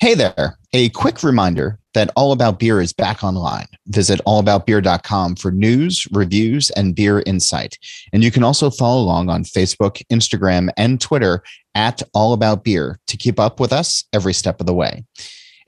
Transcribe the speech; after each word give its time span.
Hey 0.00 0.14
there. 0.14 0.58
A 0.74 0.90
quick 0.90 1.22
reminder 1.22 1.78
that 1.94 2.10
All 2.14 2.32
About 2.32 2.58
Beer 2.58 2.80
is 2.80 2.92
back 2.92 3.24
online. 3.24 3.66
Visit 3.86 4.20
allaboutbeer.com 4.26 5.36
for 5.36 5.50
news, 5.50 6.06
reviews, 6.12 6.70
and 6.70 6.94
beer 6.94 7.22
insight. 7.24 7.78
And 8.12 8.22
you 8.22 8.30
can 8.30 8.44
also 8.44 8.70
follow 8.70 9.02
along 9.02 9.30
on 9.30 9.44
Facebook, 9.44 10.02
Instagram, 10.12 10.68
and 10.76 11.00
Twitter 11.00 11.42
at 11.74 12.02
All 12.12 12.34
About 12.34 12.64
Beer 12.64 13.00
to 13.06 13.16
keep 13.16 13.40
up 13.40 13.60
with 13.60 13.72
us 13.72 14.04
every 14.12 14.34
step 14.34 14.60
of 14.60 14.66
the 14.66 14.74
way. 14.74 15.04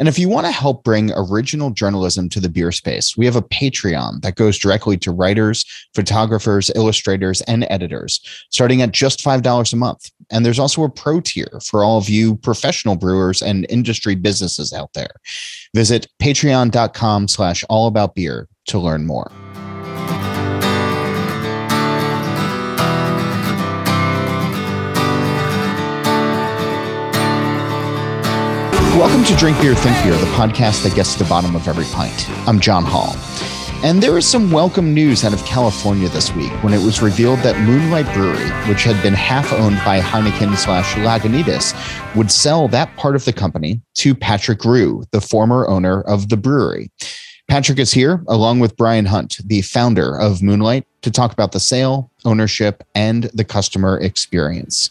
And 0.00 0.08
if 0.08 0.18
you 0.18 0.30
want 0.30 0.46
to 0.46 0.50
help 0.50 0.82
bring 0.82 1.12
original 1.14 1.70
journalism 1.70 2.30
to 2.30 2.40
the 2.40 2.48
beer 2.48 2.72
space, 2.72 3.18
we 3.18 3.26
have 3.26 3.36
a 3.36 3.42
Patreon 3.42 4.22
that 4.22 4.34
goes 4.34 4.58
directly 4.58 4.96
to 4.96 5.12
writers, 5.12 5.66
photographers, 5.94 6.70
illustrators, 6.74 7.42
and 7.42 7.66
editors, 7.68 8.20
starting 8.48 8.80
at 8.80 8.92
just 8.92 9.22
$5 9.22 9.72
a 9.72 9.76
month. 9.76 10.10
And 10.30 10.46
there's 10.46 10.58
also 10.58 10.84
a 10.84 10.88
pro 10.88 11.20
tier 11.20 11.60
for 11.66 11.84
all 11.84 11.98
of 11.98 12.08
you 12.08 12.36
professional 12.36 12.96
brewers 12.96 13.42
and 13.42 13.66
industry 13.68 14.14
businesses 14.14 14.72
out 14.72 14.94
there. 14.94 15.12
Visit 15.74 16.08
patreon.com 16.18 17.28
slash 17.28 17.62
allaboutbeer 17.70 18.46
to 18.68 18.78
learn 18.78 19.06
more. 19.06 19.30
Welcome 29.00 29.24
to 29.24 29.36
Drink 29.36 29.58
Beer, 29.62 29.74
Think 29.74 29.96
Beer, 30.04 30.12
the 30.12 30.30
podcast 30.32 30.82
that 30.82 30.94
gets 30.94 31.14
to 31.14 31.24
the 31.24 31.28
bottom 31.30 31.56
of 31.56 31.66
every 31.66 31.86
pint. 31.86 32.28
I'm 32.46 32.60
John 32.60 32.84
Holl. 32.84 33.16
And 33.82 34.02
there 34.02 34.18
is 34.18 34.26
some 34.26 34.52
welcome 34.52 34.92
news 34.92 35.24
out 35.24 35.32
of 35.32 35.42
California 35.46 36.10
this 36.10 36.34
week 36.34 36.52
when 36.62 36.74
it 36.74 36.84
was 36.84 37.00
revealed 37.00 37.38
that 37.38 37.58
Moonlight 37.62 38.12
Brewery, 38.12 38.50
which 38.68 38.84
had 38.84 39.02
been 39.02 39.14
half 39.14 39.54
owned 39.54 39.78
by 39.86 40.00
Heineken 40.00 40.54
slash 40.54 40.92
Lagunitas, 40.96 41.74
would 42.14 42.30
sell 42.30 42.68
that 42.68 42.94
part 42.96 43.16
of 43.16 43.24
the 43.24 43.32
company 43.32 43.80
to 43.94 44.14
Patrick 44.14 44.66
Rue, 44.66 45.02
the 45.12 45.22
former 45.22 45.66
owner 45.66 46.02
of 46.02 46.28
the 46.28 46.36
brewery. 46.36 46.90
Patrick 47.48 47.78
is 47.78 47.94
here, 47.94 48.22
along 48.28 48.60
with 48.60 48.76
Brian 48.76 49.06
Hunt, 49.06 49.38
the 49.46 49.62
founder 49.62 50.14
of 50.14 50.42
Moonlight, 50.42 50.86
to 51.00 51.10
talk 51.10 51.32
about 51.32 51.52
the 51.52 51.60
sale, 51.60 52.10
ownership, 52.26 52.84
and 52.94 53.24
the 53.32 53.44
customer 53.44 53.98
experience. 53.98 54.90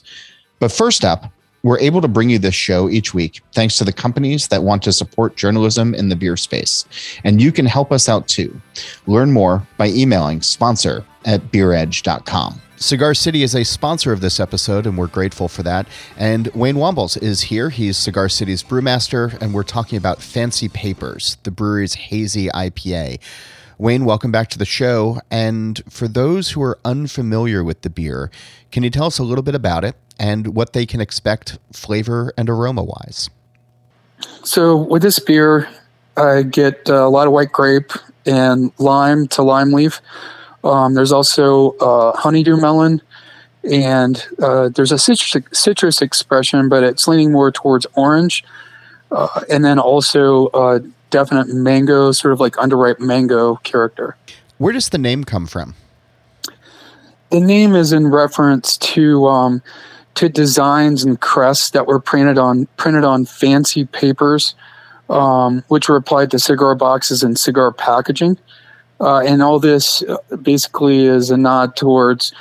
But 0.57 0.71
first 0.71 1.05
up, 1.05 1.31
we're 1.63 1.79
able 1.79 2.01
to 2.01 2.07
bring 2.07 2.29
you 2.29 2.39
this 2.39 2.55
show 2.55 2.89
each 2.89 3.13
week 3.13 3.41
thanks 3.53 3.77
to 3.77 3.83
the 3.83 3.93
companies 3.93 4.47
that 4.47 4.63
want 4.63 4.83
to 4.83 4.93
support 4.93 5.35
journalism 5.35 5.93
in 5.93 6.09
the 6.09 6.15
beer 6.15 6.37
space. 6.37 6.85
And 7.23 7.41
you 7.41 7.51
can 7.51 7.65
help 7.65 7.91
us 7.91 8.07
out 8.07 8.27
too. 8.27 8.61
Learn 9.07 9.31
more 9.31 9.67
by 9.77 9.87
emailing 9.87 10.41
sponsor 10.41 11.05
at 11.25 11.51
beeredge.com. 11.51 12.61
Cigar 12.77 13.13
City 13.13 13.43
is 13.43 13.55
a 13.55 13.65
sponsor 13.65 14.13
of 14.13 14.21
this 14.21 14.39
episode, 14.39 14.85
and 14.85 14.97
we're 14.97 15.07
grateful 15.07 15.49
for 15.49 15.63
that. 15.63 15.85
And 16.15 16.47
Wayne 16.55 16.77
Wambles 16.77 17.21
is 17.21 17.41
here. 17.41 17.69
He's 17.69 17.97
Cigar 17.97 18.29
City's 18.29 18.63
brewmaster, 18.63 19.39
and 19.41 19.53
we're 19.53 19.63
talking 19.63 19.97
about 19.97 20.21
Fancy 20.21 20.69
Papers, 20.69 21.35
the 21.43 21.51
brewery's 21.51 21.95
hazy 21.95 22.47
IPA. 22.47 23.19
Wayne, 23.77 24.05
welcome 24.05 24.31
back 24.31 24.49
to 24.49 24.57
the 24.57 24.65
show. 24.65 25.19
And 25.29 25.81
for 25.89 26.07
those 26.07 26.51
who 26.51 26.61
are 26.61 26.79
unfamiliar 26.85 27.65
with 27.65 27.81
the 27.81 27.89
beer, 27.89 28.31
can 28.71 28.83
you 28.83 28.89
tell 28.89 29.07
us 29.07 29.19
a 29.19 29.23
little 29.23 29.43
bit 29.43 29.55
about 29.55 29.83
it 29.83 29.97
and 30.19 30.55
what 30.55 30.73
they 30.73 30.85
can 30.85 31.01
expect 31.01 31.57
flavor 31.73 32.33
and 32.37 32.49
aroma 32.49 32.83
wise? 32.83 33.29
So, 34.43 34.75
with 34.75 35.01
this 35.01 35.17
beer, 35.19 35.67
I 36.17 36.43
get 36.43 36.89
a 36.89 37.07
lot 37.07 37.27
of 37.27 37.33
white 37.33 37.51
grape 37.51 37.91
and 38.25 38.71
lime 38.77 39.27
to 39.29 39.41
lime 39.41 39.71
leaf. 39.71 40.01
Um, 40.63 40.93
there's 40.93 41.11
also 41.11 41.71
uh, 41.77 42.15
honeydew 42.17 42.57
melon, 42.57 43.01
and 43.63 44.25
uh, 44.41 44.69
there's 44.69 44.91
a 44.91 44.99
citrus, 44.99 45.43
citrus 45.53 46.01
expression, 46.01 46.67
but 46.67 46.83
it's 46.83 47.07
leaning 47.07 47.31
more 47.31 47.51
towards 47.51 47.87
orange. 47.95 48.43
Uh, 49.11 49.41
and 49.49 49.65
then 49.65 49.79
also 49.79 50.47
uh, 50.47 50.79
definite 51.09 51.47
mango, 51.47 52.11
sort 52.11 52.33
of 52.33 52.39
like 52.39 52.53
underripe 52.53 52.99
mango 52.99 53.55
character. 53.57 54.15
Where 54.57 54.73
does 54.73 54.89
the 54.89 54.97
name 54.97 55.23
come 55.23 55.47
from? 55.47 55.73
The 57.31 57.39
name 57.39 57.75
is 57.75 57.93
in 57.93 58.07
reference 58.07 58.77
to 58.77 59.27
um, 59.27 59.61
to 60.19 60.27
designs 60.27 61.05
and 61.05 61.21
crests 61.21 61.69
that 61.69 61.87
were 61.87 61.97
printed 61.97 62.37
on 62.37 62.65
printed 62.75 63.05
on 63.05 63.23
fancy 63.23 63.85
papers, 63.85 64.53
um, 65.09 65.63
which 65.69 65.87
were 65.87 65.95
applied 65.95 66.29
to 66.31 66.39
cigar 66.39 66.75
boxes 66.75 67.23
and 67.23 67.39
cigar 67.39 67.71
packaging. 67.71 68.37
Uh, 68.99 69.19
and 69.19 69.41
all 69.41 69.59
this 69.59 70.03
uh, 70.03 70.17
basically 70.35 71.05
is 71.05 71.31
a 71.31 71.37
nod 71.37 71.77
towards 71.77 72.33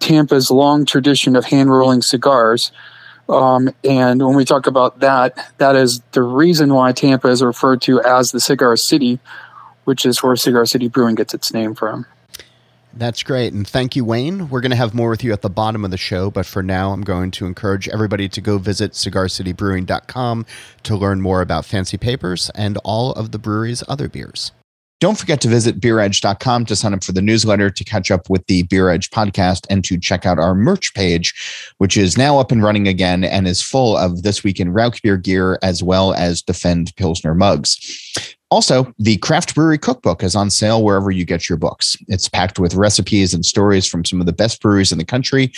Tampa's 0.00 0.50
long 0.50 0.86
tradition 0.86 1.36
of 1.36 1.44
hand 1.44 1.70
rolling 1.70 2.00
cigars, 2.00 2.72
um, 3.28 3.68
and 3.84 4.24
when 4.24 4.34
we 4.34 4.46
talk 4.46 4.66
about 4.66 5.00
that, 5.00 5.52
that 5.58 5.76
is 5.76 6.00
the 6.12 6.22
reason 6.22 6.72
why 6.72 6.92
Tampa 6.92 7.28
is 7.28 7.42
referred 7.42 7.82
to 7.82 8.00
as 8.00 8.32
the 8.32 8.40
Cigar 8.40 8.78
City, 8.78 9.18
which 9.84 10.06
is 10.06 10.22
where 10.22 10.36
Cigar 10.36 10.64
City 10.64 10.88
Brewing 10.88 11.16
gets 11.16 11.34
its 11.34 11.52
name 11.52 11.74
from. 11.74 12.06
That's 12.96 13.22
great. 13.22 13.52
And 13.52 13.68
thank 13.68 13.94
you, 13.94 14.06
Wayne. 14.06 14.48
We're 14.48 14.62
going 14.62 14.70
to 14.70 14.76
have 14.76 14.94
more 14.94 15.10
with 15.10 15.22
you 15.22 15.32
at 15.34 15.42
the 15.42 15.50
bottom 15.50 15.84
of 15.84 15.90
the 15.90 15.98
show. 15.98 16.30
But 16.30 16.46
for 16.46 16.62
now, 16.62 16.92
I'm 16.92 17.02
going 17.02 17.30
to 17.32 17.44
encourage 17.44 17.88
everybody 17.90 18.26
to 18.30 18.40
go 18.40 18.56
visit 18.56 18.92
cigarcitybrewing.com 18.92 20.46
to 20.84 20.96
learn 20.96 21.20
more 21.20 21.42
about 21.42 21.66
Fancy 21.66 21.98
Papers 21.98 22.50
and 22.54 22.78
all 22.84 23.12
of 23.12 23.32
the 23.32 23.38
brewery's 23.38 23.84
other 23.86 24.08
beers. 24.08 24.52
Don't 24.98 25.18
forget 25.18 25.42
to 25.42 25.48
visit 25.48 25.78
beeredge.com 25.78 26.64
to 26.64 26.74
sign 26.74 26.94
up 26.94 27.04
for 27.04 27.12
the 27.12 27.20
newsletter, 27.20 27.68
to 27.68 27.84
catch 27.84 28.10
up 28.10 28.30
with 28.30 28.46
the 28.46 28.62
Beer 28.62 28.88
Edge 28.88 29.10
podcast, 29.10 29.66
and 29.68 29.84
to 29.84 30.00
check 30.00 30.24
out 30.24 30.38
our 30.38 30.54
merch 30.54 30.94
page, 30.94 31.34
which 31.76 31.98
is 31.98 32.16
now 32.16 32.38
up 32.38 32.50
and 32.50 32.62
running 32.62 32.88
again 32.88 33.22
and 33.22 33.46
is 33.46 33.60
full 33.60 33.94
of 33.94 34.22
this 34.22 34.42
week 34.42 34.58
in 34.58 34.72
Rauch 34.72 35.02
beer 35.02 35.18
gear 35.18 35.58
as 35.62 35.82
well 35.82 36.14
as 36.14 36.40
Defend 36.40 36.96
Pilsner 36.96 37.34
mugs. 37.34 37.76
Also, 38.50 38.92
the 38.98 39.16
Craft 39.18 39.56
Brewery 39.56 39.78
Cookbook 39.78 40.22
is 40.22 40.36
on 40.36 40.50
sale 40.50 40.84
wherever 40.84 41.10
you 41.10 41.24
get 41.24 41.48
your 41.48 41.58
books. 41.58 41.96
It's 42.06 42.28
packed 42.28 42.60
with 42.60 42.76
recipes 42.76 43.34
and 43.34 43.44
stories 43.44 43.88
from 43.88 44.04
some 44.04 44.20
of 44.20 44.26
the 44.26 44.32
best 44.32 44.62
breweries 44.62 44.92
in 44.92 44.98
the 44.98 45.04
country. 45.04 45.52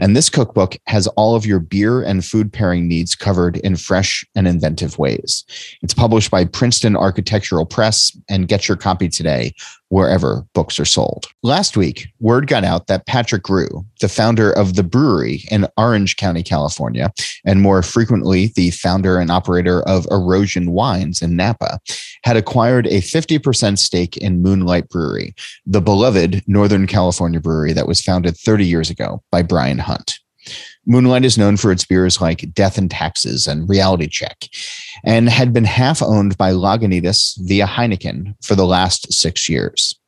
And 0.00 0.16
this 0.16 0.28
cookbook 0.28 0.76
has 0.86 1.06
all 1.08 1.36
of 1.36 1.46
your 1.46 1.60
beer 1.60 2.02
and 2.02 2.24
food 2.24 2.52
pairing 2.52 2.88
needs 2.88 3.14
covered 3.14 3.58
in 3.58 3.76
fresh 3.76 4.24
and 4.34 4.48
inventive 4.48 4.98
ways. 4.98 5.44
It's 5.82 5.94
published 5.94 6.32
by 6.32 6.44
Princeton 6.44 6.96
Architectural 6.96 7.64
Press, 7.64 8.16
and 8.28 8.48
get 8.48 8.66
your 8.66 8.76
copy 8.76 9.08
today 9.08 9.54
wherever 9.92 10.46
books 10.54 10.80
are 10.80 10.86
sold. 10.86 11.26
Last 11.42 11.76
week, 11.76 12.08
word 12.18 12.46
got 12.46 12.64
out 12.64 12.86
that 12.86 13.04
Patrick 13.04 13.46
Rue, 13.50 13.84
the 14.00 14.08
founder 14.08 14.50
of 14.50 14.74
the 14.74 14.82
Bruery 14.82 15.44
in 15.50 15.68
Orange 15.76 16.16
County, 16.16 16.42
California, 16.42 17.12
and 17.44 17.60
more 17.60 17.82
frequently, 17.82 18.50
the 18.56 18.70
founder 18.70 19.18
and 19.18 19.30
operator 19.30 19.82
of 19.82 20.06
Erosion 20.10 20.70
Wines 20.70 21.20
in 21.20 21.36
Napa, 21.36 21.78
had 22.24 22.38
acquired 22.38 22.86
a 22.86 23.02
50% 23.02 23.78
stake 23.78 24.16
in 24.16 24.40
Moonlight 24.40 24.88
Brewery, 24.88 25.34
the 25.66 25.82
beloved 25.82 26.42
Northern 26.46 26.86
California 26.86 27.38
brewery 27.38 27.74
that 27.74 27.86
was 27.86 28.00
founded 28.00 28.38
30 28.38 28.64
years 28.64 28.88
ago 28.88 29.22
by 29.30 29.42
Brian 29.42 29.78
Hunt. 29.78 30.21
Moonlight 30.86 31.24
is 31.24 31.38
known 31.38 31.56
for 31.56 31.70
its 31.70 31.84
beers 31.84 32.20
like 32.20 32.52
Death 32.54 32.76
and 32.78 32.90
Taxes 32.90 33.46
and 33.46 33.68
Reality 33.68 34.08
Czech, 34.08 34.48
and 35.04 35.28
had 35.28 35.52
been 35.52 35.64
half 35.64 36.02
owned 36.02 36.36
by 36.36 36.52
Lagunitas 36.52 37.38
via 37.42 37.66
Heineken 37.66 38.34
for 38.44 38.54
the 38.54 38.66
last 38.66 39.12
six 39.12 39.48
years. 39.48 39.98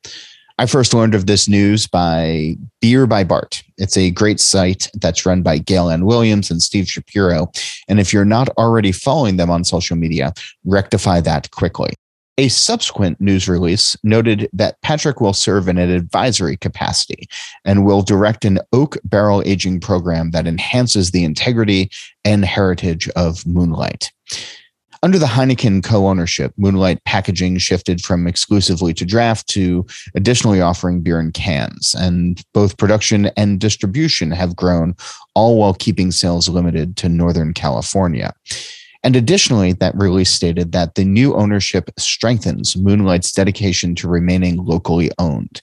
I 0.57 0.67
first 0.67 0.95
learned 0.95 1.17
of 1.17 1.27
this 1.27 1.49
news 1.49 1.89
by 1.89 2.55
Beer 2.81 3.07
by 3.09 3.25
BART. 3.25 3.63
It's 3.77 3.97
a 3.97 4.13
great 4.13 4.39
site 4.39 4.89
that's 4.95 5.27
run 5.27 5.43
by 5.43 5.59
Gail 5.59 5.91
Ann 5.91 6.07
Williams 6.07 6.49
and 6.49 6.63
Steve 6.63 6.89
Shapiro. 6.89 7.51
And 7.89 7.99
if 7.99 8.13
you're 8.13 8.25
not 8.25 8.49
already 8.51 8.93
following 8.93 9.37
them 9.37 9.51
on 9.51 9.65
social 9.65 9.97
media, 9.97 10.33
rectify 10.65 11.21
that 11.23 11.51
quickly. 11.51 11.95
A 12.37 12.49
subsequent 12.49 13.21
news 13.21 13.49
release 13.49 13.97
noted 14.03 14.49
that 14.53 14.81
Patrick 14.83 15.21
will 15.21 15.33
serve 15.33 15.69
in 15.69 15.79
an 15.79 15.91
advisory 15.91 16.57
capacity 16.57 17.29
and 17.65 17.87
will 17.87 18.03
direct 18.03 18.45
an 18.45 18.59
oak 18.73 18.97
barrel 19.05 19.41
aging 19.47 19.79
program 19.79 20.33
that 20.33 20.49
enhances 20.49 21.13
the 21.13 21.23
integrity 21.23 21.91
and 22.25 22.45
heritage 22.45 23.09
of 23.11 23.47
Moonlight. 23.47 24.11
Under 25.05 25.19
the 25.19 25.27
Heineken 25.27 25.85
co 25.85 26.09
ownership, 26.09 26.53
Moonlight 26.57 27.05
Packaging 27.05 27.59
shifted 27.59 28.01
from 28.01 28.27
exclusively 28.27 28.93
to 28.95 29.05
draft 29.05 29.47
to 29.51 29.87
additionally 30.17 30.61
offering 30.61 31.03
beer 31.03 31.21
in 31.21 31.31
cans, 31.31 31.95
and 31.95 32.43
both 32.55 32.79
production 32.79 33.27
and 33.37 33.61
distribution 33.61 34.31
have 34.31 34.57
grown, 34.57 34.97
all 35.35 35.59
while 35.59 35.75
keeping 35.75 36.11
sales 36.11 36.49
limited 36.49 36.97
to 36.97 37.09
Northern 37.11 37.53
California. 37.53 38.33
And 39.05 39.17
additionally, 39.17 39.75
that 39.75 39.95
release 39.95 40.31
stated 40.31 40.73
that 40.73 40.95
the 40.95 41.05
new 41.05 41.35
ownership 41.35 41.91
strengthens 41.99 42.75
Moonlight's 42.75 43.33
dedication 43.33 43.95
to 43.97 44.09
remaining 44.09 44.65
locally 44.65 45.11
owned. 45.19 45.61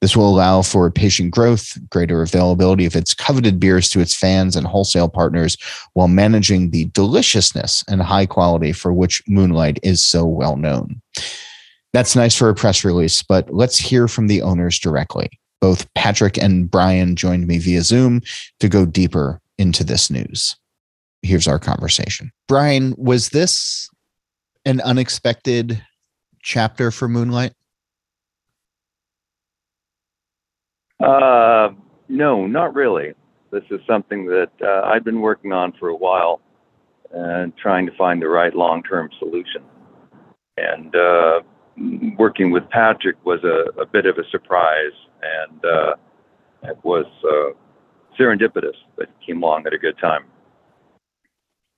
This 0.00 0.16
will 0.16 0.28
allow 0.28 0.62
for 0.62 0.88
patient 0.92 1.32
growth, 1.32 1.76
greater 1.90 2.22
availability 2.22 2.86
of 2.86 2.94
its 2.94 3.12
coveted 3.12 3.58
beers 3.58 3.88
to 3.90 4.00
its 4.00 4.14
fans 4.14 4.54
and 4.54 4.64
wholesale 4.64 5.08
partners, 5.08 5.56
while 5.94 6.06
managing 6.06 6.70
the 6.70 6.84
deliciousness 6.86 7.82
and 7.88 8.00
high 8.00 8.26
quality 8.26 8.70
for 8.70 8.92
which 8.92 9.22
Moonlight 9.26 9.80
is 9.82 10.04
so 10.04 10.24
well 10.24 10.56
known. 10.56 11.02
That's 11.92 12.14
nice 12.14 12.36
for 12.36 12.48
a 12.48 12.54
press 12.54 12.84
release, 12.84 13.24
but 13.24 13.52
let's 13.52 13.78
hear 13.78 14.06
from 14.06 14.28
the 14.28 14.42
owners 14.42 14.78
directly. 14.78 15.30
Both 15.60 15.92
Patrick 15.94 16.38
and 16.38 16.70
Brian 16.70 17.16
joined 17.16 17.48
me 17.48 17.58
via 17.58 17.82
Zoom 17.82 18.20
to 18.60 18.68
go 18.68 18.86
deeper 18.86 19.40
into 19.58 19.82
this 19.82 20.10
news 20.10 20.56
here's 21.24 21.48
our 21.48 21.58
conversation. 21.58 22.30
Brian, 22.46 22.94
was 22.96 23.30
this 23.30 23.88
an 24.64 24.80
unexpected 24.82 25.82
chapter 26.42 26.90
for 26.90 27.08
Moonlight? 27.08 27.52
Uh, 31.02 31.70
no, 32.08 32.46
not 32.46 32.74
really. 32.74 33.14
This 33.50 33.64
is 33.70 33.80
something 33.86 34.26
that 34.26 34.50
uh, 34.62 34.82
I've 34.86 35.04
been 35.04 35.20
working 35.20 35.52
on 35.52 35.72
for 35.78 35.88
a 35.88 35.96
while 35.96 36.40
and 37.12 37.56
trying 37.56 37.86
to 37.86 37.96
find 37.96 38.20
the 38.20 38.28
right 38.28 38.54
long 38.54 38.82
term 38.82 39.08
solution. 39.18 39.62
And 40.56 40.94
uh, 40.94 41.40
working 42.18 42.50
with 42.50 42.68
Patrick 42.70 43.16
was 43.24 43.40
a, 43.44 43.80
a, 43.80 43.86
bit 43.86 44.06
of 44.06 44.18
a 44.18 44.28
surprise, 44.30 44.92
and 45.22 45.64
uh, 45.64 45.94
it 46.64 46.78
was 46.84 47.06
uh, 47.24 47.56
serendipitous 48.18 48.76
that 48.98 49.08
came 49.24 49.42
along 49.42 49.66
at 49.66 49.72
a 49.72 49.78
good 49.78 49.98
time. 49.98 50.24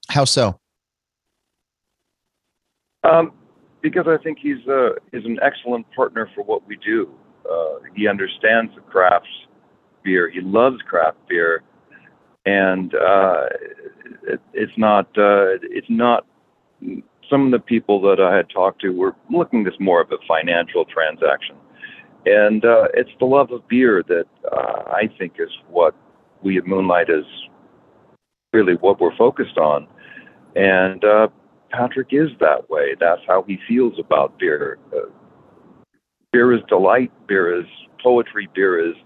How 0.09 0.25
so? 0.25 0.59
Um, 3.05 3.33
because 3.83 4.07
I 4.09 4.23
think 4.23 4.39
he's 4.41 4.67
uh, 4.69 4.95
is 5.13 5.25
an 5.25 5.39
excellent 5.43 5.87
partner 5.95 6.29
for 6.35 6.43
what 6.43 6.67
we 6.67 6.77
do. 6.77 7.11
Uh, 7.49 7.79
he 7.95 8.09
understands 8.09 8.73
the 8.75 8.81
craft 8.83 9.27
beer. 10.03 10.29
He 10.29 10.41
loves 10.41 10.79
craft 10.89 11.19
beer, 11.29 11.63
and 12.45 12.95
uh, 12.95 13.45
it, 14.25 14.41
it's 14.53 14.73
not 14.77 15.07
uh, 15.17 15.59
it's 15.63 15.87
not. 15.89 16.27
Some 17.31 17.47
of 17.47 17.51
the 17.53 17.59
people 17.59 18.01
that 18.03 18.21
I 18.21 18.37
had 18.37 18.49
talked 18.51 18.81
to 18.83 18.91
were 18.91 19.17
looking 19.31 19.65
this 19.65 19.75
more 19.81 20.01
of 20.01 20.11
a 20.13 20.19
financial 20.29 20.85
transaction, 20.85 21.57
and 22.25 22.65
uh, 22.65 22.89
it's 22.95 23.11
the 23.19 23.27
love 23.27 23.51
of 23.53 23.67
beer 23.69 24.03
that 24.09 24.27
uh, 24.51 24.83
I 24.93 25.09
think 25.19 25.35
is 25.39 25.51
what 25.69 25.95
we 26.43 26.59
at 26.59 26.67
Moonlight 26.67 27.09
is 27.09 27.25
really 28.53 28.75
what 28.75 29.01
we're 29.01 29.17
focused 29.17 29.59
on, 29.59 29.87
and 30.57 31.05
uh, 31.05 31.29
Patrick 31.71 32.09
is 32.11 32.31
that 32.41 32.69
way. 32.71 32.97
That's 32.99 33.21
how 33.29 33.45
he 33.47 33.59
feels 33.69 33.99
about 33.99 34.39
beer. 34.39 34.79
Uh, 34.93 35.11
beer 36.33 36.53
is 36.55 36.63
delight. 36.69 37.13
Beer 37.29 37.61
is 37.61 37.67
poetry. 38.03 38.49
Beer 38.55 38.91
is 38.91 38.97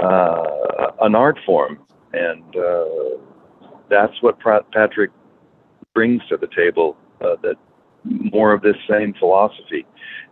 uh, 0.00 0.92
an 1.00 1.14
art 1.14 1.38
form, 1.46 1.78
and 2.12 2.44
uh, 2.56 3.16
that's 3.88 4.12
what 4.20 4.38
Patrick 4.72 5.10
brings 5.94 6.20
to 6.28 6.36
the 6.36 6.48
table. 6.54 6.96
Uh, 7.22 7.36
that 7.42 7.56
more 8.04 8.52
of 8.52 8.60
this 8.60 8.76
same 8.88 9.14
philosophy, 9.18 9.86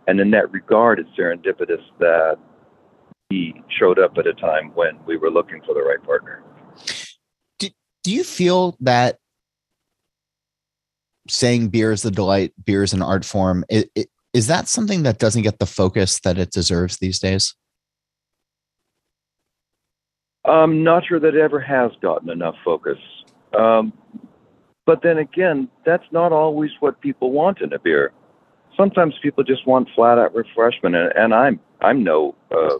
and 0.07 0.19
in 0.19 0.29
that 0.29 0.51
regard, 0.51 0.99
it's 0.99 1.09
serendipitous 1.17 1.81
that 1.99 2.37
he 3.31 3.55
showed 3.79 3.97
up 3.97 4.15
at 4.19 4.27
a 4.27 4.33
time 4.35 4.71
when 4.75 4.99
we 5.07 5.17
were 5.17 5.31
looking 5.31 5.59
for 5.65 5.73
the 5.73 5.81
right 5.81 6.01
partner. 6.03 6.43
Do, 7.57 7.69
do 8.03 8.11
you 8.11 8.23
feel 8.23 8.77
that 8.81 9.17
saying 11.27 11.69
beer 11.69 11.91
is 11.91 12.01
the 12.01 12.11
delight, 12.11 12.53
beer 12.63 12.83
is 12.83 12.93
an 12.93 13.01
art 13.01 13.25
form, 13.25 13.65
it, 13.69 13.89
it, 13.95 14.09
is 14.33 14.47
that 14.47 14.67
something 14.67 15.03
that 15.03 15.17
doesn't 15.17 15.43
get 15.43 15.59
the 15.59 15.65
focus 15.65 16.19
that 16.19 16.37
it 16.37 16.51
deserves 16.51 16.97
these 16.97 17.19
days? 17.19 17.55
I'm 20.43 20.83
not 20.83 21.05
sure 21.05 21.19
that 21.19 21.35
it 21.35 21.41
ever 21.41 21.59
has 21.59 21.91
gotten 22.01 22.29
enough 22.29 22.55
focus. 22.63 22.97
Um, 23.57 23.93
but 24.85 25.01
then 25.01 25.17
again, 25.17 25.69
that's 25.85 26.03
not 26.11 26.31
always 26.31 26.71
what 26.79 26.99
people 27.01 27.31
want 27.31 27.61
in 27.61 27.73
a 27.73 27.79
beer. 27.79 28.11
Sometimes 28.77 29.15
people 29.23 29.43
just 29.43 29.65
want 29.65 29.87
flat 29.95 30.19
out 30.19 30.35
refreshment, 30.35 30.95
and, 30.95 31.11
and 31.15 31.33
I'm 31.33 31.59
I'm 31.81 32.03
no 32.03 32.35
uh, 32.51 32.77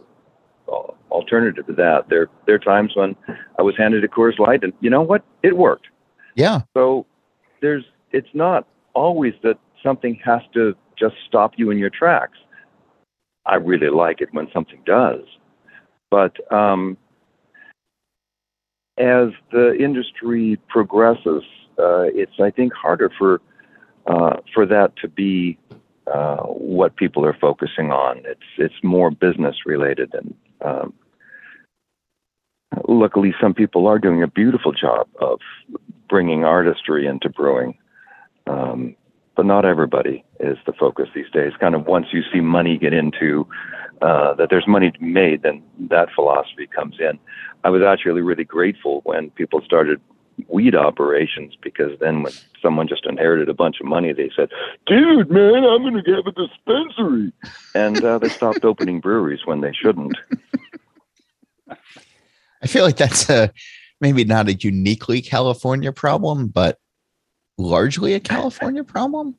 alternative 1.10 1.66
to 1.66 1.72
that. 1.72 2.08
There 2.08 2.28
there 2.46 2.56
are 2.56 2.58
times 2.58 2.92
when 2.94 3.16
I 3.58 3.62
was 3.62 3.74
handed 3.76 4.04
a 4.04 4.08
Coors 4.08 4.38
Light, 4.38 4.62
and 4.62 4.72
you 4.80 4.90
know 4.90 5.02
what? 5.02 5.24
It 5.42 5.56
worked. 5.56 5.86
Yeah. 6.34 6.60
So 6.74 7.06
there's 7.60 7.84
it's 8.16 8.34
not 8.34 8.66
always 8.94 9.34
that 9.42 9.58
something 9.82 10.18
has 10.24 10.40
to 10.54 10.74
just 10.98 11.16
stop 11.28 11.52
you 11.56 11.70
in 11.70 11.76
your 11.76 11.90
tracks. 11.90 12.38
I 13.44 13.56
really 13.56 13.90
like 13.90 14.22
it 14.22 14.30
when 14.32 14.48
something 14.52 14.80
does. 14.86 15.20
But 16.10 16.34
um, 16.52 16.96
as 18.98 19.28
the 19.52 19.76
industry 19.78 20.58
progresses, 20.68 21.42
uh, 21.78 22.08
it's 22.22 22.40
I 22.40 22.50
think 22.50 22.72
harder 22.72 23.12
for 23.18 23.42
uh, 24.06 24.36
for 24.54 24.64
that 24.66 24.96
to 25.02 25.08
be 25.08 25.58
uh, 26.12 26.44
what 26.44 26.96
people 26.96 27.26
are 27.26 27.36
focusing 27.38 27.90
on. 27.90 28.22
It's 28.24 28.50
it's 28.56 28.82
more 28.82 29.10
business 29.10 29.56
related, 29.66 30.14
and 30.14 30.34
um, 30.64 30.94
luckily, 32.88 33.34
some 33.40 33.52
people 33.52 33.86
are 33.86 33.98
doing 33.98 34.22
a 34.22 34.28
beautiful 34.28 34.72
job 34.72 35.06
of 35.20 35.40
bringing 36.08 36.44
artistry 36.44 37.06
into 37.06 37.28
brewing. 37.28 37.76
Um, 38.46 38.96
but 39.36 39.44
not 39.44 39.64
everybody 39.64 40.24
is 40.40 40.56
the 40.66 40.72
focus 40.72 41.08
these 41.14 41.30
days. 41.30 41.52
Kind 41.60 41.74
of 41.74 41.86
once 41.86 42.06
you 42.12 42.22
see 42.32 42.40
money 42.40 42.78
get 42.78 42.94
into 42.94 43.46
uh, 44.00 44.34
that 44.34 44.48
there's 44.50 44.66
money 44.66 44.90
to 44.90 44.98
be 44.98 45.06
made, 45.06 45.42
then 45.42 45.62
that 45.90 46.08
philosophy 46.14 46.66
comes 46.66 46.96
in. 46.98 47.18
I 47.64 47.70
was 47.70 47.82
actually 47.82 48.22
really 48.22 48.44
grateful 48.44 49.02
when 49.04 49.30
people 49.30 49.60
started 49.64 50.00
weed 50.48 50.74
operations 50.74 51.54
because 51.62 51.98
then 52.00 52.22
when 52.22 52.32
someone 52.60 52.88
just 52.88 53.06
inherited 53.06 53.48
a 53.48 53.54
bunch 53.54 53.80
of 53.80 53.86
money, 53.86 54.12
they 54.12 54.30
said, 54.36 54.50
"Dude, 54.86 55.30
man, 55.30 55.64
I'm 55.64 55.82
going 55.82 56.02
to 56.02 56.12
have 56.14 56.26
a 56.26 56.32
dispensary," 56.32 57.32
and 57.74 58.04
uh, 58.04 58.18
they 58.18 58.28
stopped 58.28 58.64
opening 58.64 59.00
breweries 59.00 59.46
when 59.46 59.60
they 59.60 59.72
shouldn't. 59.72 60.16
I 62.62 62.66
feel 62.66 62.84
like 62.84 62.96
that's 62.96 63.28
a 63.28 63.52
maybe 64.00 64.24
not 64.24 64.48
a 64.48 64.54
uniquely 64.54 65.22
California 65.22 65.92
problem, 65.92 66.48
but 66.48 66.78
largely 67.58 68.14
a 68.14 68.20
California 68.20 68.84
problem? 68.84 69.36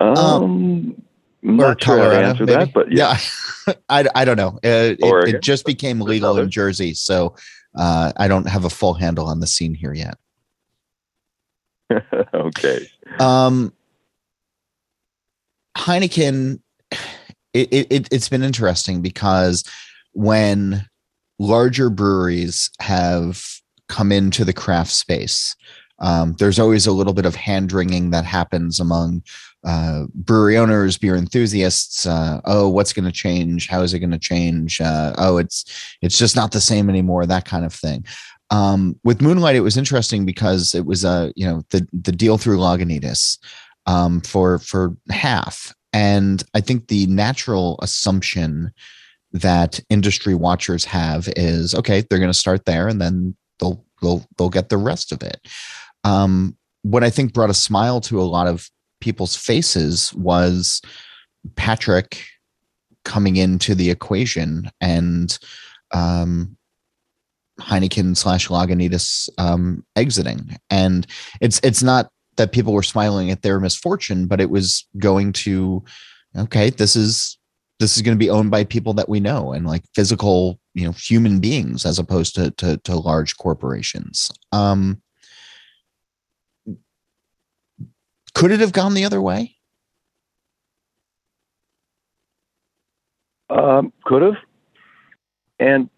Um, 0.00 0.16
um 0.16 1.02
or 1.60 1.74
Colorado, 1.76 2.28
answer 2.28 2.44
maybe. 2.44 2.64
that, 2.64 2.72
but 2.72 2.90
yeah, 2.90 3.18
yeah. 3.66 3.74
I, 3.88 4.06
I 4.14 4.24
don't 4.24 4.36
know. 4.36 4.58
Uh, 4.64 4.96
it, 4.98 5.34
it, 5.34 5.42
just 5.42 5.64
became 5.64 6.00
legal 6.00 6.38
in 6.38 6.50
Jersey, 6.50 6.94
so 6.94 7.36
uh, 7.76 8.12
I 8.16 8.26
don't 8.26 8.48
have 8.48 8.64
a 8.64 8.70
full 8.70 8.94
handle 8.94 9.26
on 9.26 9.40
the 9.40 9.46
scene 9.46 9.74
here 9.74 9.94
yet. 9.94 10.16
okay. 12.34 12.88
Um, 13.20 13.72
Heineken, 15.76 16.60
it, 17.52 17.86
it 17.90 18.08
it's 18.10 18.28
been 18.28 18.42
interesting 18.42 19.02
because 19.02 19.62
when 20.12 20.86
larger 21.38 21.90
breweries 21.90 22.70
have 22.80 23.44
come 23.88 24.12
into 24.12 24.44
the 24.44 24.52
craft 24.52 24.92
space. 24.92 25.54
Um, 25.98 26.34
there's 26.38 26.58
always 26.58 26.86
a 26.86 26.92
little 26.92 27.14
bit 27.14 27.26
of 27.26 27.34
hand 27.34 27.72
wringing 27.72 28.10
that 28.10 28.24
happens 28.24 28.80
among 28.80 29.22
uh, 29.64 30.04
brewery 30.14 30.56
owners, 30.56 30.98
beer 30.98 31.16
enthusiasts. 31.16 32.06
Uh, 32.06 32.40
oh, 32.44 32.68
what's 32.68 32.92
going 32.92 33.04
to 33.04 33.12
change? 33.12 33.68
How 33.68 33.82
is 33.82 33.94
it 33.94 34.00
going 34.00 34.10
to 34.10 34.18
change? 34.18 34.80
Uh, 34.80 35.14
oh, 35.18 35.38
it's 35.38 35.64
it's 36.02 36.18
just 36.18 36.36
not 36.36 36.52
the 36.52 36.60
same 36.60 36.88
anymore. 36.88 37.26
That 37.26 37.44
kind 37.44 37.64
of 37.64 37.72
thing. 37.72 38.04
Um, 38.50 38.98
with 39.02 39.20
Moonlight, 39.20 39.56
it 39.56 39.60
was 39.60 39.76
interesting 39.76 40.24
because 40.24 40.74
it 40.74 40.86
was 40.86 41.04
a 41.04 41.32
you 41.34 41.46
know 41.46 41.62
the 41.70 41.86
the 41.92 42.12
deal 42.12 42.38
through 42.38 42.58
Lagunitas 42.58 43.38
um, 43.86 44.20
for 44.20 44.58
for 44.58 44.94
half, 45.10 45.74
and 45.92 46.44
I 46.54 46.60
think 46.60 46.88
the 46.88 47.06
natural 47.06 47.78
assumption 47.82 48.70
that 49.32 49.80
industry 49.90 50.34
watchers 50.34 50.84
have 50.84 51.28
is 51.36 51.74
okay, 51.74 52.02
they're 52.02 52.20
going 52.20 52.30
to 52.30 52.38
start 52.38 52.66
there, 52.66 52.86
and 52.86 53.00
then 53.00 53.34
they'll 54.02 54.26
they'll 54.36 54.48
get 54.48 54.68
the 54.68 54.76
rest 54.76 55.12
of 55.12 55.22
it. 55.22 55.40
Um, 56.04 56.56
what 56.82 57.02
I 57.02 57.10
think 57.10 57.32
brought 57.32 57.50
a 57.50 57.54
smile 57.54 58.00
to 58.02 58.20
a 58.20 58.22
lot 58.22 58.46
of 58.46 58.70
people's 59.00 59.36
faces 59.36 60.14
was 60.14 60.80
Patrick 61.56 62.24
coming 63.04 63.36
into 63.36 63.74
the 63.74 63.90
equation 63.90 64.70
and 64.80 65.38
um, 65.92 66.56
Heineken 67.60 68.16
slash 68.16 68.48
Lagunitas 68.48 69.28
um, 69.38 69.84
exiting, 69.96 70.56
and 70.70 71.06
it's 71.40 71.60
it's 71.62 71.82
not 71.82 72.10
that 72.36 72.52
people 72.52 72.72
were 72.72 72.82
smiling 72.82 73.30
at 73.30 73.42
their 73.42 73.58
misfortune, 73.60 74.26
but 74.26 74.40
it 74.40 74.50
was 74.50 74.86
going 74.98 75.32
to 75.32 75.82
okay, 76.36 76.70
this 76.70 76.96
is 76.96 77.35
this 77.78 77.96
is 77.96 78.02
going 78.02 78.16
to 78.16 78.18
be 78.18 78.30
owned 78.30 78.50
by 78.50 78.64
people 78.64 78.94
that 78.94 79.08
we 79.08 79.20
know 79.20 79.52
and 79.52 79.66
like 79.66 79.84
physical 79.94 80.58
you 80.74 80.84
know 80.84 80.92
human 80.92 81.40
beings 81.40 81.84
as 81.84 81.98
opposed 81.98 82.34
to 82.34 82.50
to, 82.52 82.76
to 82.78 82.96
large 82.96 83.36
corporations. 83.36 84.30
Um 84.52 85.02
could 88.34 88.50
it 88.50 88.60
have 88.60 88.72
gone 88.72 88.94
the 88.94 89.04
other 89.04 89.22
way? 89.22 89.56
Um 93.50 93.92
could 94.04 94.22
have. 94.22 94.36
And 95.58 95.88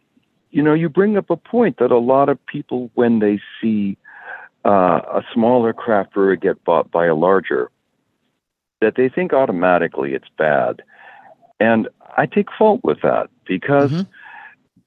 you 0.51 0.63
know 0.63 0.75
you 0.75 0.89
bring 0.89 1.17
up 1.17 1.31
a 1.31 1.37
point 1.37 1.79
that 1.79 1.91
a 1.91 1.99
lot 1.99 2.29
of 2.29 2.45
people 2.47 2.91
when 2.95 3.19
they 3.19 3.41
see 3.61 3.97
uh, 4.65 5.01
a 5.15 5.23
smaller 5.33 5.73
craft 5.73 6.13
brewery 6.13 6.37
get 6.37 6.63
bought 6.65 6.91
by 6.91 7.07
a 7.07 7.15
larger 7.15 7.71
that 8.81 8.95
they 8.97 9.09
think 9.09 9.33
automatically 9.33 10.15
it's 10.15 10.29
bad 10.37 10.83
and 11.61 11.89
I 12.17 12.27
take 12.27 12.49
fault 12.57 12.81
with 12.83 12.99
that 13.03 13.29
because 13.47 13.91
mm-hmm. 13.91 14.11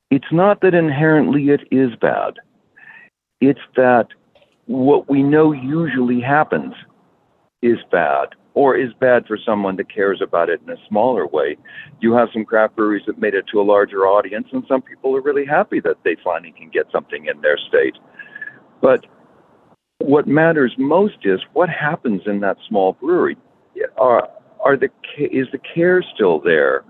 it's 0.09 0.31
not 0.31 0.61
that 0.61 0.73
inherently 0.73 1.49
it 1.49 1.61
is 1.71 1.95
bad. 1.95 2.35
It's 3.39 3.61
that 3.75 4.07
what 4.65 5.09
we 5.09 5.23
know 5.23 5.51
usually 5.51 6.21
happens 6.21 6.73
is 7.61 7.77
bad 7.91 8.29
or 8.53 8.75
is 8.75 8.91
bad 8.99 9.25
for 9.27 9.37
someone 9.37 9.77
that 9.77 9.93
cares 9.93 10.21
about 10.21 10.49
it 10.49 10.61
in 10.65 10.69
a 10.69 10.87
smaller 10.87 11.25
way. 11.25 11.57
You 12.01 12.13
have 12.13 12.29
some 12.33 12.43
craft 12.43 12.75
breweries 12.75 13.03
that 13.07 13.17
made 13.19 13.33
it 13.33 13.45
to 13.51 13.61
a 13.61 13.63
larger 13.63 14.05
audience, 14.05 14.47
and 14.51 14.63
some 14.67 14.81
people 14.81 15.15
are 15.15 15.21
really 15.21 15.45
happy 15.45 15.79
that 15.81 15.97
they 16.03 16.17
finally 16.23 16.53
can 16.57 16.69
get 16.69 16.87
something 16.91 17.27
in 17.27 17.39
their 17.41 17.57
state. 17.57 17.95
But 18.81 19.05
what 19.99 20.27
matters 20.27 20.75
most 20.77 21.19
is 21.23 21.39
what 21.53 21.69
happens 21.69 22.23
in 22.25 22.41
that 22.41 22.57
small 22.67 22.93
brewery. 22.93 23.37
Are, 23.97 24.29
are 24.63 24.77
the 24.77 24.89
is 25.17 25.47
the 25.51 25.59
care 25.73 26.03
still 26.15 26.39
there? 26.39 26.83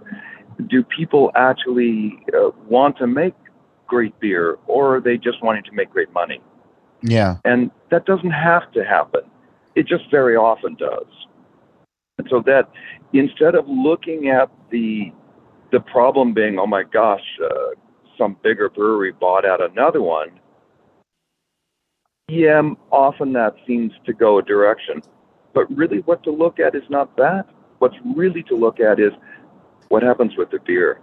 Do 0.68 0.84
people 0.84 1.32
actually 1.36 2.20
uh, 2.34 2.52
want 2.68 2.98
to 2.98 3.08
make 3.08 3.34
great 3.88 4.18
beer, 4.20 4.58
or 4.68 4.98
are 4.98 5.02
they 5.02 5.18
just 5.18 5.44
wanting 5.44 5.64
to 5.64 5.72
make 5.72 5.90
great 5.90 6.12
money? 6.14 6.42
Yeah, 7.02 7.38
and 7.46 7.72
that 7.90 8.06
doesn't 8.06 8.32
have 8.32 8.72
to 8.74 8.84
happen. 8.84 9.22
It 9.76 9.88
just 9.88 10.10
very 10.12 10.36
often 10.36 10.76
does. 10.76 11.08
And 12.18 12.28
so 12.30 12.44
that 12.46 12.70
instead 13.14 13.56
of 13.56 13.66
looking 13.68 14.30
at 14.30 14.50
the 14.70 15.12
the 15.72 15.80
problem 15.80 16.34
being, 16.34 16.60
oh 16.60 16.68
my 16.68 16.84
gosh, 16.84 17.24
uh, 17.44 17.76
some 18.18 18.38
bigger 18.44 18.70
brewery 18.70 19.14
bought 19.14 19.46
out 19.46 19.62
another 19.62 20.02
one. 20.02 20.28
Yeah, 22.28 22.62
often 22.92 23.34
that 23.34 23.56
seems 23.66 23.92
to 24.06 24.14
go 24.14 24.40
a 24.40 24.44
direction. 24.44 25.02
But 25.54 25.70
really, 25.76 26.00
what 26.00 26.24
to 26.24 26.32
look 26.32 26.60
at 26.60 26.76
is 26.76 26.84
not 26.90 27.16
that. 27.18 27.48
What's 27.82 27.96
really 28.16 28.44
to 28.44 28.56
look 28.56 28.80
at 28.80 29.00
is 29.00 29.12
what 29.90 30.04
happens 30.04 30.34
with 30.38 30.52
the 30.52 30.60
beer. 30.60 31.02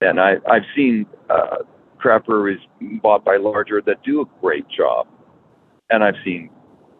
And 0.00 0.18
I, 0.18 0.36
I've 0.50 0.62
seen 0.74 1.04
uh, 1.28 1.58
craft 1.98 2.24
breweries 2.24 2.60
bought 3.02 3.22
by 3.22 3.36
larger 3.36 3.82
that 3.82 4.02
do 4.02 4.22
a 4.22 4.24
great 4.40 4.66
job. 4.74 5.06
And 5.90 6.02
I've 6.02 6.14
seen, 6.24 6.48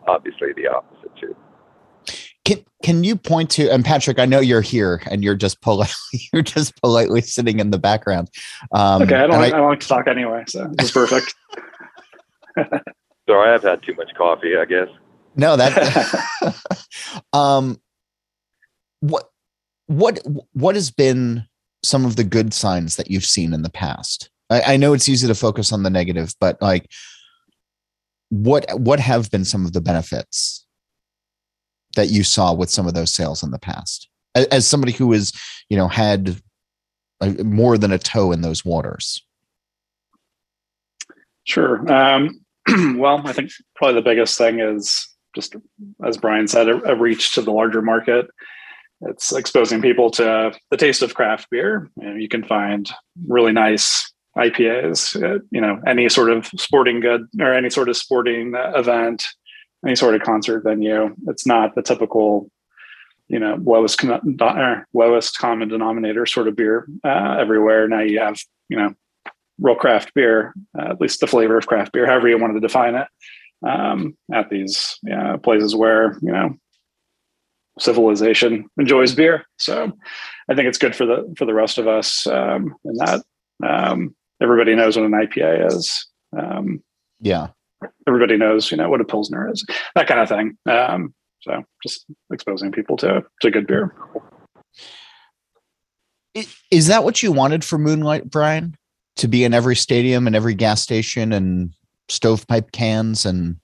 obviously, 0.06 0.48
the 0.54 0.68
opposite 0.68 1.16
too. 1.18 1.34
Can 2.44 2.58
can 2.82 3.04
you 3.04 3.16
point 3.16 3.48
to 3.52 3.70
and 3.72 3.82
Patrick? 3.82 4.18
I 4.18 4.26
know 4.26 4.40
you're 4.40 4.60
here 4.60 5.00
and 5.10 5.24
you're 5.24 5.34
just 5.34 5.62
politely 5.62 5.94
you're 6.34 6.42
just 6.42 6.78
politely 6.82 7.22
sitting 7.22 7.58
in 7.58 7.70
the 7.70 7.78
background. 7.78 8.28
Um, 8.74 9.00
okay, 9.00 9.14
I 9.14 9.26
don't 9.28 9.30
like, 9.30 9.54
I, 9.54 9.56
I, 9.56 9.60
don't 9.60 9.70
like 9.70 9.80
to 9.80 9.88
talk 9.88 10.08
anyway, 10.08 10.44
so 10.46 10.70
it's 10.78 10.90
perfect. 10.90 11.34
Sorry, 13.26 13.54
I've 13.54 13.62
had 13.62 13.82
too 13.82 13.94
much 13.94 14.10
coffee. 14.14 14.58
I 14.58 14.66
guess. 14.66 14.88
No, 15.36 15.56
that. 15.56 16.26
um, 17.32 17.80
what 19.00 19.28
what 19.87 20.21
what 20.52 20.75
has 20.75 20.90
been 20.90 21.45
some 21.83 22.04
of 22.04 22.16
the 22.16 22.25
good 22.25 22.54
signs 22.54 22.97
that 22.97 23.11
you've 23.11 23.25
seen 23.25 23.52
in 23.52 23.62
the 23.62 23.71
past? 23.71 24.30
I, 24.49 24.75
I 24.75 24.76
know 24.76 24.92
it's 24.92 25.09
easy 25.09 25.26
to 25.26 25.35
focus 25.35 25.73
on 25.73 25.83
the 25.83 25.90
negative, 25.90 26.35
but 26.40 26.61
like, 26.61 26.90
what 28.28 28.66
what 28.78 29.00
have 29.00 29.30
been 29.30 29.45
some 29.45 29.66
of 29.66 29.73
the 29.73 29.80
benefits 29.80 30.66
that 31.97 32.11
you 32.11 32.23
saw 32.23 32.52
with 32.52 32.71
some 32.71 32.87
of 32.87 32.95
those 32.95 33.12
sales 33.12 33.42
in 33.42 33.50
the 33.50 33.59
past? 33.59 34.09
As, 34.35 34.47
as 34.47 34.69
somebody 34.69 34.92
who 34.92 35.12
has, 35.12 35.33
you 35.69 35.76
know, 35.76 35.88
had 35.88 36.40
a, 37.21 37.30
more 37.45 37.76
than 37.76 37.92
a 37.92 37.99
toe 37.99 38.33
in 38.33 38.42
those 38.42 38.64
waters. 38.64 39.23
Sure. 41.45 41.90
Um, 41.92 42.45
well, 42.97 43.26
I 43.26 43.33
think 43.33 43.50
probably 43.75 43.95
the 43.95 44.04
biggest 44.04 44.38
thing 44.38 44.61
is 44.61 45.09
just 45.35 45.57
as 46.04 46.16
Brian 46.16 46.49
said, 46.49 46.69
a, 46.69 46.92
a, 46.92 46.97
reach 46.97 47.35
to 47.35 47.42
the 47.42 47.52
larger 47.52 47.83
market. 47.83 48.28
It's 49.02 49.33
exposing 49.33 49.80
people 49.80 50.11
to 50.12 50.52
the 50.71 50.76
taste 50.76 51.02
of 51.02 51.14
craft 51.14 51.49
beer. 51.50 51.90
You, 51.97 52.09
know, 52.09 52.14
you 52.16 52.28
can 52.28 52.45
find 52.45 52.90
really 53.26 53.52
nice 53.52 54.12
IPAs, 54.37 55.16
at, 55.23 55.42
you 55.50 55.61
know, 55.61 55.80
any 55.87 56.09
sort 56.09 56.30
of 56.30 56.47
sporting 56.57 57.00
good 57.00 57.26
or 57.40 57.52
any 57.52 57.71
sort 57.71 57.88
of 57.88 57.97
sporting 57.97 58.54
event, 58.54 59.25
any 59.87 59.97
sort 59.97 60.14
of 60.14 60.23
concert 60.23 60.62
venue. 60.62 61.14
It's 61.26 61.47
not 61.47 61.75
the 61.75 61.83
typical, 61.83 62.50
you 63.28 63.38
know, 63.38 63.59
lowest 63.62 64.04
lowest 64.92 65.38
common 65.38 65.69
denominator 65.69 66.26
sort 66.26 66.49
of 66.49 66.57
beer 66.57 66.87
uh, 67.04 67.37
everywhere. 67.38 67.88
Now 67.88 68.00
you 68.00 68.21
have, 68.21 68.38
you 68.69 68.76
know, 68.76 68.95
real 69.59 69.76
craft 69.76 70.12
beer, 70.14 70.54
uh, 70.78 70.90
at 70.90 71.00
least 71.00 71.21
the 71.21 71.26
flavor 71.26 71.57
of 71.57 71.66
craft 71.66 71.92
beer, 71.92 72.07
however 72.07 72.28
you 72.28 72.38
wanted 72.38 72.54
to 72.54 72.61
define 72.61 72.95
it 72.95 73.09
um, 73.66 74.16
at 74.33 74.50
these 74.50 74.99
places 75.42 75.75
where 75.75 76.19
you 76.23 76.33
know 76.33 76.54
civilization 77.80 78.68
enjoys 78.78 79.14
beer. 79.14 79.44
So 79.58 79.92
I 80.49 80.54
think 80.54 80.68
it's 80.68 80.78
good 80.78 80.94
for 80.94 81.06
the 81.06 81.32
for 81.37 81.44
the 81.44 81.54
rest 81.54 81.78
of 81.78 81.88
us 81.88 82.26
um, 82.26 82.75
in 82.84 82.94
that 82.96 83.22
um, 83.66 84.14
everybody 84.40 84.75
knows 84.75 84.96
what 84.96 85.06
an 85.06 85.12
IPA 85.12 85.66
is. 85.72 86.06
Um, 86.37 86.82
yeah, 87.20 87.49
everybody 88.06 88.37
knows 88.37 88.70
you 88.70 88.76
know 88.76 88.88
what 88.88 89.00
a 89.00 89.04
pilsner 89.04 89.50
is, 89.50 89.64
that 89.94 90.06
kind 90.06 90.20
of 90.20 90.28
thing. 90.28 90.56
Um, 90.68 91.14
so 91.40 91.62
just 91.82 92.06
exposing 92.32 92.72
people 92.72 92.96
to 92.99 93.25
to 93.42 93.50
good 93.50 93.66
beer. 93.66 93.94
Is 96.70 96.87
that 96.87 97.02
what 97.02 97.22
you 97.22 97.32
wanted 97.32 97.64
for 97.64 97.78
Moonlight, 97.78 98.30
Brian? 98.30 98.76
To 99.16 99.28
be 99.28 99.44
in 99.44 99.52
every 99.52 99.76
stadium 99.76 100.26
and 100.26 100.34
every 100.34 100.54
gas 100.54 100.80
station 100.80 101.32
and 101.32 101.75
stovepipe 102.08 102.72
cans 102.72 103.25
and 103.25 103.56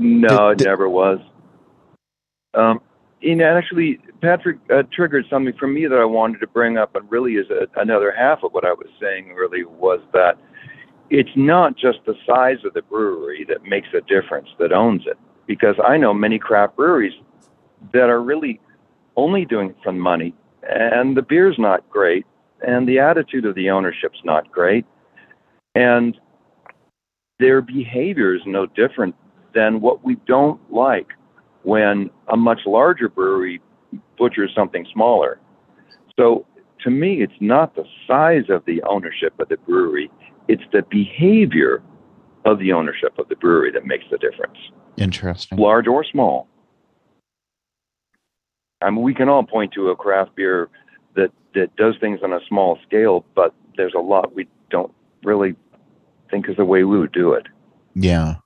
no 0.00 0.50
it 0.50 0.60
never 0.60 0.88
was 0.88 1.18
um 2.54 2.80
know 3.22 3.44
actually 3.44 3.98
patrick 4.20 4.58
uh, 4.70 4.82
triggered 4.92 5.24
something 5.28 5.54
for 5.58 5.66
me 5.66 5.86
that 5.86 5.98
i 5.98 6.04
wanted 6.04 6.38
to 6.38 6.46
bring 6.46 6.78
up 6.78 6.94
and 6.94 7.10
really 7.10 7.34
is 7.34 7.46
a, 7.50 7.66
another 7.80 8.12
half 8.16 8.42
of 8.42 8.52
what 8.52 8.64
i 8.64 8.72
was 8.72 8.88
saying 9.00 9.34
earlier 9.36 9.68
was 9.68 10.00
that 10.12 10.38
it's 11.10 11.30
not 11.36 11.76
just 11.76 11.98
the 12.06 12.14
size 12.26 12.58
of 12.64 12.74
the 12.74 12.82
brewery 12.82 13.44
that 13.48 13.64
makes 13.64 13.88
a 13.94 14.02
difference 14.02 14.48
that 14.58 14.72
owns 14.72 15.02
it. 15.06 15.18
Because 15.46 15.76
i 15.84 15.96
know 15.96 16.12
many 16.12 16.38
craft 16.38 16.76
breweries 16.76 17.14
that 17.92 18.08
are 18.10 18.22
really 18.22 18.60
only 19.16 19.44
doing 19.44 19.70
it 19.70 19.76
for 19.82 19.92
money 19.92 20.34
and 20.68 21.16
the 21.16 21.22
beer's 21.22 21.56
not 21.58 21.88
great 21.90 22.26
and 22.66 22.88
the 22.88 22.98
attitude 22.98 23.44
of 23.46 23.54
the 23.54 23.70
ownership's 23.70 24.20
not 24.24 24.50
great 24.50 24.84
and 25.74 26.18
their 27.38 27.60
behavior 27.62 28.34
is 28.34 28.42
no 28.46 28.66
different 28.66 29.14
than 29.54 29.80
what 29.80 30.04
we 30.04 30.16
don't 30.26 30.60
like 30.72 31.08
when 31.62 32.10
a 32.28 32.36
much 32.36 32.60
larger 32.66 33.08
brewery 33.08 33.60
butchers 34.18 34.52
something 34.54 34.86
smaller. 34.92 35.40
So 36.18 36.46
to 36.84 36.90
me, 36.90 37.22
it's 37.22 37.32
not 37.40 37.74
the 37.74 37.84
size 38.06 38.44
of 38.48 38.64
the 38.64 38.82
ownership 38.82 39.38
of 39.38 39.48
the 39.48 39.56
brewery, 39.58 40.10
it's 40.46 40.62
the 40.72 40.82
behavior 40.90 41.82
of 42.44 42.58
the 42.58 42.72
ownership 42.72 43.18
of 43.18 43.28
the 43.28 43.36
brewery 43.36 43.70
that 43.72 43.84
makes 43.84 44.04
the 44.10 44.18
difference. 44.18 44.58
Interesting. 44.96 45.58
Large 45.58 45.86
or 45.86 46.04
small. 46.04 46.48
I 48.80 48.90
mean, 48.90 49.02
we 49.02 49.14
can 49.14 49.28
all 49.28 49.42
point 49.42 49.72
to 49.72 49.90
a 49.90 49.96
craft 49.96 50.36
beer 50.36 50.68
that, 51.16 51.30
that 51.54 51.74
does 51.76 51.94
things 52.00 52.20
on 52.22 52.32
a 52.32 52.40
small 52.48 52.78
scale, 52.86 53.24
but 53.34 53.54
there's 53.76 53.94
a 53.94 54.00
lot 54.00 54.34
we 54.34 54.46
don't 54.70 54.92
really 55.24 55.56
think 56.30 56.48
is 56.48 56.56
the 56.56 56.64
way 56.64 56.84
we 56.84 56.98
would 56.98 57.12
do 57.12 57.32
it. 57.32 57.46
Yeah. 57.94 58.36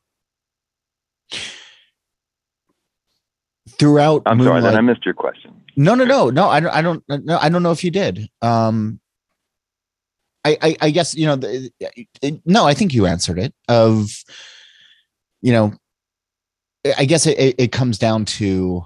Throughout, 3.82 4.22
I'm 4.26 4.38
Moonlight, 4.38 4.62
sorry 4.62 4.72
that 4.72 4.78
I 4.78 4.80
missed 4.80 5.04
your 5.04 5.14
question. 5.14 5.60
No, 5.76 5.96
no, 5.96 6.04
no, 6.04 6.30
no. 6.30 6.48
I 6.48 6.60
don't. 6.60 6.70
I 6.70 6.82
don't. 6.82 7.02
No, 7.08 7.36
I 7.36 7.48
don't 7.48 7.64
know 7.64 7.72
if 7.72 7.82
you 7.82 7.90
did. 7.90 8.28
Um, 8.40 9.00
I, 10.44 10.56
I, 10.62 10.76
I 10.82 10.90
guess 10.90 11.16
you 11.16 11.26
know. 11.26 11.34
The, 11.34 11.72
it, 12.22 12.40
no, 12.46 12.64
I 12.64 12.74
think 12.74 12.94
you 12.94 13.06
answered 13.06 13.40
it. 13.40 13.52
Of, 13.66 14.22
you 15.40 15.50
know, 15.50 15.72
I 16.96 17.04
guess 17.06 17.26
it, 17.26 17.56
it 17.58 17.72
comes 17.72 17.98
down 17.98 18.24
to 18.26 18.84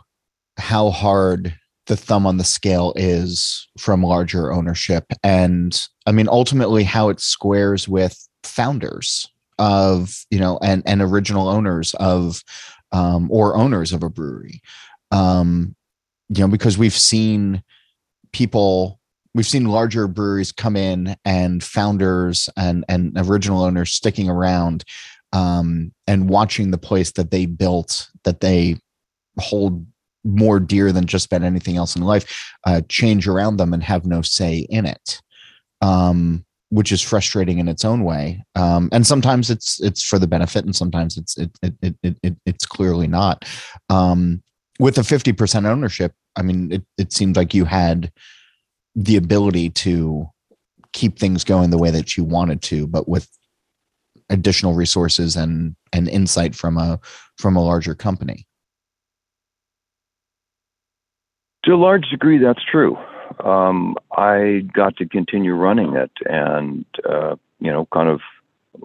how 0.56 0.88
hard 0.88 1.54
the 1.88 1.96
thumb 1.98 2.26
on 2.26 2.38
the 2.38 2.44
scale 2.44 2.94
is 2.96 3.68
from 3.78 4.02
larger 4.02 4.50
ownership, 4.50 5.04
and 5.22 5.78
I 6.06 6.12
mean, 6.12 6.26
ultimately, 6.26 6.84
how 6.84 7.10
it 7.10 7.20
squares 7.20 7.86
with 7.86 8.26
founders 8.44 9.28
of 9.58 10.24
you 10.30 10.38
know 10.38 10.58
and 10.62 10.82
and 10.86 11.02
original 11.02 11.48
owners 11.48 11.92
of 11.94 12.42
um, 12.96 13.30
or 13.30 13.56
owners 13.56 13.92
of 13.92 14.02
a 14.02 14.08
brewery. 14.08 14.60
Um, 15.10 15.76
you 16.28 16.40
know 16.40 16.48
because 16.48 16.76
we've 16.76 16.92
seen 16.92 17.62
people 18.32 19.00
we've 19.34 19.46
seen 19.46 19.66
larger 19.66 20.08
breweries 20.08 20.52
come 20.52 20.76
in 20.76 21.16
and 21.24 21.62
founders 21.62 22.48
and 22.56 22.84
and 22.88 23.12
original 23.16 23.62
owners 23.62 23.92
sticking 23.92 24.28
around 24.28 24.84
um, 25.32 25.92
and 26.06 26.28
watching 26.30 26.70
the 26.70 26.78
place 26.78 27.12
that 27.12 27.30
they 27.30 27.46
built 27.46 28.08
that 28.24 28.40
they 28.40 28.76
hold 29.38 29.86
more 30.24 30.58
dear 30.58 30.90
than 30.90 31.06
just 31.06 31.26
about 31.26 31.42
anything 31.42 31.76
else 31.76 31.94
in 31.94 32.02
life 32.02 32.52
uh, 32.66 32.80
change 32.88 33.28
around 33.28 33.58
them 33.58 33.72
and 33.72 33.82
have 33.82 34.06
no 34.06 34.22
say 34.22 34.66
in 34.70 34.86
it. 34.86 35.20
Um, 35.82 36.45
which 36.70 36.90
is 36.90 37.00
frustrating 37.00 37.58
in 37.58 37.68
its 37.68 37.84
own 37.84 38.02
way. 38.02 38.44
Um, 38.54 38.88
and 38.92 39.06
sometimes 39.06 39.50
it's 39.50 39.80
it's 39.80 40.02
for 40.02 40.18
the 40.18 40.26
benefit, 40.26 40.64
and 40.64 40.74
sometimes 40.74 41.16
it's 41.16 41.38
it 41.38 41.50
it 41.62 41.96
it, 42.02 42.16
it 42.22 42.36
it's 42.44 42.66
clearly 42.66 43.06
not. 43.06 43.44
Um, 43.88 44.42
with 44.78 44.98
a 44.98 45.04
fifty 45.04 45.32
percent 45.32 45.66
ownership, 45.66 46.12
I 46.36 46.42
mean, 46.42 46.72
it 46.72 46.82
it 46.98 47.12
seemed 47.12 47.36
like 47.36 47.54
you 47.54 47.64
had 47.64 48.12
the 48.94 49.16
ability 49.16 49.70
to 49.70 50.26
keep 50.92 51.18
things 51.18 51.44
going 51.44 51.70
the 51.70 51.78
way 51.78 51.90
that 51.90 52.16
you 52.16 52.24
wanted 52.24 52.62
to, 52.62 52.86
but 52.86 53.08
with 53.08 53.28
additional 54.30 54.74
resources 54.74 55.36
and 55.36 55.76
and 55.92 56.08
insight 56.08 56.54
from 56.54 56.78
a 56.78 56.98
from 57.38 57.56
a 57.56 57.64
larger 57.64 57.94
company. 57.94 58.46
To 61.64 61.74
a 61.74 61.76
large 61.76 62.08
degree, 62.10 62.38
that's 62.38 62.64
true. 62.70 62.96
Um, 63.44 63.96
I 64.16 64.64
got 64.72 64.96
to 64.96 65.06
continue 65.06 65.54
running 65.54 65.94
it, 65.96 66.10
and 66.26 66.84
uh, 67.08 67.36
you 67.60 67.70
know, 67.70 67.86
kind 67.92 68.08
of 68.08 68.20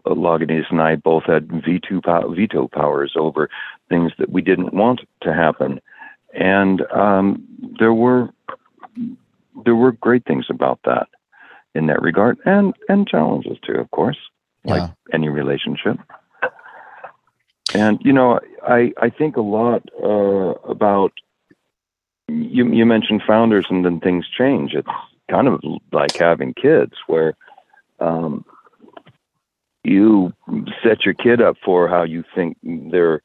Lagunitas 0.05 0.69
and 0.69 0.81
I 0.81 0.95
both 0.95 1.23
had 1.25 1.51
veto 1.51 2.01
veto 2.33 2.67
powers 2.67 3.13
over 3.15 3.49
things 3.89 4.11
that 4.17 4.29
we 4.29 4.41
didn't 4.41 4.73
want 4.73 5.01
to 5.21 5.33
happen, 5.33 5.81
and 6.33 6.81
um, 6.91 7.43
there 7.79 7.93
were 7.93 8.29
there 9.65 9.75
were 9.75 9.91
great 9.93 10.25
things 10.25 10.45
about 10.49 10.79
that 10.85 11.07
in 11.75 11.87
that 11.87 12.01
regard, 12.01 12.37
and 12.45 12.73
and 12.89 13.07
challenges 13.07 13.57
too, 13.65 13.73
of 13.73 13.89
course, 13.91 14.17
yeah. 14.63 14.73
like 14.73 14.91
any 15.13 15.29
relationship. 15.29 15.97
And 17.73 17.99
you 18.01 18.13
know, 18.13 18.39
I 18.67 18.91
I 19.01 19.09
think 19.09 19.37
a 19.37 19.41
lot 19.41 19.83
uh, 20.03 20.53
about 20.69 21.13
you. 22.31 22.71
You 22.71 22.85
mentioned 22.85 23.21
founders, 23.27 23.67
and 23.69 23.85
then 23.85 23.99
things 23.99 24.25
change. 24.37 24.73
It's 24.73 24.87
kind 25.29 25.47
of 25.47 25.61
like 25.91 26.15
having 26.17 26.53
kids, 26.53 26.93
where 27.07 27.35
um, 27.99 28.45
you 29.83 30.33
set 30.83 31.05
your 31.05 31.13
kid 31.13 31.41
up 31.41 31.55
for 31.63 31.87
how 31.87 32.03
you 32.03 32.23
think 32.35 32.57
their 32.63 33.21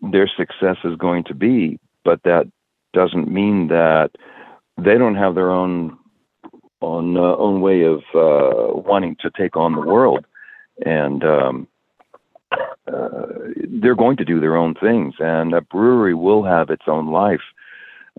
their 0.00 0.28
success 0.28 0.76
is 0.84 0.96
going 0.96 1.24
to 1.24 1.34
be, 1.34 1.78
but 2.04 2.22
that 2.24 2.46
doesn't 2.92 3.30
mean 3.30 3.68
that 3.68 4.10
they 4.76 4.98
don't 4.98 5.14
have 5.16 5.34
their 5.34 5.50
own 5.50 5.96
own 6.82 7.16
uh, 7.16 7.36
own 7.36 7.60
way 7.60 7.82
of 7.82 8.00
uh, 8.14 8.74
wanting 8.74 9.16
to 9.20 9.30
take 9.30 9.56
on 9.56 9.74
the 9.74 9.80
world, 9.80 10.24
and 10.84 11.24
um, 11.24 11.68
uh, 12.52 13.26
they're 13.68 13.94
going 13.94 14.16
to 14.16 14.24
do 14.24 14.40
their 14.40 14.56
own 14.56 14.74
things, 14.74 15.14
and 15.18 15.54
a 15.54 15.60
brewery 15.60 16.14
will 16.14 16.42
have 16.42 16.70
its 16.70 16.84
own 16.86 17.10
life, 17.10 17.40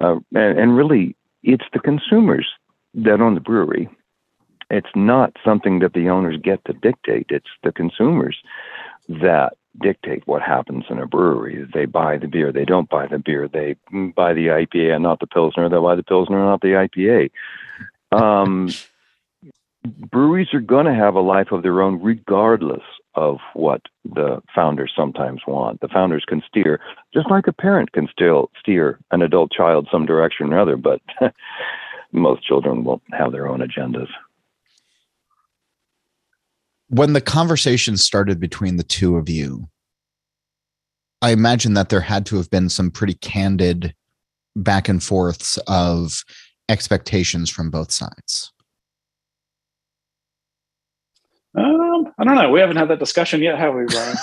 uh, 0.02 0.16
and, 0.34 0.60
and 0.60 0.78
really, 0.78 1.16
it's 1.44 1.66
the 1.74 1.80
consumers 1.80 2.48
that 2.94 3.22
own 3.22 3.36
the 3.36 3.42
brewery. 3.42 3.90
It's 4.70 4.90
not 4.96 5.36
something 5.44 5.80
that 5.80 5.94
the 5.94 6.10
owners 6.10 6.38
get 6.42 6.64
to 6.66 6.74
dictate. 6.74 7.28
It's 7.30 7.50
the 7.64 7.72
consumers 7.72 8.38
that 9.08 9.54
dictate 9.82 10.26
what 10.26 10.42
happens 10.42 10.86
in 10.90 11.00
a 11.00 11.06
brewery. 11.06 11.68
They 11.74 11.86
buy 11.86 12.18
the 12.18 12.28
beer, 12.28 12.52
they 12.52 12.66
don't 12.66 12.90
buy 12.90 13.08
the 13.08 13.20
beer. 13.20 13.48
They 13.48 13.76
buy 14.16 14.34
the 14.34 14.48
IPA 14.48 14.96
and 14.96 15.04
not 15.04 15.20
the 15.20 15.28
Pilsner. 15.28 15.70
They 15.70 15.78
buy 15.78 15.96
the 15.96 16.04
Pilsner 16.04 16.40
and 16.40 16.48
not 16.48 16.62
the 16.62 16.70
IPA. 16.70 17.32
Um, 18.12 18.70
breweries 19.86 20.54
are 20.54 20.62
going 20.62 20.86
to 20.86 20.94
have 20.94 21.16
a 21.16 21.22
life 21.22 21.52
of 21.52 21.64
their 21.64 21.82
own, 21.82 22.02
regardless 22.02 22.84
of 23.16 23.38
what 23.54 23.82
the 24.04 24.42
founders 24.54 24.94
sometimes 24.96 25.42
want. 25.48 25.82
The 25.82 25.88
founders 25.88 26.26
can 26.28 26.42
steer, 26.48 26.80
just 27.14 27.30
like 27.30 27.48
a 27.48 27.54
parent 27.54 27.92
can 27.92 28.08
still 28.12 28.50
steer 28.60 29.00
an 29.12 29.22
adult 29.22 29.52
child 29.52 29.88
some 29.92 30.06
direction 30.06 30.54
or 30.54 30.60
other, 30.60 30.78
but 30.78 31.02
most 32.12 32.46
children 32.46 32.84
will 32.84 33.02
have 33.12 33.32
their 33.32 33.48
own 33.48 33.60
agendas 33.60 34.10
when 36.88 37.14
the 37.14 37.22
conversation 37.22 37.98
started 37.98 38.40
between 38.40 38.78
the 38.78 38.84
two 38.84 39.18
of 39.18 39.30
you, 39.30 39.68
I 41.22 41.32
imagine 41.32 41.74
that 41.74 41.90
there 41.90 42.02
had 42.02 42.26
to 42.28 42.38
have 42.38 42.50
been 42.50 42.70
some 42.70 42.92
pretty 42.92 43.16
candid 43.16 43.96
back 44.56 44.88
and 44.88 45.02
forths 45.02 45.58
of 45.68 46.24
expectations 46.70 47.50
from 47.50 47.70
both 47.70 47.92
sides. 47.92 48.52
Um, 51.56 52.14
I 52.18 52.24
don't 52.24 52.36
know. 52.36 52.50
We 52.52 52.60
haven't 52.60 52.78
had 52.78 52.90
that 52.90 53.00
discussion 53.00 53.42
yet, 53.42 53.58
have 53.58 53.74
we, 53.74 53.86
Brian? 53.86 54.16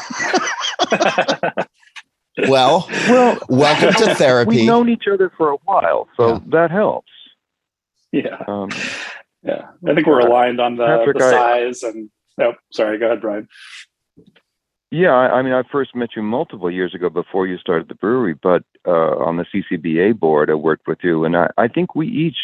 well, 2.48 2.86
well, 3.08 3.38
welcome 3.48 3.92
to 3.94 4.14
therapy. 4.14 4.48
We've 4.56 4.66
known 4.66 4.88
each 4.88 5.04
other 5.12 5.32
for 5.36 5.50
a 5.50 5.56
while, 5.64 6.08
so 6.16 6.34
yeah. 6.34 6.38
that 6.49 6.71
helps. 6.71 7.10
Yeah. 8.12 8.42
Um, 8.47 8.71
yeah. 9.42 9.68
I 9.88 9.95
think 9.95 10.06
we're 10.06 10.21
aligned 10.21 10.60
on 10.60 10.76
the, 10.76 10.86
Patrick, 10.86 11.18
the 11.18 11.30
size 11.30 11.82
I, 11.82 11.88
and 11.88 12.10
Oh, 12.40 12.54
sorry. 12.71 12.99
Go 12.99 13.06
ahead, 13.06 13.21
Brian. 13.21 13.49
Yeah, 14.90 15.12
I, 15.12 15.38
I 15.38 15.42
mean, 15.42 15.54
I 15.54 15.62
first 15.71 15.95
met 15.95 16.10
you 16.14 16.23
multiple 16.23 16.71
years 16.71 16.95
ago 16.95 17.08
before 17.08 17.47
you 17.47 17.56
started 17.56 17.88
the 17.88 17.95
brewery, 17.95 18.34
but 18.34 18.62
uh, 18.86 19.16
on 19.16 19.38
the 19.38 19.47
CCBA 19.47 20.18
board, 20.18 20.50
I 20.50 20.54
worked 20.54 20.86
with 20.86 20.99
you, 21.02 21.25
and 21.25 21.34
I, 21.34 21.49
I 21.56 21.68
think 21.68 21.95
we 21.95 22.08
each 22.08 22.36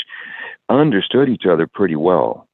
understood 0.71 1.29
each 1.29 1.45
other 1.51 1.67
pretty 1.67 1.97
well. 1.97 2.48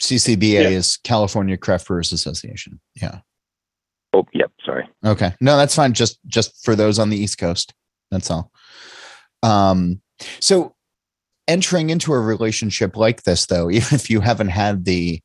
CCBA 0.00 0.62
yeah. 0.62 0.68
is 0.68 0.98
California 0.98 1.56
Craft 1.56 1.86
Brewers 1.86 2.12
Association. 2.12 2.80
Yeah. 3.00 3.20
Oh, 4.12 4.26
yep. 4.32 4.50
Sorry. 4.64 4.88
Okay. 5.04 5.32
No, 5.40 5.56
that's 5.56 5.74
fine. 5.74 5.92
Just 5.92 6.18
just 6.26 6.64
for 6.64 6.74
those 6.74 6.98
on 6.98 7.10
the 7.10 7.16
East 7.16 7.38
Coast. 7.38 7.74
That's 8.10 8.30
all. 8.30 8.50
Um, 9.42 10.00
so 10.40 10.74
entering 11.48 11.90
into 11.90 12.12
a 12.12 12.20
relationship 12.20 12.96
like 12.96 13.22
this, 13.24 13.46
though, 13.46 13.70
even 13.70 13.94
if 13.94 14.10
you 14.10 14.20
haven't 14.20 14.48
had 14.48 14.84
the 14.84 15.20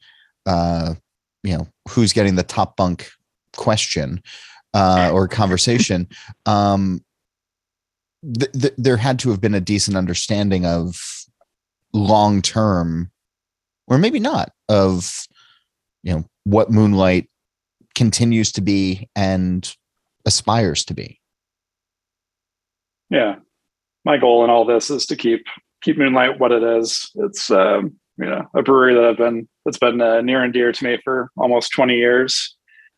uh, 0.45 0.95
you 1.43 1.57
know, 1.57 1.67
who's 1.89 2.13
getting 2.13 2.36
the 2.36 2.43
top 2.43 2.75
bunk 2.75 3.10
question 3.55 4.21
uh, 4.73 5.10
or 5.13 5.27
conversation, 5.27 6.07
um, 6.45 7.03
th- 8.38 8.51
th- 8.51 8.73
there 8.77 8.97
had 8.97 9.19
to 9.19 9.29
have 9.29 9.41
been 9.41 9.55
a 9.55 9.62
decent 9.62 9.97
understanding 9.97 10.65
of 10.65 10.99
long 11.93 12.41
term, 12.41 13.12
or 13.88 13.97
maybe 13.97 14.19
not, 14.19 14.51
of 14.71 15.27
you 16.01 16.13
know 16.13 16.25
what 16.45 16.71
Moonlight 16.71 17.29
continues 17.93 18.51
to 18.53 18.62
be 18.62 19.10
and 19.15 19.75
aspires 20.25 20.86
to 20.86 20.93
be. 20.93 21.19
Yeah, 23.10 23.36
my 24.05 24.17
goal 24.17 24.43
in 24.45 24.49
all 24.49 24.65
this 24.65 24.89
is 24.89 25.05
to 25.07 25.15
keep 25.15 25.45
keep 25.84 25.97
Moonlight 25.97 26.39
what 26.39 26.53
it 26.53 26.63
is. 26.63 27.12
It's 27.15 27.51
um, 27.51 27.93
you 28.17 28.25
know 28.25 28.47
a 28.55 28.63
brewery 28.63 28.95
that 28.95 29.03
I've 29.03 29.17
been 29.17 29.47
that's 29.65 29.77
been 29.77 29.99
uh, 29.99 30.21
near 30.21 30.41
and 30.41 30.53
dear 30.53 30.71
to 30.71 30.84
me 30.84 30.97
for 31.03 31.29
almost 31.38 31.73
20 31.73 31.95
years. 31.95 32.55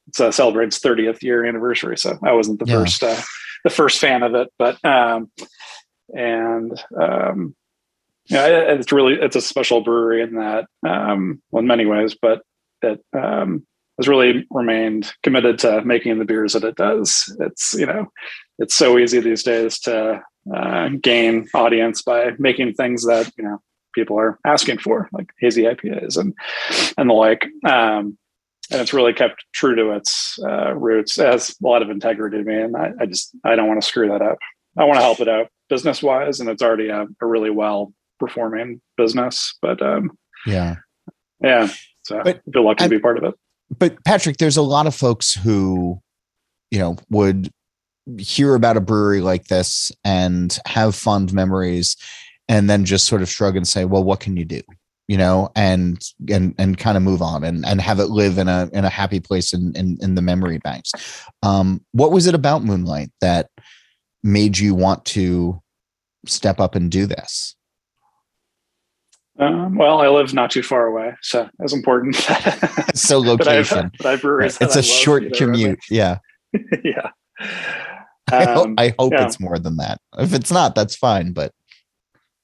It's 0.08 0.20
uh, 0.20 0.32
celebrates 0.32 0.80
30th 0.80 1.24
year 1.24 1.46
anniversary, 1.46 1.98
so 1.98 2.20
I 2.24 2.34
wasn't 2.34 2.60
the 2.60 2.66
yeah. 2.66 2.76
first 2.76 3.04
uh, 3.04 3.22
the 3.64 3.70
first 3.72 4.00
fan 4.00 4.22
of 4.22 4.36
it, 4.36 4.50
but 4.60 4.84
um, 4.86 5.32
and 6.10 6.80
um, 7.02 7.56
yeah, 8.26 8.46
it's 8.48 8.92
really 8.92 9.16
it's 9.16 9.36
a 9.36 9.42
special 9.42 9.82
brewery 9.82 10.22
in 10.22 10.36
that 10.36 10.66
um, 10.88 11.42
well, 11.52 11.62
in 11.62 11.68
many 11.68 11.86
ways, 11.86 12.16
but 12.20 12.42
it 12.82 13.04
um, 13.14 13.66
has 13.98 14.08
really 14.08 14.46
remained 14.50 15.14
committed 15.24 15.60
to 15.60 15.84
making 15.84 16.20
the 16.20 16.26
beers 16.26 16.54
that 16.54 16.64
it 16.64 16.76
does. 16.76 17.36
It's 17.40 17.74
you 17.74 17.86
know 17.86 18.08
it's 18.60 18.76
so 18.76 18.98
easy 18.98 19.20
these 19.20 19.44
days 19.44 19.80
to 19.82 20.22
uh, 20.54 20.90
gain 21.02 21.48
audience 21.54 22.02
by 22.02 22.32
making 22.40 22.74
things 22.74 23.06
that 23.06 23.32
you 23.38 23.44
know 23.44 23.62
people 23.94 24.18
are 24.18 24.40
asking 24.46 24.80
for, 24.80 25.10
like 25.12 25.30
hazy 25.40 25.64
IPAs 25.64 26.18
and 26.18 26.34
and 26.98 27.10
the 27.10 27.14
like. 27.14 27.46
Um, 27.66 28.18
and 28.72 28.82
it's 28.82 28.94
really 28.94 29.14
kept 29.14 29.44
true 29.54 29.76
to 29.76 29.92
its 29.92 30.40
uh, 30.42 30.74
roots. 30.74 31.20
It 31.20 31.26
has 31.26 31.50
a 31.50 31.68
lot 31.68 31.82
of 31.82 31.90
integrity 31.90 32.38
to 32.38 32.44
me, 32.44 32.62
and 32.62 32.76
I, 32.76 32.92
I 33.00 33.06
just 33.06 33.36
I 33.44 33.56
don't 33.56 33.68
want 33.68 33.82
to 33.82 33.88
screw 33.88 34.08
that 34.08 34.22
up. 34.22 34.38
I 34.78 34.86
want 34.86 34.98
to 34.98 35.04
help 35.04 35.20
it 35.20 35.28
out 35.28 35.50
business 35.70 36.02
wise, 36.02 36.40
and 36.40 36.50
it's 36.50 36.64
already 36.64 36.88
a, 36.88 37.06
a 37.22 37.26
really 37.26 37.50
well 37.50 37.94
performing 38.26 38.82
business. 38.98 39.56
But 39.62 39.82
um, 39.82 40.12
yeah, 40.46 40.76
yeah. 41.42 41.70
So 42.04 42.22
but, 42.24 42.38
I 42.48 42.52
feel 42.52 42.66
lucky 42.66 42.84
I, 42.84 42.88
to 42.88 42.96
be 42.96 43.00
part 43.00 43.18
of 43.18 43.24
it. 43.24 43.34
But 43.78 44.04
Patrick, 44.06 44.38
there's 44.38 44.58
a 44.58 44.62
lot 44.62 44.88
of 44.88 44.96
folks 44.96 45.34
who, 45.34 46.02
you 46.72 46.80
know, 46.80 46.98
would 47.10 47.50
hear 48.18 48.56
about 48.56 48.78
a 48.78 48.82
brewery 48.82 49.22
like 49.22 49.48
this 49.48 49.92
and 50.04 50.58
have 50.66 50.96
fond 50.96 51.34
memories 51.34 51.96
and 52.50 52.70
then 52.70 52.86
just 52.86 53.08
sort 53.08 53.22
of 53.22 53.30
shrug 53.30 53.56
and 53.56 53.68
say, 53.68 53.86
well, 53.86 54.04
what 54.04 54.20
can 54.20 54.38
you 54.38 54.46
do? 54.46 54.62
You 55.08 55.18
know, 55.18 55.50
and 55.56 56.02
and 56.30 56.56
and 56.58 56.78
kind 56.78 56.96
of 56.96 57.04
move 57.04 57.22
on 57.22 57.44
and 57.44 57.66
and 57.66 57.82
have 57.82 58.00
it 58.00 58.06
live 58.06 58.38
in 58.38 58.48
a 58.48 58.70
in 58.72 58.86
a 58.86 58.90
happy 58.90 59.20
place 59.20 59.54
in 59.54 59.74
in, 59.76 59.98
in 60.02 60.16
the 60.16 60.22
memory 60.22 60.60
banks. 60.60 60.92
Um, 61.42 61.84
what 61.92 62.12
was 62.12 62.26
it 62.26 62.36
about 62.36 62.64
Moonlight 62.64 63.12
that 63.20 63.50
made 64.24 64.58
you 64.58 64.74
want 64.74 65.04
to 65.06 65.62
step 66.26 66.62
up 66.62 66.76
and 66.76 66.90
do 66.90 67.06
this? 67.06 67.56
Um, 69.44 69.76
well, 69.76 70.02
I 70.02 70.08
live 70.08 70.34
not 70.34 70.52
too 70.52 70.64
far 70.64 70.88
away, 70.88 71.14
so 71.22 71.50
it's 71.60 71.74
important. 71.74 72.16
so 72.96 73.20
location. 73.20 73.92
but 73.98 74.06
I've, 74.06 74.22
but 74.22 74.44
I've 74.44 74.58
it's 74.62 74.76
a 74.76 74.84
short 74.84 75.34
commute. 75.34 75.80
Yeah. 75.90 76.20
yeah. 76.84 77.10
Um, 78.32 78.40
I 78.40 78.46
hope, 78.46 78.70
I 78.78 78.94
hope 79.00 79.14
yeah. 79.14 79.26
it's 79.26 79.40
more 79.40 79.60
than 79.60 79.78
that. 79.78 80.00
If 80.18 80.34
it's 80.34 80.52
not, 80.52 80.76
that's 80.76 80.96
fine. 80.96 81.34
But 81.34 81.52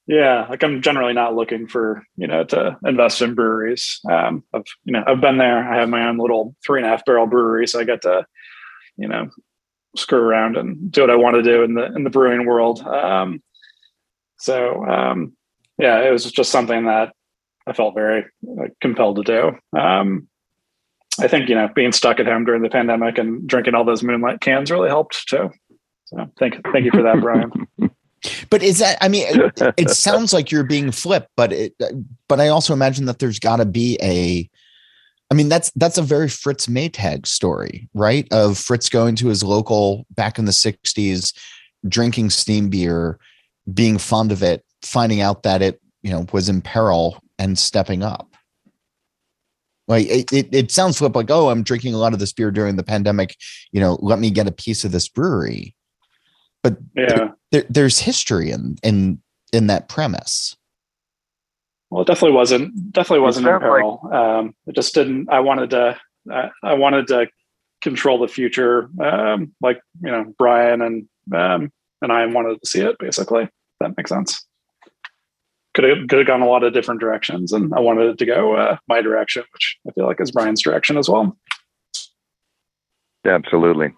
yeah, 0.07 0.47
like 0.49 0.63
I'm 0.63 0.81
generally 0.81 1.13
not 1.13 1.35
looking 1.35 1.67
for 1.67 2.03
you 2.17 2.27
know 2.27 2.43
to 2.45 2.77
invest 2.83 3.21
in 3.21 3.35
breweries. 3.35 3.99
Um, 4.09 4.43
I've 4.53 4.63
you 4.83 4.93
know 4.93 5.03
I've 5.07 5.21
been 5.21 5.37
there. 5.37 5.71
I 5.71 5.79
have 5.79 5.89
my 5.89 6.07
own 6.07 6.17
little 6.17 6.55
three 6.65 6.79
and 6.79 6.85
a 6.87 6.89
half 6.89 7.05
barrel 7.05 7.27
brewery, 7.27 7.67
so 7.67 7.79
I 7.79 7.83
get 7.83 8.01
to 8.01 8.25
you 8.97 9.07
know 9.07 9.29
screw 9.95 10.19
around 10.19 10.57
and 10.57 10.91
do 10.91 11.01
what 11.01 11.09
I 11.09 11.15
want 11.15 11.35
to 11.35 11.43
do 11.43 11.63
in 11.63 11.75
the 11.75 11.85
in 11.95 12.03
the 12.03 12.09
brewing 12.09 12.45
world. 12.45 12.81
Um, 12.81 13.41
so 14.39 14.85
um, 14.85 15.33
yeah, 15.79 16.01
it 16.01 16.11
was 16.11 16.29
just 16.31 16.51
something 16.51 16.85
that 16.85 17.13
I 17.65 17.73
felt 17.73 17.95
very 17.95 18.25
like, 18.43 18.73
compelled 18.81 19.15
to 19.15 19.23
do. 19.23 19.79
Um, 19.79 20.27
I 21.19 21.27
think 21.27 21.49
you 21.49 21.55
know 21.55 21.69
being 21.73 21.91
stuck 21.91 22.19
at 22.19 22.27
home 22.27 22.45
during 22.45 22.61
the 22.61 22.69
pandemic 22.69 23.17
and 23.17 23.47
drinking 23.47 23.75
all 23.75 23.85
those 23.85 24.03
moonlight 24.03 24.41
cans 24.41 24.69
really 24.69 24.89
helped 24.89 25.27
too. 25.27 25.49
So 26.05 26.29
thank 26.37 26.55
thank 26.71 26.85
you 26.85 26.91
for 26.91 27.03
that, 27.03 27.21
Brian. 27.21 27.51
but 28.49 28.61
is 28.61 28.79
that? 28.79 28.97
I 29.01 29.07
mean, 29.07 29.25
it, 29.27 29.73
it 29.77 29.89
sounds 29.89 30.33
like 30.33 30.51
you're 30.51 30.63
being 30.63 30.91
flipped, 30.91 31.29
but 31.35 31.53
it, 31.53 31.73
but 32.27 32.39
I 32.39 32.49
also 32.49 32.73
imagine 32.73 33.05
that 33.05 33.19
there's 33.19 33.39
got 33.39 33.57
to 33.57 33.65
be 33.65 33.97
a. 34.01 34.49
I 35.31 35.35
mean, 35.35 35.47
that's 35.47 35.71
that's 35.75 35.97
a 35.97 36.01
very 36.01 36.27
Fritz 36.27 36.67
Maytag 36.67 37.27
story, 37.27 37.87
right? 37.93 38.27
Of 38.31 38.57
Fritz 38.57 38.89
going 38.89 39.15
to 39.17 39.27
his 39.27 39.43
local 39.43 40.05
back 40.11 40.39
in 40.39 40.45
the 40.45 40.51
'60s, 40.51 41.33
drinking 41.87 42.31
steam 42.31 42.69
beer, 42.69 43.19
being 43.71 43.99
fond 43.99 44.31
of 44.31 44.41
it, 44.41 44.65
finding 44.81 45.21
out 45.21 45.43
that 45.43 45.61
it 45.61 45.81
you 46.01 46.11
know 46.11 46.25
was 46.31 46.49
in 46.49 46.61
peril, 46.61 47.21
and 47.37 47.57
stepping 47.57 48.03
up. 48.03 48.35
Like 49.87 50.05
it, 50.05 50.31
it, 50.31 50.53
it 50.53 50.71
sounds 50.71 50.99
flip 50.99 51.15
like, 51.15 51.31
oh, 51.31 51.49
I'm 51.49 51.63
drinking 51.63 51.95
a 51.95 51.97
lot 51.97 52.13
of 52.13 52.19
this 52.19 52.31
beer 52.31 52.51
during 52.51 52.75
the 52.75 52.83
pandemic. 52.83 53.35
You 53.71 53.79
know, 53.79 53.97
let 54.01 54.19
me 54.19 54.29
get 54.29 54.47
a 54.47 54.51
piece 54.51 54.85
of 54.85 54.91
this 54.91 55.07
brewery. 55.07 55.75
But 56.61 56.77
yeah, 56.95 57.07
there, 57.07 57.35
there, 57.51 57.65
there's 57.69 57.97
history 57.97 58.51
in 58.51 58.77
in 58.83 59.19
in 59.51 59.67
that 59.67 59.89
premise. 59.89 60.55
Well, 61.89 62.03
it 62.03 62.07
definitely 62.07 62.35
wasn't 62.35 62.93
definitely 62.93 63.21
wasn't 63.21 63.47
in 63.47 63.59
peril. 63.59 64.01
Like- 64.03 64.13
um, 64.13 64.55
it 64.67 64.75
just 64.75 64.93
didn't. 64.93 65.29
I 65.31 65.39
wanted 65.39 65.71
to. 65.71 65.97
I, 66.31 66.49
I 66.61 66.73
wanted 66.75 67.07
to 67.07 67.27
control 67.81 68.19
the 68.19 68.27
future, 68.27 68.89
um, 69.01 69.53
like 69.61 69.81
you 70.03 70.11
know 70.11 70.33
Brian 70.37 70.81
and 70.83 71.07
um, 71.33 71.71
and 72.03 72.11
I 72.11 72.27
wanted 72.27 72.61
to 72.61 72.69
see 72.69 72.81
it. 72.81 72.97
Basically, 72.99 73.49
that 73.79 73.97
makes 73.97 74.09
sense 74.09 74.45
could 75.79 75.97
have 75.97 76.07
could 76.07 76.17
have 76.19 76.27
gone 76.27 76.41
a 76.41 76.47
lot 76.47 76.63
of 76.63 76.73
different 76.73 76.99
directions, 76.99 77.53
and 77.53 77.73
I 77.73 77.79
wanted 77.79 78.09
it 78.09 78.17
to 78.17 78.25
go 78.25 78.55
uh, 78.55 78.77
my 78.87 79.01
direction, 79.01 79.43
which 79.53 79.77
I 79.87 79.91
feel 79.91 80.05
like 80.05 80.19
is 80.19 80.31
Brian's 80.31 80.61
direction 80.61 80.97
as 80.97 81.09
well. 81.09 81.37
Absolutely. 83.25 83.93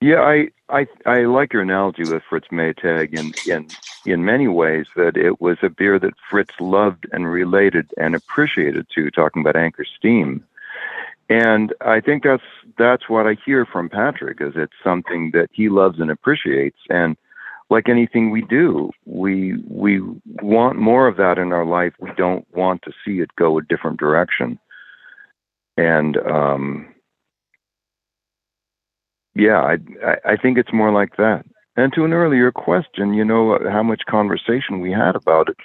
Yeah, 0.00 0.20
I 0.20 0.48
I 0.68 0.86
I 1.06 1.22
like 1.22 1.52
your 1.52 1.62
analogy 1.62 2.02
with 2.02 2.22
Fritz 2.28 2.48
Maytag 2.52 3.18
in 3.18 3.32
in 3.50 3.68
in 4.04 4.24
many 4.24 4.48
ways 4.48 4.86
that 4.96 5.16
it 5.16 5.40
was 5.40 5.56
a 5.62 5.70
beer 5.70 5.98
that 5.98 6.14
Fritz 6.28 6.54
loved 6.60 7.06
and 7.12 7.30
related 7.30 7.90
and 7.96 8.14
appreciated 8.14 8.86
to. 8.94 9.10
Talking 9.10 9.40
about 9.40 9.56
Anchor 9.56 9.84
Steam, 9.84 10.44
and 11.30 11.72
I 11.80 12.00
think 12.00 12.22
that's 12.24 12.44
that's 12.76 13.08
what 13.08 13.26
I 13.26 13.38
hear 13.46 13.64
from 13.64 13.88
Patrick 13.88 14.42
is 14.42 14.52
it's 14.56 14.74
something 14.84 15.30
that 15.32 15.48
he 15.52 15.70
loves 15.70 16.00
and 16.00 16.10
appreciates, 16.10 16.78
and 16.90 17.16
like 17.68 17.88
anything 17.88 18.30
we 18.30 18.42
do, 18.42 18.90
we 19.04 19.56
we 19.68 20.00
want 20.42 20.78
more 20.78 21.08
of 21.08 21.16
that 21.16 21.38
in 21.38 21.52
our 21.52 21.64
life. 21.64 21.94
We 21.98 22.10
don't 22.16 22.46
want 22.54 22.82
to 22.82 22.92
see 23.04 23.20
it 23.20 23.30
go 23.36 23.58
a 23.58 23.62
different 23.62 23.98
direction. 23.98 24.58
And 25.76 26.16
um, 26.18 26.94
yeah, 29.34 29.60
I 29.60 30.16
I 30.24 30.36
think 30.36 30.58
it's 30.58 30.72
more 30.72 30.92
like 30.92 31.16
that. 31.16 31.44
And 31.76 31.92
to 31.92 32.04
an 32.04 32.12
earlier 32.12 32.50
question, 32.50 33.12
you 33.12 33.24
know 33.24 33.58
how 33.70 33.82
much 33.82 34.02
conversation 34.08 34.80
we 34.80 34.92
had 34.92 35.14
about 35.14 35.50
it. 35.50 35.56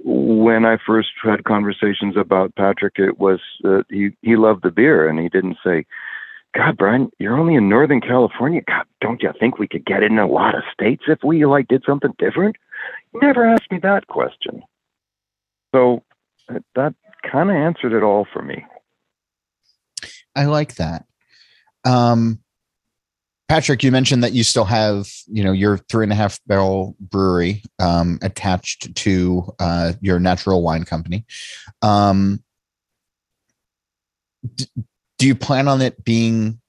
When 0.00 0.64
I 0.64 0.78
first 0.84 1.10
had 1.22 1.44
conversations 1.44 2.16
about 2.16 2.56
Patrick, 2.56 2.94
it 2.98 3.18
was 3.18 3.40
uh, 3.64 3.82
he 3.88 4.10
he 4.22 4.36
loved 4.36 4.64
the 4.64 4.70
beer, 4.70 5.08
and 5.08 5.18
he 5.20 5.28
didn't 5.28 5.58
say, 5.64 5.86
God, 6.54 6.76
Brian, 6.76 7.10
you're 7.18 7.36
only 7.36 7.56
in 7.56 7.68
Northern 7.68 8.00
California. 8.00 8.62
God, 8.66 8.84
don't 9.00 9.22
you 9.22 9.32
think 9.40 9.58
we 9.58 9.66
could 9.66 9.84
get 9.84 10.04
in 10.04 10.18
a 10.18 10.26
lot 10.26 10.54
of 10.54 10.62
states 10.72 11.04
if 11.08 11.18
we 11.24 11.44
like 11.46 11.66
did 11.66 11.82
something 11.84 12.14
different? 12.18 12.56
You 13.12 13.20
never 13.20 13.44
asked 13.44 13.70
me 13.72 13.78
that 13.82 14.06
question. 14.06 14.62
So 15.74 16.04
that 16.74 16.94
kind 17.30 17.50
of 17.50 17.56
answered 17.56 17.92
it 17.92 18.04
all 18.04 18.26
for 18.32 18.42
me. 18.42 18.64
I 20.36 20.44
like 20.44 20.76
that. 20.76 21.06
Um, 21.84 22.40
Patrick, 23.48 23.82
you 23.82 23.90
mentioned 23.90 24.22
that 24.22 24.32
you 24.32 24.44
still 24.44 24.64
have, 24.64 25.08
you 25.26 25.42
know, 25.42 25.52
your 25.52 25.78
three 25.78 26.04
and 26.04 26.12
a 26.12 26.16
half 26.16 26.38
barrel 26.46 26.96
brewery 27.00 27.62
um, 27.78 28.18
attached 28.22 28.94
to 28.94 29.52
uh, 29.58 29.92
your 30.00 30.18
natural 30.18 30.62
wine 30.62 30.84
company. 30.84 31.26
Um, 31.82 32.42
d- 34.54 34.66
do 35.24 35.28
you 35.28 35.34
plan 35.34 35.68
on 35.68 35.80
it 35.80 36.04
being 36.04 36.60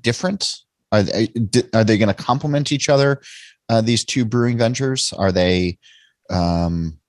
different? 0.00 0.58
Are 0.92 1.02
they 1.02 1.28
are 1.74 1.82
they 1.82 1.98
going 1.98 2.06
to 2.06 2.14
complement 2.14 2.70
each 2.70 2.88
other? 2.88 3.20
Uh, 3.68 3.80
these 3.80 4.04
two 4.04 4.24
brewing 4.24 4.56
ventures 4.56 5.12
are 5.12 5.32
they? 5.32 5.76
Um, 6.30 7.00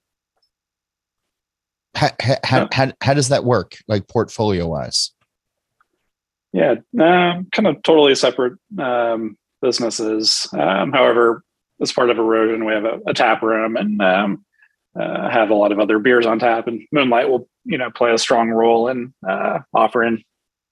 how, 1.93 2.09
how, 2.43 2.67
how, 2.71 2.91
how 2.99 3.13
does 3.13 3.29
that 3.29 3.43
work, 3.43 3.77
like 3.87 4.07
portfolio 4.07 4.65
wise? 4.65 5.11
Yeah, 6.51 6.77
um, 6.99 7.47
kind 7.51 7.67
of 7.67 7.83
totally 7.83 8.15
separate 8.15 8.57
um, 8.79 9.37
businesses. 9.61 10.49
Um, 10.51 10.93
however, 10.93 11.43
as 11.79 11.93
part 11.93 12.09
of 12.09 12.17
Erosion, 12.17 12.65
we 12.65 12.73
have 12.73 12.85
a, 12.85 13.01
a 13.05 13.13
tap 13.13 13.43
room 13.43 13.75
and 13.75 14.01
um, 14.01 14.45
uh, 14.99 15.29
have 15.29 15.49
a 15.49 15.55
lot 15.55 15.71
of 15.71 15.79
other 15.79 15.99
beers 15.99 16.25
on 16.25 16.39
tap, 16.39 16.67
and 16.67 16.81
Moonlight 16.91 17.29
will 17.29 17.47
you 17.65 17.77
know 17.77 17.89
play 17.91 18.13
a 18.13 18.17
strong 18.17 18.49
role 18.49 18.87
in 18.87 19.13
uh, 19.27 19.59
offering 19.73 20.23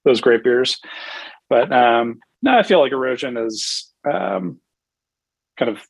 those 0.04 0.22
great 0.22 0.44
beers. 0.44 0.80
But 1.50 1.72
um, 1.72 2.20
no, 2.42 2.58
I 2.58 2.64
feel 2.64 2.80
like 2.80 2.92
erosion 2.92 3.38
is 3.38 3.92
um, 4.10 4.60
kind 5.58 5.70
of 5.70 5.86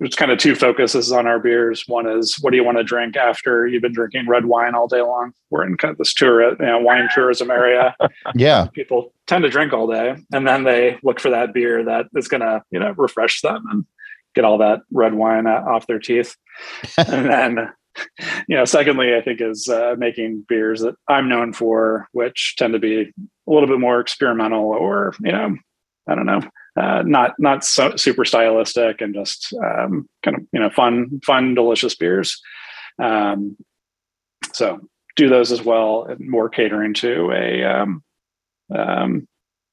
it's 0.00 0.16
kind 0.16 0.30
of 0.30 0.38
two 0.38 0.54
focuses 0.54 1.12
on 1.12 1.26
our 1.26 1.38
beers. 1.38 1.84
One 1.86 2.08
is 2.08 2.36
what 2.40 2.50
do 2.50 2.56
you 2.56 2.64
want 2.64 2.78
to 2.78 2.84
drink 2.84 3.16
after 3.16 3.66
you've 3.66 3.82
been 3.82 3.92
drinking 3.92 4.26
red 4.26 4.46
wine 4.46 4.74
all 4.74 4.88
day 4.88 5.02
long? 5.02 5.32
We're 5.50 5.66
in 5.66 5.76
kind 5.76 5.92
of 5.92 5.98
this 5.98 6.14
tour, 6.14 6.50
you 6.50 6.56
know, 6.64 6.78
wine 6.78 7.08
tourism 7.14 7.50
area. 7.50 7.94
yeah, 8.34 8.68
people 8.72 9.12
tend 9.26 9.42
to 9.44 9.50
drink 9.50 9.72
all 9.72 9.86
day, 9.86 10.16
and 10.32 10.46
then 10.46 10.64
they 10.64 10.98
look 11.02 11.20
for 11.20 11.30
that 11.30 11.52
beer 11.52 11.84
that 11.84 12.06
is 12.14 12.28
going 12.28 12.42
to 12.42 12.62
you 12.70 12.78
know 12.78 12.92
refresh 12.96 13.40
them 13.40 13.64
and 13.70 13.84
get 14.36 14.44
all 14.44 14.58
that 14.58 14.82
red 14.92 15.14
wine 15.14 15.48
off 15.48 15.88
their 15.88 15.98
teeth. 15.98 16.36
and 16.98 17.28
then 17.28 17.72
you 18.48 18.56
know, 18.56 18.64
secondly, 18.64 19.14
I 19.16 19.22
think 19.22 19.40
is 19.40 19.68
uh, 19.68 19.94
making 19.98 20.44
beers 20.48 20.80
that 20.82 20.94
I'm 21.08 21.28
known 21.28 21.52
for, 21.52 22.08
which 22.12 22.54
tend 22.56 22.74
to 22.74 22.78
be 22.78 23.00
a 23.00 23.50
little 23.50 23.68
bit 23.68 23.80
more 23.80 24.00
experimental, 24.00 24.64
or 24.64 25.14
you 25.22 25.32
know, 25.32 25.56
I 26.08 26.14
don't 26.14 26.26
know, 26.26 26.40
uh, 26.80 27.02
not 27.06 27.34
not 27.38 27.64
so, 27.64 27.96
super 27.96 28.24
stylistic 28.24 29.00
and 29.00 29.14
just 29.14 29.52
um, 29.54 30.08
kind 30.22 30.36
of 30.36 30.42
you 30.52 30.60
know 30.60 30.70
fun, 30.70 31.20
fun, 31.24 31.54
delicious 31.54 31.94
beers. 31.94 32.40
Um, 33.02 33.56
so 34.52 34.80
do 35.16 35.28
those 35.28 35.52
as 35.52 35.62
well, 35.62 36.04
and 36.04 36.20
more 36.20 36.48
catering 36.48 36.94
to 36.94 37.32
a 37.32 37.64
um, 37.64 38.02
um, 38.74 39.26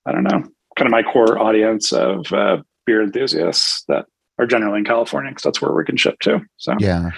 I 0.06 0.12
don't 0.12 0.24
know, 0.24 0.44
kind 0.78 0.88
of 0.88 0.92
my 0.92 1.04
core 1.04 1.40
audience 1.40 1.92
of 1.92 2.32
uh, 2.32 2.62
beer 2.86 3.04
enthusiasts 3.04 3.84
that 3.88 4.06
are 4.40 4.46
generally 4.46 4.80
in 4.80 4.86
California 4.86 5.32
because 5.32 5.44
that's 5.44 5.62
where 5.62 5.74
we 5.74 5.86
can 5.86 5.98
ship 5.98 6.20
to. 6.22 6.42
So 6.58 6.76
yeah, 6.80 7.12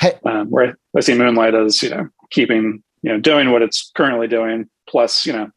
hey. 0.00 0.18
um, 0.24 0.48
where 0.50 0.76
I 0.96 1.00
see 1.00 1.14
Moonlight 1.14 1.54
as 1.54 1.82
you 1.82 1.90
know 1.90 2.08
keeping 2.30 2.82
you 3.02 3.12
know 3.12 3.20
doing 3.20 3.50
what 3.50 3.62
it's 3.62 3.90
currently 3.94 4.28
doing, 4.28 4.68
plus 4.88 5.26
you 5.26 5.32
know 5.32 5.50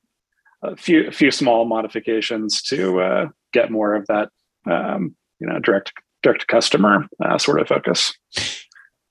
a 0.64 0.76
few 0.76 1.08
a 1.08 1.12
few 1.12 1.32
small 1.32 1.66
modifications 1.66 2.62
to 2.64 3.02
uh, 3.02 3.28
get 3.54 3.72
more 3.72 3.96
of 3.96 4.06
that 4.08 4.30
um, 4.70 5.16
you 5.40 5.48
know 5.48 5.60
direct 5.60 5.94
direct 6.24 6.42
to 6.42 6.48
customer 6.48 7.08
uh, 7.24 7.38
sort 7.38 7.60
of 7.60 7.68
focus. 7.68 8.14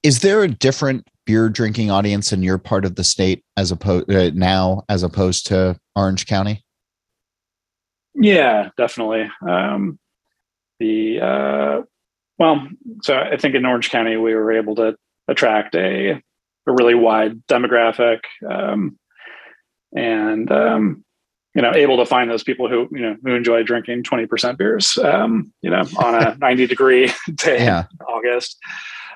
Is 0.02 0.20
there 0.20 0.42
a 0.42 0.48
different 0.48 1.06
beer 1.26 1.48
drinking 1.48 1.90
audience 1.90 2.32
in 2.32 2.42
your 2.42 2.58
part 2.58 2.84
of 2.84 2.94
the 2.94 3.04
state 3.04 3.44
as 3.56 3.70
opposed 3.70 4.10
uh, 4.10 4.30
now 4.34 4.82
as 4.88 5.02
opposed 5.02 5.46
to 5.48 5.78
Orange 5.94 6.26
County? 6.26 6.64
Yeah, 8.14 8.70
definitely. 8.76 9.30
Um, 9.48 9.98
the 10.80 11.20
uh, 11.20 11.82
well, 12.38 12.66
so 13.02 13.16
I 13.16 13.36
think 13.36 13.54
in 13.54 13.66
Orange 13.66 13.90
County 13.90 14.16
we 14.16 14.34
were 14.34 14.50
able 14.50 14.74
to 14.76 14.96
attract 15.28 15.74
a 15.76 16.20
a 16.66 16.72
really 16.72 16.94
wide 16.94 17.46
demographic, 17.46 18.20
um, 18.48 18.98
and 19.94 20.50
um, 20.50 21.04
you 21.54 21.62
know, 21.62 21.72
able 21.74 21.98
to 21.98 22.06
find 22.06 22.30
those 22.30 22.42
people 22.42 22.68
who 22.68 22.88
you 22.90 23.02
know 23.02 23.16
who 23.22 23.34
enjoy 23.34 23.62
drinking 23.62 24.02
twenty 24.02 24.26
percent 24.26 24.58
beers, 24.58 24.98
um, 24.98 25.52
you 25.62 25.70
know, 25.70 25.82
on 25.98 26.14
a 26.14 26.36
ninety 26.40 26.66
degree 26.66 27.06
day 27.34 27.64
yeah. 27.64 27.84
in 27.92 28.06
August, 28.06 28.56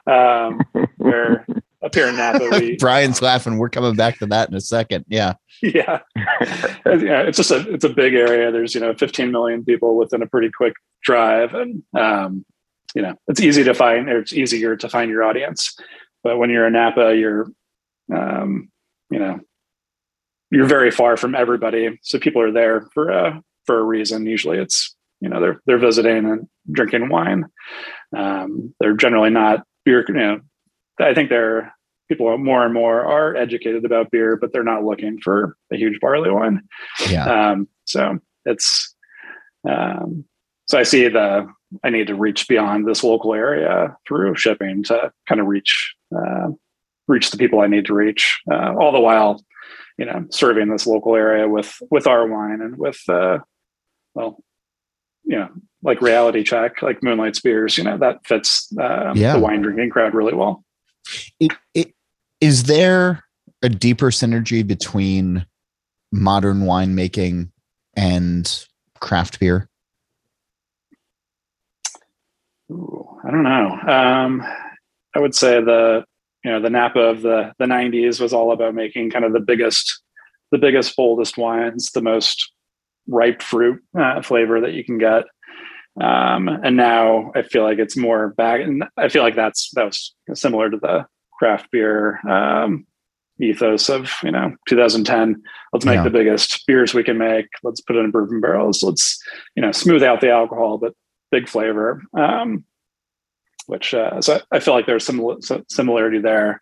um, 0.06 0.60
where 0.98 1.46
up 1.84 1.94
here 1.94 2.08
in 2.08 2.16
Napa, 2.16 2.48
we 2.50 2.76
Brian's 2.80 3.20
laughing. 3.20 3.58
We're 3.58 3.68
coming 3.68 3.94
back 3.94 4.18
to 4.18 4.26
that 4.26 4.48
in 4.48 4.54
a 4.54 4.60
second. 4.60 5.04
Yeah, 5.08 5.34
yeah, 5.62 6.00
yeah. 6.86 7.22
It's 7.22 7.36
just 7.36 7.50
a 7.50 7.68
it's 7.72 7.84
a 7.84 7.90
big 7.90 8.14
area. 8.14 8.50
There's 8.50 8.74
you 8.74 8.80
know 8.80 8.94
15 8.94 9.30
million 9.30 9.64
people 9.64 9.96
within 9.96 10.22
a 10.22 10.26
pretty 10.26 10.50
quick 10.50 10.74
drive, 11.02 11.54
and 11.54 11.82
um, 11.96 12.44
you 12.94 13.02
know 13.02 13.14
it's 13.28 13.40
easy 13.40 13.64
to 13.64 13.74
find 13.74 14.08
or 14.08 14.18
it's 14.20 14.32
easier 14.32 14.76
to 14.76 14.88
find 14.88 15.10
your 15.10 15.24
audience. 15.24 15.76
But 16.22 16.38
when 16.38 16.50
you're 16.50 16.66
in 16.66 16.72
Napa, 16.72 17.16
you're 17.16 17.46
um, 18.14 18.70
you 19.10 19.18
know 19.18 19.40
you're 20.50 20.66
very 20.66 20.90
far 20.90 21.16
from 21.16 21.34
everybody, 21.34 21.98
so 22.02 22.18
people 22.18 22.40
are 22.40 22.52
there 22.52 22.88
for 22.94 23.10
a 23.10 23.42
for 23.66 23.78
a 23.78 23.84
reason. 23.84 24.26
Usually, 24.26 24.58
it's 24.58 24.96
you 25.20 25.28
know 25.28 25.40
they're 25.40 25.60
they're 25.66 25.78
visiting 25.78 26.24
and 26.24 26.48
drinking 26.72 27.10
wine. 27.10 27.44
Um, 28.16 28.74
they're 28.80 28.96
generally 28.96 29.30
not 29.30 29.64
beer. 29.84 30.04
You 30.08 30.14
know, 30.14 30.40
I 30.98 31.12
think 31.12 31.28
they're 31.28 31.73
people 32.08 32.36
more 32.38 32.64
and 32.64 32.74
more 32.74 33.04
are 33.04 33.34
educated 33.36 33.84
about 33.84 34.10
beer, 34.10 34.36
but 34.36 34.52
they're 34.52 34.62
not 34.64 34.84
looking 34.84 35.18
for 35.20 35.56
a 35.72 35.76
huge 35.76 35.98
barley 36.00 36.30
wine. 36.30 36.62
Yeah. 37.08 37.50
Um, 37.50 37.68
so 37.84 38.18
it's 38.44 38.94
um, 39.68 40.24
so 40.66 40.78
I 40.78 40.82
see 40.82 41.08
the 41.08 41.46
I 41.82 41.90
need 41.90 42.06
to 42.08 42.14
reach 42.14 42.46
beyond 42.46 42.86
this 42.86 43.02
local 43.02 43.34
area 43.34 43.96
through 44.06 44.36
shipping 44.36 44.82
to 44.84 45.12
kind 45.28 45.40
of 45.40 45.46
reach 45.46 45.94
uh, 46.14 46.48
reach 47.08 47.30
the 47.30 47.38
people 47.38 47.60
I 47.60 47.66
need 47.66 47.86
to 47.86 47.94
reach. 47.94 48.40
Uh, 48.50 48.74
all 48.74 48.92
the 48.92 49.00
while, 49.00 49.42
you 49.98 50.04
know, 50.06 50.26
serving 50.30 50.68
this 50.68 50.86
local 50.86 51.14
area 51.16 51.48
with 51.48 51.74
with 51.90 52.06
our 52.06 52.26
wine 52.26 52.60
and 52.60 52.76
with 52.78 53.00
uh, 53.08 53.38
well, 54.14 54.42
you 55.24 55.36
know, 55.38 55.48
like 55.82 56.00
Reality 56.00 56.42
Czech, 56.42 56.82
like 56.82 57.02
Moonlight's 57.02 57.40
beers, 57.40 57.76
you 57.76 57.84
know, 57.84 57.98
that 57.98 58.26
fits 58.26 58.72
uh, 58.78 59.12
Yeah. 59.14 59.34
the 59.34 59.40
wine 59.40 59.62
drinking 59.62 59.90
crowd 59.90 60.14
really 60.14 60.34
well. 60.34 60.63
It, 61.40 61.52
it, 61.74 61.94
is 62.40 62.64
there 62.64 63.24
a 63.62 63.68
deeper 63.68 64.10
synergy 64.10 64.66
between 64.66 65.46
modern 66.12 66.60
winemaking 66.60 67.50
and 67.96 68.66
craft 69.00 69.40
beer? 69.40 69.68
Ooh, 72.70 73.06
I 73.26 73.30
don't 73.30 73.42
know. 73.42 73.78
Um, 73.86 74.42
I 75.14 75.18
would 75.18 75.34
say 75.34 75.62
the 75.62 76.04
you 76.44 76.50
know 76.50 76.60
the 76.60 76.70
Napa 76.70 77.00
of 77.00 77.22
the 77.22 77.52
the 77.58 77.66
'90s 77.66 78.20
was 78.20 78.32
all 78.32 78.52
about 78.52 78.74
making 78.74 79.10
kind 79.10 79.24
of 79.24 79.32
the 79.32 79.40
biggest, 79.40 80.02
the 80.50 80.58
biggest, 80.58 80.96
boldest 80.96 81.36
wines, 81.36 81.90
the 81.92 82.02
most 82.02 82.52
ripe 83.06 83.42
fruit 83.42 83.82
uh, 83.98 84.22
flavor 84.22 84.60
that 84.60 84.72
you 84.72 84.84
can 84.84 84.98
get. 84.98 85.24
Um, 86.00 86.48
and 86.48 86.76
now 86.76 87.30
I 87.36 87.42
feel 87.42 87.62
like 87.62 87.78
it's 87.78 87.96
more 87.96 88.30
back, 88.30 88.60
and 88.60 88.84
I 88.96 89.08
feel 89.08 89.22
like 89.22 89.36
that's 89.36 89.70
that 89.74 89.84
was 89.84 90.14
similar 90.34 90.70
to 90.70 90.76
the 90.76 91.06
craft 91.38 91.70
beer 91.70 92.20
um, 92.28 92.86
ethos 93.40 93.88
of 93.88 94.12
you 94.22 94.30
know 94.32 94.54
2010. 94.68 95.40
Let's 95.72 95.84
make 95.84 95.96
Yeah. 95.96 96.02
the 96.04 96.10
biggest 96.10 96.66
beers 96.66 96.94
we 96.94 97.04
can 97.04 97.18
make. 97.18 97.46
Let's 97.62 97.80
put 97.80 97.96
it 97.96 98.00
in 98.00 98.10
bourbon 98.10 98.40
barrels. 98.40 98.82
Let's 98.82 99.18
you 99.54 99.62
know 99.62 99.72
smooth 99.72 100.02
out 100.02 100.20
the 100.20 100.30
alcohol, 100.30 100.78
but 100.78 100.94
big 101.30 101.48
flavor. 101.48 102.02
Um, 102.18 102.64
which 103.66 103.94
uh, 103.94 104.20
so 104.20 104.40
I 104.50 104.60
feel 104.60 104.74
like 104.74 104.86
there's 104.86 105.06
some 105.06 105.38
similarity 105.68 106.18
there, 106.18 106.60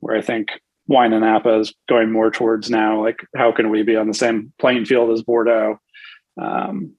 where 0.00 0.16
I 0.16 0.20
think 0.22 0.50
wine 0.88 1.12
and 1.12 1.22
Napa 1.22 1.58
is 1.58 1.74
going 1.88 2.12
more 2.12 2.30
towards 2.30 2.70
now. 2.70 3.02
Like, 3.02 3.20
how 3.34 3.50
can 3.52 3.70
we 3.70 3.82
be 3.82 3.96
on 3.96 4.08
the 4.08 4.14
same 4.14 4.52
playing 4.58 4.84
field 4.84 5.10
as 5.10 5.22
Bordeaux? 5.22 5.78
Um, 6.40 6.94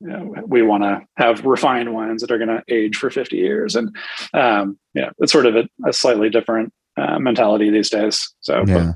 you 0.00 0.08
know, 0.08 0.34
we 0.46 0.62
want 0.62 0.82
to 0.82 1.02
have 1.16 1.44
refined 1.44 1.92
wines 1.92 2.22
that 2.22 2.30
are 2.30 2.38
going 2.38 2.48
to 2.48 2.62
age 2.68 2.96
for 2.96 3.10
50 3.10 3.36
years, 3.36 3.76
and 3.76 3.94
um, 4.34 4.78
yeah, 4.94 5.10
it's 5.18 5.32
sort 5.32 5.46
of 5.46 5.56
a, 5.56 5.68
a 5.86 5.92
slightly 5.92 6.30
different 6.30 6.72
uh, 6.96 7.18
mentality 7.18 7.70
these 7.70 7.90
days. 7.90 8.28
So, 8.40 8.64
Yeah. 8.66 8.92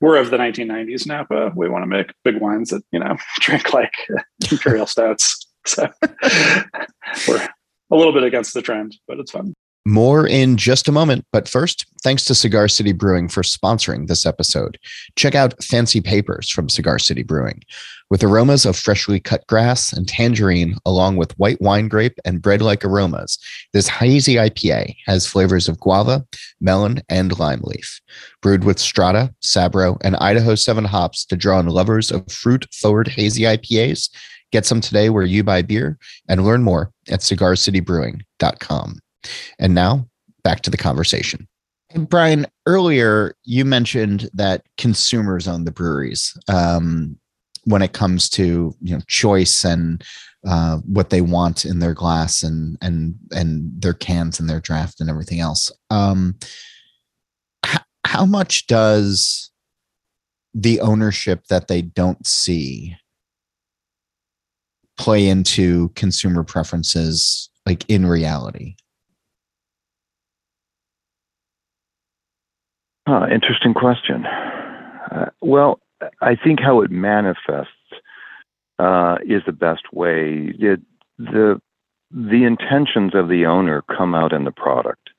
we're 0.00 0.16
of 0.16 0.30
the 0.30 0.36
1990s 0.38 1.06
Napa. 1.06 1.52
We 1.54 1.68
want 1.68 1.82
to 1.82 1.86
make 1.86 2.12
big 2.24 2.40
wines 2.40 2.70
that 2.70 2.82
you 2.90 2.98
know 2.98 3.16
drink 3.40 3.72
like 3.72 3.92
imperial 4.50 4.86
stouts. 4.86 5.46
So 5.66 5.88
we're 7.28 7.48
a 7.90 7.96
little 7.96 8.12
bit 8.12 8.22
against 8.24 8.54
the 8.54 8.62
trend, 8.62 8.96
but 9.06 9.18
it's 9.18 9.30
fun. 9.30 9.54
More 9.86 10.26
in 10.26 10.58
just 10.58 10.88
a 10.88 10.92
moment, 10.92 11.24
but 11.32 11.48
first, 11.48 11.86
thanks 12.02 12.24
to 12.26 12.34
Cigar 12.34 12.68
City 12.68 12.92
Brewing 12.92 13.28
for 13.28 13.42
sponsoring 13.42 14.08
this 14.08 14.26
episode. 14.26 14.78
Check 15.16 15.34
out 15.34 15.62
Fancy 15.64 16.02
Papers 16.02 16.50
from 16.50 16.68
Cigar 16.68 16.98
City 16.98 17.22
Brewing. 17.22 17.62
With 18.10 18.22
aromas 18.22 18.66
of 18.66 18.76
freshly 18.76 19.20
cut 19.20 19.46
grass 19.46 19.90
and 19.90 20.06
tangerine, 20.06 20.76
along 20.84 21.16
with 21.16 21.38
white 21.38 21.60
wine 21.62 21.88
grape 21.88 22.18
and 22.26 22.42
bread 22.42 22.60
like 22.60 22.84
aromas, 22.84 23.38
this 23.72 23.88
hazy 23.88 24.34
IPA 24.34 24.96
has 25.06 25.26
flavors 25.26 25.66
of 25.66 25.80
guava, 25.80 26.26
melon, 26.60 27.00
and 27.08 27.38
lime 27.38 27.60
leaf. 27.62 28.02
Brewed 28.42 28.64
with 28.64 28.78
Strata, 28.78 29.32
Sabro, 29.42 29.96
and 30.02 30.14
Idaho 30.16 30.56
7 30.56 30.84
hops 30.84 31.24
to 31.24 31.36
draw 31.36 31.58
in 31.58 31.66
lovers 31.66 32.10
of 32.10 32.30
fruit 32.30 32.66
forward 32.74 33.08
hazy 33.08 33.44
IPAs, 33.44 34.10
get 34.52 34.66
some 34.66 34.82
today 34.82 35.08
where 35.08 35.24
you 35.24 35.42
buy 35.42 35.62
beer 35.62 35.98
and 36.28 36.44
learn 36.44 36.62
more 36.62 36.92
at 37.08 37.20
cigarcitybrewing.com. 37.20 38.98
And 39.58 39.74
now 39.74 40.06
back 40.42 40.62
to 40.62 40.70
the 40.70 40.76
conversation. 40.76 41.46
And 41.92 42.08
Brian, 42.08 42.46
earlier 42.66 43.34
you 43.44 43.64
mentioned 43.64 44.30
that 44.32 44.62
consumers 44.78 45.48
own 45.48 45.64
the 45.64 45.72
breweries 45.72 46.36
um, 46.48 47.16
when 47.64 47.82
it 47.82 47.92
comes 47.92 48.28
to 48.30 48.74
you 48.80 48.94
know 48.94 49.02
choice 49.06 49.64
and 49.64 50.02
uh, 50.46 50.78
what 50.78 51.10
they 51.10 51.20
want 51.20 51.64
in 51.64 51.80
their 51.80 51.94
glass 51.94 52.42
and 52.42 52.78
and 52.80 53.14
and 53.32 53.70
their 53.80 53.92
cans 53.92 54.40
and 54.40 54.48
their 54.48 54.60
draft 54.60 55.00
and 55.00 55.10
everything 55.10 55.40
else. 55.40 55.70
Um, 55.90 56.36
h- 57.66 57.80
how 58.06 58.24
much 58.24 58.66
does 58.66 59.50
the 60.54 60.80
ownership 60.80 61.46
that 61.48 61.68
they 61.68 61.82
don't 61.82 62.26
see 62.26 62.96
play 64.96 65.28
into 65.28 65.88
consumer 65.90 66.44
preferences, 66.44 67.50
like 67.66 67.84
in 67.88 68.06
reality? 68.06 68.76
Huh, 73.10 73.26
interesting 73.28 73.74
question. 73.74 74.24
Uh, 74.24 75.30
well, 75.40 75.80
I 76.20 76.36
think 76.36 76.60
how 76.60 76.80
it 76.82 76.92
manifests 76.92 77.72
uh, 78.78 79.16
is 79.26 79.42
the 79.44 79.52
best 79.52 79.92
way. 79.92 80.54
It, 80.56 80.80
the 81.18 81.60
the 82.12 82.44
intentions 82.44 83.16
of 83.16 83.28
the 83.28 83.46
owner 83.46 83.82
come 83.82 84.14
out 84.14 84.32
in 84.32 84.44
the 84.44 84.52
product. 84.52 85.10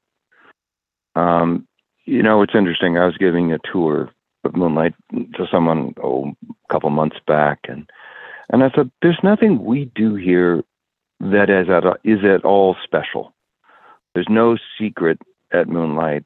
Um, 1.17 1.67
you 2.05 2.23
know, 2.23 2.41
it's 2.41 2.55
interesting. 2.55 2.97
I 2.97 3.05
was 3.05 3.17
giving 3.17 3.51
a 3.51 3.59
tour 3.69 4.09
of 4.45 4.55
Moonlight 4.55 4.93
to 5.11 5.45
someone 5.51 5.93
oh, 6.01 6.31
a 6.49 6.73
couple 6.73 6.89
months 6.91 7.17
back, 7.27 7.59
and 7.67 7.89
and 8.47 8.63
I 8.63 8.71
said, 8.73 8.89
"There's 9.01 9.19
nothing 9.21 9.65
we 9.65 9.91
do 9.95 10.15
here 10.15 10.63
that 11.19 11.49
is 11.49 11.67
at 11.67 11.83
is 12.05 12.23
at 12.23 12.45
all 12.45 12.77
special. 12.85 13.33
There's 14.13 14.29
no 14.29 14.55
secret 14.79 15.19
at 15.51 15.67
Moonlight 15.67 16.23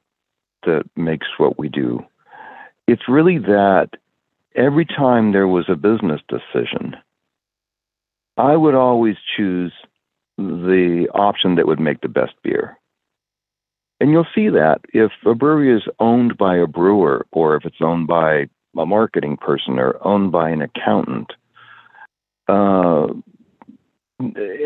that 0.65 0.83
makes 0.95 1.27
what 1.37 1.57
we 1.57 1.69
do. 1.69 2.05
It's 2.87 3.07
really 3.07 3.37
that 3.39 3.89
every 4.55 4.85
time 4.85 5.31
there 5.31 5.47
was 5.47 5.65
a 5.69 5.75
business 5.75 6.21
decision, 6.27 6.95
I 8.37 8.55
would 8.55 8.75
always 8.75 9.15
choose 9.35 9.73
the 10.37 11.07
option 11.13 11.55
that 11.55 11.67
would 11.67 11.79
make 11.79 12.01
the 12.01 12.09
best 12.09 12.33
beer. 12.43 12.77
And 13.99 14.11
you'll 14.11 14.27
see 14.35 14.49
that 14.49 14.81
if 14.93 15.11
a 15.25 15.33
brewery 15.33 15.75
is 15.75 15.83
owned 15.99 16.37
by 16.37 16.57
a 16.57 16.67
brewer 16.67 17.25
or 17.31 17.55
if 17.55 17.65
it's 17.65 17.81
owned 17.81 18.07
by 18.07 18.47
a 18.77 18.85
marketing 18.85 19.37
person 19.37 19.79
or 19.79 19.95
owned 20.05 20.33
by 20.33 20.49
an 20.49 20.61
accountant, 20.61 21.31
uh, 22.49 23.07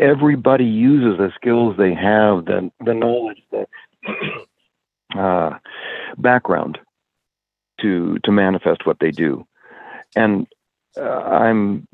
everybody 0.00 0.64
uses 0.64 1.18
the 1.18 1.32
skills 1.36 1.76
they 1.76 1.94
have, 1.94 2.44
the, 2.44 2.70
the 2.84 2.94
knowledge, 2.94 3.42
the 3.52 3.66
uh, 5.16 5.58
background 6.18 6.78
to 7.80 8.18
to 8.24 8.32
manifest 8.32 8.86
what 8.86 8.98
they 9.00 9.10
do. 9.10 9.46
And 10.16 10.46
uh, 10.96 11.02
I'm 11.02 11.86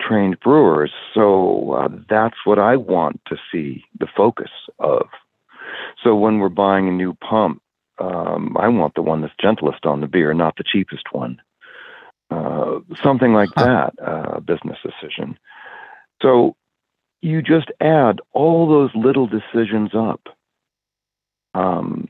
trained 0.00 0.38
brewers, 0.40 0.92
so 1.14 1.72
uh, 1.72 1.88
that's 2.08 2.36
what 2.44 2.58
I 2.58 2.76
want 2.76 3.20
to 3.26 3.36
see 3.50 3.84
the 3.98 4.06
focus 4.16 4.50
of. 4.78 5.08
So 6.02 6.14
when 6.14 6.38
we're 6.38 6.48
buying 6.48 6.88
a 6.88 6.92
new 6.92 7.14
pump, 7.14 7.60
um, 7.98 8.56
I 8.58 8.68
want 8.68 8.94
the 8.94 9.02
one 9.02 9.20
that's 9.20 9.34
gentlest 9.40 9.84
on 9.84 10.00
the 10.00 10.06
beer, 10.06 10.32
not 10.32 10.56
the 10.56 10.64
cheapest 10.64 11.12
one. 11.12 11.40
Uh, 12.30 12.78
something 13.02 13.32
like 13.32 13.52
that, 13.56 13.92
uh, 14.04 14.38
business 14.40 14.78
decision. 14.82 15.36
So 16.22 16.54
you 17.22 17.42
just 17.42 17.70
add 17.80 18.20
all 18.32 18.68
those 18.68 18.90
little 18.94 19.26
decisions 19.26 19.90
up. 19.94 20.28
Um, 21.54 22.08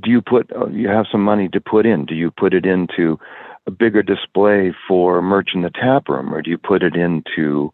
do 0.00 0.10
you 0.10 0.22
put 0.22 0.50
uh, 0.54 0.68
you 0.68 0.88
have 0.88 1.06
some 1.10 1.22
money 1.22 1.48
to 1.48 1.60
put 1.60 1.86
in? 1.86 2.06
Do 2.06 2.14
you 2.14 2.30
put 2.30 2.54
it 2.54 2.64
into 2.64 3.18
a 3.66 3.70
bigger 3.70 4.02
display 4.02 4.74
for 4.88 5.20
merch 5.22 5.50
in 5.54 5.62
the 5.62 5.70
tap 5.70 6.08
room, 6.08 6.34
or 6.34 6.42
do 6.42 6.50
you 6.50 6.58
put 6.58 6.82
it 6.82 6.96
into 6.96 7.72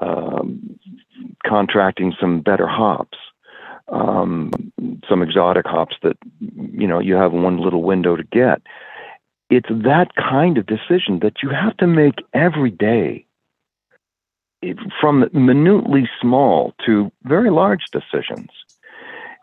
um, 0.00 0.78
contracting 1.46 2.14
some 2.20 2.40
better 2.40 2.66
hops, 2.66 3.16
um, 3.88 4.50
some 5.08 5.22
exotic 5.22 5.66
hops 5.66 5.96
that 6.02 6.16
you 6.40 6.86
know 6.86 6.98
you 6.98 7.14
have 7.14 7.32
one 7.32 7.58
little 7.58 7.82
window 7.82 8.16
to 8.16 8.24
get? 8.24 8.62
It's 9.50 9.68
that 9.68 10.14
kind 10.16 10.58
of 10.58 10.66
decision 10.66 11.20
that 11.20 11.42
you 11.42 11.50
have 11.50 11.76
to 11.76 11.86
make 11.86 12.16
every 12.32 12.70
day, 12.70 13.26
from 15.00 15.28
minutely 15.32 16.08
small 16.20 16.74
to 16.86 17.12
very 17.22 17.50
large 17.50 17.84
decisions. 17.92 18.50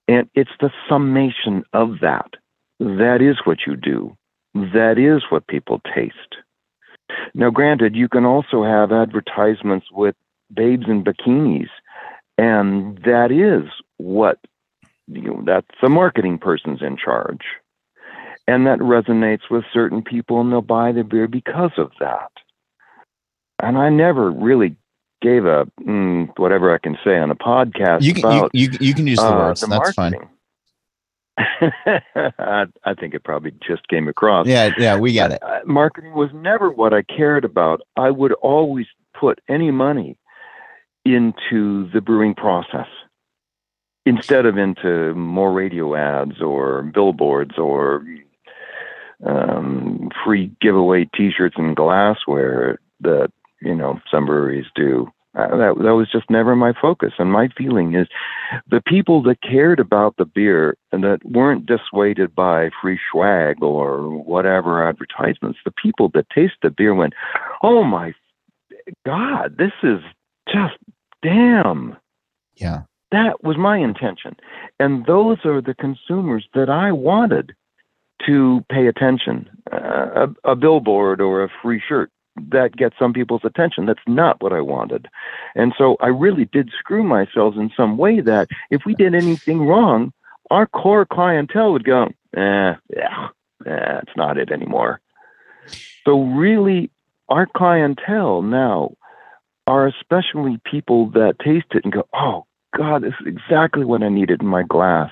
And 0.07 0.29
it's 0.35 0.51
the 0.59 0.71
summation 0.89 1.63
of 1.73 1.99
that. 2.01 2.31
That 2.79 3.21
is 3.21 3.37
what 3.45 3.59
you 3.67 3.75
do. 3.75 4.17
That 4.53 4.97
is 4.97 5.23
what 5.29 5.47
people 5.47 5.81
taste. 5.95 6.35
Now, 7.33 7.49
granted, 7.49 7.95
you 7.95 8.09
can 8.09 8.25
also 8.25 8.63
have 8.63 8.91
advertisements 8.91 9.87
with 9.91 10.15
babes 10.53 10.85
in 10.87 11.03
bikinis, 11.03 11.69
and 12.37 12.97
that 13.05 13.31
is 13.31 13.69
what 13.97 14.39
you 15.07 15.21
know, 15.23 15.43
that's 15.45 15.67
the 15.81 15.89
marketing 15.89 16.37
person's 16.39 16.81
in 16.81 16.97
charge. 16.97 17.45
and 18.47 18.65
that 18.67 18.79
resonates 18.79 19.49
with 19.49 19.63
certain 19.73 20.01
people, 20.03 20.41
and 20.41 20.51
they'll 20.51 20.61
buy 20.61 20.91
the 20.91 21.03
beer 21.03 21.27
because 21.27 21.71
of 21.77 21.91
that. 21.99 22.31
And 23.61 23.77
I 23.77 23.89
never 23.89 24.31
really 24.31 24.75
gave 25.21 25.45
a 25.45 25.65
mm, 25.81 26.37
whatever 26.37 26.73
I 26.73 26.77
can 26.77 26.97
say 27.03 27.17
on 27.17 27.31
a 27.31 27.35
podcast 27.35 28.01
You 28.01 28.13
can 28.13 28.25
about 28.25 28.51
you, 28.53 28.69
you, 28.71 28.77
you 28.81 28.93
can 28.93 29.07
use 29.07 29.19
the 29.19 29.25
uh, 29.25 29.37
words. 29.37 29.61
the 29.61 29.67
That's 29.67 29.93
fine. 29.93 30.11
marketing. 30.11 30.29
I, 32.37 32.65
I 32.83 32.93
think 32.93 33.13
it 33.13 33.23
probably 33.23 33.51
just 33.65 33.87
came 33.87 34.07
across. 34.07 34.47
Yeah, 34.47 34.71
yeah, 34.77 34.97
we 34.97 35.13
got 35.13 35.31
it. 35.31 35.41
Uh, 35.41 35.59
marketing 35.65 36.13
was 36.13 36.29
never 36.33 36.69
what 36.69 36.93
I 36.93 37.03
cared 37.03 37.45
about. 37.45 37.81
I 37.95 38.11
would 38.11 38.33
always 38.33 38.87
put 39.17 39.39
any 39.47 39.71
money 39.71 40.17
into 41.05 41.89
the 41.91 42.01
brewing 42.01 42.35
process 42.35 42.87
instead 44.05 44.45
of 44.45 44.57
into 44.57 45.13
more 45.15 45.51
radio 45.51 45.95
ads 45.95 46.41
or 46.41 46.83
billboards 46.83 47.57
or 47.57 48.05
um, 49.25 50.09
free 50.25 50.51
giveaway 50.61 51.07
T-shirts 51.15 51.55
and 51.57 51.75
glassware 51.75 52.79
that 53.01 53.31
you 53.61 53.75
know 53.75 53.99
some 54.09 54.25
breweries 54.25 54.67
do. 54.75 55.11
Uh, 55.33 55.55
that 55.55 55.75
that 55.77 55.95
was 55.95 56.11
just 56.11 56.29
never 56.29 56.55
my 56.57 56.73
focus. 56.73 57.13
And 57.17 57.31
my 57.31 57.47
feeling 57.57 57.95
is, 57.95 58.07
the 58.69 58.81
people 58.81 59.23
that 59.23 59.41
cared 59.41 59.79
about 59.79 60.17
the 60.17 60.25
beer 60.25 60.75
and 60.91 61.03
that 61.05 61.23
weren't 61.23 61.65
dissuaded 61.65 62.35
by 62.35 62.69
free 62.81 62.99
swag 63.09 63.63
or 63.63 64.09
whatever 64.09 64.85
advertisements, 64.85 65.59
the 65.63 65.71
people 65.71 66.09
that 66.13 66.29
taste 66.29 66.55
the 66.61 66.69
beer 66.69 66.93
went, 66.93 67.13
"Oh 67.63 67.83
my 67.83 68.13
God, 69.05 69.57
this 69.57 69.71
is 69.83 70.01
just 70.51 70.75
damn." 71.21 71.95
Yeah. 72.55 72.81
That 73.11 73.43
was 73.43 73.57
my 73.57 73.77
intention. 73.77 74.35
And 74.79 75.05
those 75.05 75.37
are 75.45 75.61
the 75.61 75.73
consumers 75.73 76.47
that 76.53 76.69
I 76.69 76.91
wanted 76.91 77.53
to 78.25 78.63
pay 78.69 78.87
attention. 78.87 79.49
Uh, 79.71 80.27
a, 80.45 80.51
a 80.51 80.55
billboard 80.55 81.21
or 81.21 81.43
a 81.43 81.49
free 81.61 81.81
shirt 81.87 82.11
that 82.49 82.75
gets 82.75 82.97
some 82.97 83.13
people's 83.13 83.45
attention. 83.45 83.85
That's 83.85 83.99
not 84.07 84.41
what 84.41 84.53
I 84.53 84.61
wanted. 84.61 85.07
And 85.55 85.73
so 85.77 85.97
I 85.99 86.07
really 86.07 86.45
did 86.45 86.71
screw 86.77 87.03
myself 87.03 87.55
in 87.55 87.71
some 87.75 87.97
way 87.97 88.21
that 88.21 88.49
if 88.69 88.81
we 88.85 88.95
did 88.95 89.15
anything 89.15 89.65
wrong, 89.65 90.13
our 90.49 90.67
core 90.67 91.05
clientele 91.05 91.71
would 91.71 91.85
go, 91.85 92.05
eh, 92.35 92.73
yeah, 92.95 93.27
eh, 93.65 93.99
it's 94.01 94.17
not 94.17 94.37
it 94.37 94.51
anymore. 94.51 94.99
So 96.05 96.23
really, 96.23 96.89
our 97.29 97.45
clientele 97.45 98.41
now 98.41 98.95
are 99.67 99.87
especially 99.87 100.59
people 100.65 101.09
that 101.11 101.39
taste 101.39 101.67
it 101.71 101.83
and 101.83 101.93
go, 101.93 102.07
oh, 102.13 102.45
God, 102.75 103.03
this 103.03 103.13
is 103.21 103.27
exactly 103.27 103.85
what 103.85 104.03
I 104.03 104.09
needed 104.09 104.41
in 104.41 104.47
my 104.47 104.63
glass. 104.63 105.11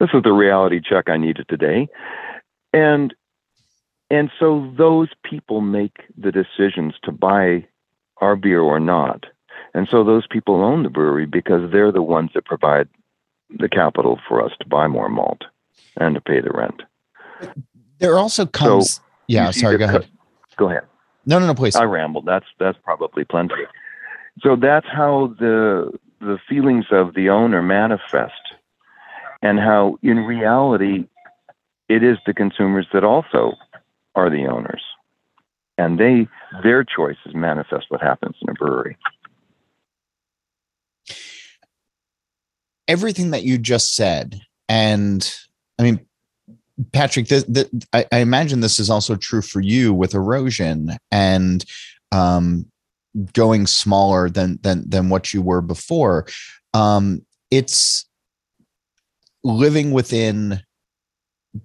This 0.00 0.10
is 0.14 0.22
the 0.22 0.32
reality 0.32 0.80
check 0.80 1.08
I 1.08 1.16
needed 1.16 1.46
today. 1.48 1.88
And 2.72 3.14
and 4.10 4.30
so 4.38 4.72
those 4.76 5.08
people 5.22 5.60
make 5.60 5.98
the 6.16 6.32
decisions 6.32 6.94
to 7.04 7.12
buy 7.12 7.66
our 8.20 8.36
beer 8.36 8.60
or 8.60 8.80
not. 8.80 9.26
And 9.74 9.86
so 9.90 10.02
those 10.02 10.26
people 10.26 10.64
own 10.64 10.82
the 10.82 10.88
brewery 10.88 11.26
because 11.26 11.70
they're 11.70 11.92
the 11.92 12.02
ones 12.02 12.30
that 12.34 12.44
provide 12.46 12.88
the 13.50 13.68
capital 13.68 14.18
for 14.26 14.42
us 14.42 14.52
to 14.60 14.66
buy 14.66 14.86
more 14.88 15.08
malt 15.08 15.42
and 15.96 16.14
to 16.14 16.20
pay 16.20 16.40
the 16.40 16.50
rent. 16.50 16.82
There 17.98 18.18
also 18.18 18.46
comes. 18.46 19.00
yeah, 19.26 19.50
sorry. 19.50 19.76
Go 19.78 19.84
ahead. 19.84 20.08
Go 20.56 20.70
ahead. 20.70 20.84
No, 21.26 21.38
no, 21.38 21.46
no. 21.46 21.54
Please. 21.54 21.76
I 21.76 21.84
rambled. 21.84 22.24
That's 22.26 22.46
that's 22.58 22.78
probably 22.82 23.24
plenty. 23.24 23.54
So 24.40 24.56
that's 24.56 24.86
how 24.90 25.34
the 25.38 25.92
the 26.20 26.38
feelings 26.48 26.86
of 26.90 27.14
the 27.14 27.28
owner 27.28 27.62
manifest, 27.62 28.32
and 29.42 29.58
how 29.58 29.98
in 30.02 30.18
reality, 30.20 31.06
it 31.88 32.02
is 32.02 32.18
the 32.26 32.34
consumers 32.34 32.86
that 32.92 33.04
also 33.04 33.52
are 34.18 34.28
the 34.28 34.46
owners, 34.46 34.82
and 35.78 35.98
they 35.98 36.28
their 36.62 36.84
choices 36.84 37.34
manifest 37.34 37.86
what 37.88 38.02
happens 38.02 38.36
in 38.42 38.50
a 38.50 38.54
brewery. 38.54 38.96
everything 42.88 43.30
that 43.30 43.44
you 43.44 43.58
just 43.58 43.94
said, 43.94 44.40
and 44.68 45.32
I 45.78 45.82
mean, 45.84 46.00
Patrick, 46.92 47.30
I, 47.92 48.06
I 48.10 48.18
imagine 48.18 48.60
this 48.60 48.80
is 48.80 48.90
also 48.90 49.14
true 49.14 49.42
for 49.42 49.60
you 49.60 49.92
with 49.92 50.14
erosion 50.14 50.96
and 51.12 51.64
um, 52.12 52.66
going 53.34 53.66
smaller 53.66 54.30
than 54.30 54.58
than 54.62 54.88
than 54.88 55.08
what 55.08 55.34
you 55.34 55.42
were 55.42 55.60
before. 55.60 56.26
Um, 56.74 57.24
it's 57.50 58.06
living 59.44 59.92
within 59.92 60.62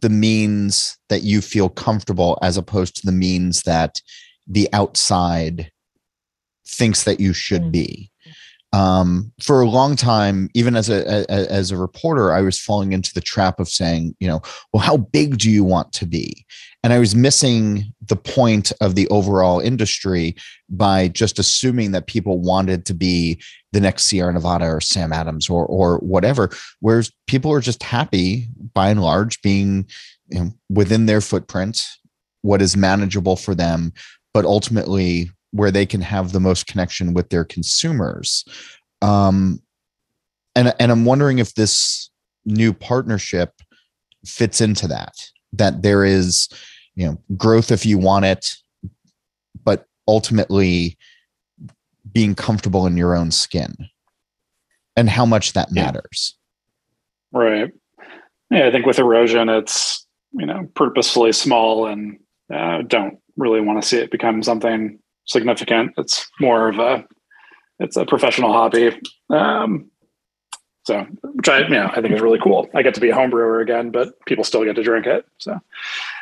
the 0.02 0.10
means 0.10 0.98
that 1.10 1.24
you 1.24 1.42
feel 1.42 1.70
comfortable 1.70 2.38
as 2.42 2.58
opposed 2.58 2.96
to 2.98 3.06
the 3.06 3.12
means 3.12 3.64
that 3.64 4.02
the 4.48 4.68
outside 4.74 5.72
thinks 6.66 7.04
that 7.04 7.20
you 7.20 7.34
should 7.34 7.72
be 7.72 8.12
um, 8.74 9.32
for 9.40 9.62
a 9.62 9.70
long 9.70 9.96
time, 9.96 10.50
even 10.56 10.76
as 10.76 10.90
a, 10.90 11.26
a 11.30 11.52
as 11.52 11.70
a 11.70 11.78
reporter, 11.78 12.34
I 12.34 12.42
was 12.42 12.60
falling 12.60 12.92
into 12.92 13.14
the 13.14 13.22
trap 13.22 13.60
of 13.60 13.70
saying, 13.70 14.16
you 14.20 14.28
know, 14.28 14.42
well, 14.74 14.82
how 14.82 14.98
big 14.98 15.38
do 15.38 15.50
you 15.50 15.64
want 15.64 15.94
to 15.94 16.08
be? 16.08 16.44
And 16.84 16.92
I 16.92 16.98
was 16.98 17.16
missing 17.16 17.93
the 18.08 18.16
point 18.16 18.72
of 18.82 18.96
the 18.96 19.08
overall 19.08 19.60
industry 19.60 20.36
by 20.70 21.08
just 21.08 21.39
assuming 21.39 21.92
that 21.92 22.08
people 22.08 22.39
wanted 22.39 22.86
to 22.86 22.94
be 22.94 23.42
the 23.72 23.80
next 23.80 24.06
Sierra 24.06 24.34
Nevada 24.34 24.66
or 24.66 24.82
Sam 24.82 25.13
Adams 25.13 25.50
or 25.50 25.66
or 25.66 25.98
whatever. 26.00 26.50
Whereas 26.80 27.12
people 27.28 27.52
are 27.52 27.62
just 27.62 27.84
happy, 27.84 28.48
by 28.74 28.89
and 28.89 29.02
large, 29.02 29.42
being 29.42 29.88
you 30.30 30.39
know, 30.39 30.52
within 30.70 31.06
their 31.06 31.22
footprint, 31.22 31.82
what 32.42 32.62
is 32.62 32.78
manageable 32.78 33.36
for 33.36 33.56
them, 33.56 33.94
but 34.34 34.46
ultimately 34.46 35.30
where 35.52 35.72
they 35.72 35.86
can 35.86 36.02
have 36.02 36.32
the 36.32 36.39
most 36.39 36.68
connection 36.68 37.13
with 37.13 37.30
their 37.30 37.46
consumers. 37.46 38.44
Um, 39.02 39.62
and 40.56 40.74
and 40.80 40.92
I'm 40.92 41.06
wondering 41.06 41.39
if 41.39 41.54
this 41.56 42.10
new 42.46 42.74
partnership 42.74 43.54
fits 44.26 44.62
into 44.62 44.88
that. 44.88 45.13
That 45.54 45.84
there 45.84 46.04
is, 46.04 46.50
you 46.96 47.06
know, 47.08 47.18
growth 47.38 47.72
if 47.72 47.86
you 47.86 47.98
want 47.98 48.26
it, 48.26 48.56
but 49.64 49.88
ultimately 50.08 50.98
being 52.12 52.36
comfortable 52.36 52.86
in 52.86 52.98
your 52.98 53.16
own 53.16 53.32
skin, 53.32 53.76
and 54.96 55.10
how 55.10 55.26
much 55.26 55.54
that 55.54 55.70
Yeah. 55.72 55.86
matters. 55.86 56.36
Right. 57.32 57.72
Yeah, 58.52 58.68
I 58.68 58.72
think 58.72 58.86
with 58.86 59.00
erosion, 59.00 59.50
it's 59.50 60.06
you 60.34 60.46
know 60.46 60.70
purposefully 60.76 61.32
small, 61.32 61.88
and 61.88 62.20
uh, 62.54 62.84
don't 62.84 63.18
really 63.38 63.62
want 63.62 63.82
to 63.82 63.88
see 63.88 63.98
it 63.98 64.12
become 64.12 64.44
something 64.44 65.00
significant. 65.26 65.94
It's 65.98 66.30
more 66.40 66.70
of 66.70 66.78
a 66.78 67.06
it's 67.80 67.98
a 67.98 68.06
professional 68.06 68.54
hobby. 68.54 69.00
Um, 69.32 69.90
so, 70.86 71.08
which 71.24 71.50
I 71.50 71.60
you 71.62 71.70
know 71.70 71.90
I 71.92 72.02
think 72.02 72.14
is 72.14 72.22
really 72.22 72.40
cool. 72.40 72.70
I 72.76 72.84
get 72.84 72.94
to 72.96 73.02
be 73.02 73.10
a 73.10 73.16
home 73.16 73.32
brewer 73.32 73.62
again, 73.62 73.90
but 73.90 74.24
people 74.26 74.44
still 74.44 74.64
get 74.64 74.76
to 74.76 74.84
drink 74.84 75.08
it. 75.08 75.26
So, 75.40 75.60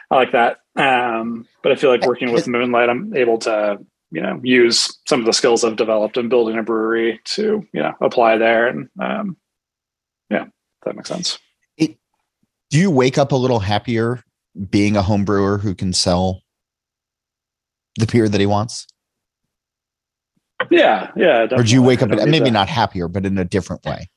I 0.09 0.15
like 0.15 0.31
that. 0.31 0.59
Um, 0.75 1.47
but 1.63 1.71
I 1.71 1.75
feel 1.75 1.89
like 1.89 2.05
working 2.05 2.31
with 2.31 2.47
Moonlight, 2.47 2.89
I'm 2.89 3.15
able 3.15 3.37
to 3.39 3.79
you 4.11 4.21
know 4.21 4.39
use 4.43 4.99
some 5.07 5.19
of 5.19 5.25
the 5.25 5.33
skills 5.33 5.63
I've 5.63 5.75
developed 5.75 6.17
in 6.17 6.29
building 6.29 6.57
a 6.57 6.63
brewery 6.63 7.19
to 7.35 7.65
you 7.73 7.81
know 7.81 7.93
apply 8.01 8.37
there, 8.37 8.67
and 8.67 8.89
um, 8.99 9.37
yeah, 10.29 10.45
that 10.85 10.95
makes 10.95 11.09
sense. 11.09 11.37
Do 11.77 12.79
you 12.79 12.89
wake 12.89 13.17
up 13.17 13.33
a 13.33 13.35
little 13.35 13.59
happier 13.59 14.23
being 14.69 14.95
a 14.95 15.01
home 15.01 15.25
brewer 15.25 15.57
who 15.57 15.75
can 15.75 15.91
sell 15.91 16.41
the 17.97 18.05
beer 18.05 18.29
that 18.29 18.39
he 18.39 18.45
wants? 18.45 18.87
Yeah, 20.69 21.11
yeah. 21.17 21.47
or 21.51 21.63
do 21.63 21.73
you 21.73 21.81
wake 21.81 22.01
up 22.01 22.09
don't 22.09 22.19
at, 22.19 22.25
need 22.25 22.31
maybe 22.31 22.45
to- 22.45 22.51
not 22.51 22.69
happier 22.69 23.07
but 23.09 23.25
in 23.25 23.37
a 23.37 23.43
different 23.43 23.83
way 23.83 24.07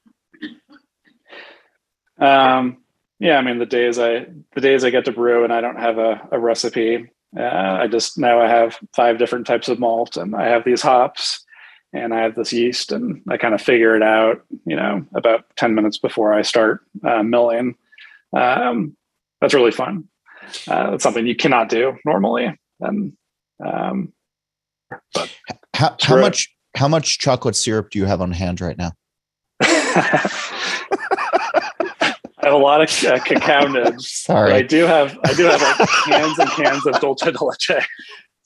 Um, 2.20 2.83
yeah, 3.18 3.36
I 3.36 3.42
mean 3.42 3.58
the 3.58 3.66
days 3.66 3.98
I 3.98 4.26
the 4.54 4.60
days 4.60 4.84
I 4.84 4.90
get 4.90 5.04
to 5.06 5.12
brew 5.12 5.44
and 5.44 5.52
I 5.52 5.60
don't 5.60 5.78
have 5.78 5.98
a, 5.98 6.26
a 6.32 6.38
recipe. 6.38 7.10
Uh, 7.36 7.78
I 7.80 7.86
just 7.88 8.18
now 8.18 8.40
I 8.40 8.48
have 8.48 8.78
five 8.94 9.18
different 9.18 9.46
types 9.46 9.68
of 9.68 9.78
malt 9.78 10.16
and 10.16 10.34
I 10.34 10.46
have 10.48 10.64
these 10.64 10.82
hops 10.82 11.44
and 11.92 12.14
I 12.14 12.20
have 12.20 12.34
this 12.34 12.52
yeast 12.52 12.92
and 12.92 13.22
I 13.28 13.36
kind 13.36 13.54
of 13.54 13.60
figure 13.60 13.96
it 13.96 14.02
out. 14.02 14.42
You 14.66 14.76
know, 14.76 15.04
about 15.14 15.44
ten 15.56 15.74
minutes 15.74 15.98
before 15.98 16.32
I 16.32 16.42
start 16.42 16.80
uh, 17.04 17.22
milling. 17.22 17.76
Um, 18.36 18.96
that's 19.40 19.54
really 19.54 19.70
fun. 19.70 20.08
Uh, 20.68 20.90
that's 20.90 21.02
something 21.02 21.26
you 21.26 21.36
cannot 21.36 21.68
do 21.68 21.96
normally. 22.04 22.58
And 22.80 23.12
um, 23.64 24.12
how, 25.74 25.96
how 26.00 26.20
much 26.20 26.54
how 26.76 26.88
much 26.88 27.18
chocolate 27.18 27.56
syrup 27.56 27.90
do 27.90 27.98
you 27.98 28.04
have 28.04 28.20
on 28.20 28.32
hand 28.32 28.60
right 28.60 28.76
now 28.76 28.92
a 32.54 32.58
lot 32.62 32.80
of 32.80 33.04
uh, 33.04 33.18
cacao 33.24 33.66
nibs. 33.68 34.24
but 34.28 34.52
I 34.52 34.62
do 34.62 34.84
have 34.84 35.18
I 35.24 35.32
do 35.34 35.44
have 35.44 35.60
like 35.60 35.88
cans 36.06 36.38
and 36.38 36.50
cans 36.50 36.86
of 36.86 37.00
dulce 37.00 37.20
de 37.22 37.30
leche. 37.44 37.86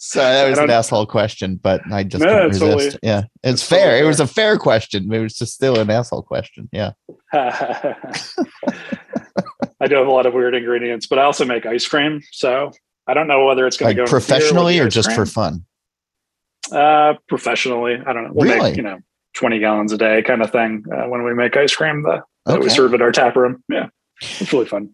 sorry 0.00 0.32
that 0.34 0.48
was 0.50 0.58
an 0.60 0.70
asshole 0.70 1.06
question 1.06 1.56
but 1.60 1.80
i 1.92 2.04
just 2.04 2.22
No, 2.22 2.28
couldn't 2.28 2.48
resist 2.50 2.62
totally- 2.62 2.98
yeah 3.02 3.22
it's 3.42 3.62
fair 3.64 3.80
totally 3.86 4.00
it 4.00 4.04
was 4.06 4.20
a 4.20 4.28
fair 4.28 4.56
question 4.56 5.12
it 5.12 5.18
was 5.18 5.34
just 5.34 5.54
still 5.54 5.76
an 5.80 5.90
asshole 5.90 6.22
question 6.22 6.68
yeah 6.72 6.92
I 9.80 9.86
do 9.86 9.94
have 9.96 10.06
a 10.06 10.10
lot 10.10 10.26
of 10.26 10.34
weird 10.34 10.54
ingredients, 10.54 11.06
but 11.06 11.18
I 11.18 11.22
also 11.22 11.44
make 11.44 11.64
ice 11.66 11.86
cream. 11.86 12.20
So 12.32 12.72
I 13.06 13.14
don't 13.14 13.28
know 13.28 13.44
whether 13.46 13.66
it's 13.66 13.76
going 13.76 13.90
like 13.90 13.96
to 13.96 14.04
go 14.04 14.10
professionally 14.10 14.78
or 14.80 14.88
just 14.88 15.08
cream. 15.08 15.16
for 15.16 15.26
fun. 15.26 15.64
Uh, 16.72 17.14
professionally, 17.28 17.94
I 18.04 18.12
don't 18.12 18.24
know. 18.24 18.30
We'll 18.32 18.48
really? 18.48 18.70
make 18.70 18.76
you 18.76 18.82
know 18.82 18.98
twenty 19.34 19.58
gallons 19.60 19.92
a 19.92 19.98
day 19.98 20.22
kind 20.22 20.42
of 20.42 20.50
thing 20.50 20.84
uh, 20.92 21.08
when 21.08 21.22
we 21.22 21.32
make 21.34 21.56
ice 21.56 21.74
cream 21.74 22.02
that, 22.02 22.22
that 22.46 22.60
we 22.60 22.68
serve 22.68 22.92
at 22.94 23.00
our 23.02 23.12
tap 23.12 23.36
room. 23.36 23.62
Yeah, 23.68 23.86
it's 24.20 24.52
really 24.52 24.66
fun. 24.66 24.90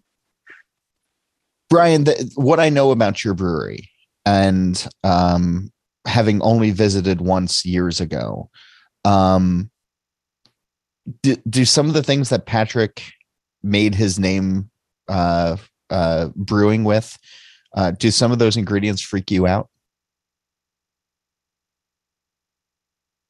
Brian, 1.70 2.04
the, 2.04 2.30
what 2.36 2.60
I 2.60 2.68
know 2.68 2.90
about 2.90 3.24
your 3.24 3.34
brewery, 3.34 3.90
and 4.24 4.86
um, 5.02 5.72
having 6.06 6.40
only 6.42 6.70
visited 6.70 7.20
once 7.20 7.64
years 7.64 8.00
ago, 8.00 8.48
um, 9.04 9.70
do, 11.22 11.36
do 11.48 11.64
some 11.64 11.88
of 11.88 11.94
the 11.94 12.02
things 12.02 12.28
that 12.28 12.46
Patrick 12.46 13.02
made 13.62 13.94
his 13.94 14.18
name 14.18 14.70
uh, 15.08 15.56
uh, 15.90 16.28
brewing 16.36 16.84
with, 16.84 17.18
uh, 17.74 17.90
do 17.92 18.10
some 18.10 18.32
of 18.32 18.38
those 18.38 18.56
ingredients 18.56 19.02
freak 19.02 19.30
you 19.30 19.46
out? 19.46 19.68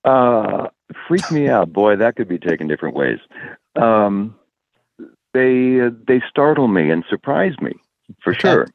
Uh, 0.04 0.68
freak 1.08 1.30
me 1.30 1.48
out, 1.48 1.72
boy. 1.72 1.96
That 1.96 2.14
could 2.16 2.28
be 2.28 2.38
taken 2.38 2.68
different 2.68 2.94
ways. 2.94 3.18
Um, 3.74 4.36
they 5.34 5.80
uh, 5.80 5.90
they 6.06 6.22
startle 6.30 6.68
me 6.68 6.90
and 6.90 7.04
surprise 7.10 7.54
me 7.60 7.72
for 8.22 8.32
okay. 8.32 8.40
sure. 8.40 8.66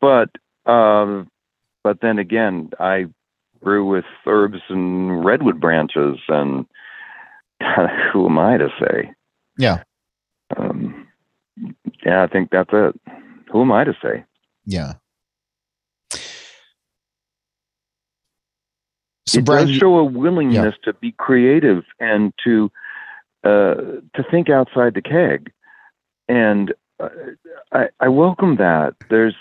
But 0.00 0.30
uh, 0.64 1.24
but 1.84 2.00
then 2.00 2.18
again, 2.18 2.70
I 2.80 3.06
brew 3.62 3.84
with 3.84 4.04
herbs 4.26 4.60
and 4.68 5.24
redwood 5.24 5.60
branches, 5.60 6.18
and 6.28 6.64
who 8.12 8.26
am 8.26 8.38
I 8.38 8.56
to 8.56 8.68
say? 8.80 9.12
Yeah. 9.58 9.82
Um, 10.56 11.06
yeah, 12.04 12.22
I 12.22 12.26
think 12.28 12.50
that's 12.50 12.70
it. 12.72 13.00
Who 13.50 13.62
am 13.62 13.72
I 13.72 13.84
to 13.84 13.96
say? 14.02 14.24
Yeah. 14.64 14.94
So 19.26 19.40
it 19.40 19.44
Brian, 19.44 19.66
does 19.66 19.76
show 19.76 19.96
a 19.96 20.04
willingness 20.04 20.74
yeah. 20.78 20.92
to 20.92 20.98
be 20.98 21.12
creative 21.12 21.82
and 21.98 22.32
to 22.44 22.70
uh, 23.46 23.74
to 24.14 24.24
think 24.28 24.50
outside 24.50 24.94
the 24.94 25.02
keg, 25.02 25.52
and 26.28 26.74
uh, 26.98 27.08
I, 27.72 27.86
I 28.00 28.08
welcome 28.08 28.56
that. 28.56 28.94
There's 29.08 29.36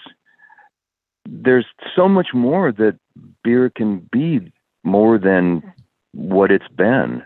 there's 1.28 1.66
so 1.96 2.08
much 2.08 2.28
more 2.34 2.72
that 2.72 3.00
beer 3.44 3.72
can 3.76 4.08
be 4.12 4.52
more 4.84 5.18
than 5.18 5.64
what 6.14 6.52
it's 6.52 6.68
been, 6.68 7.24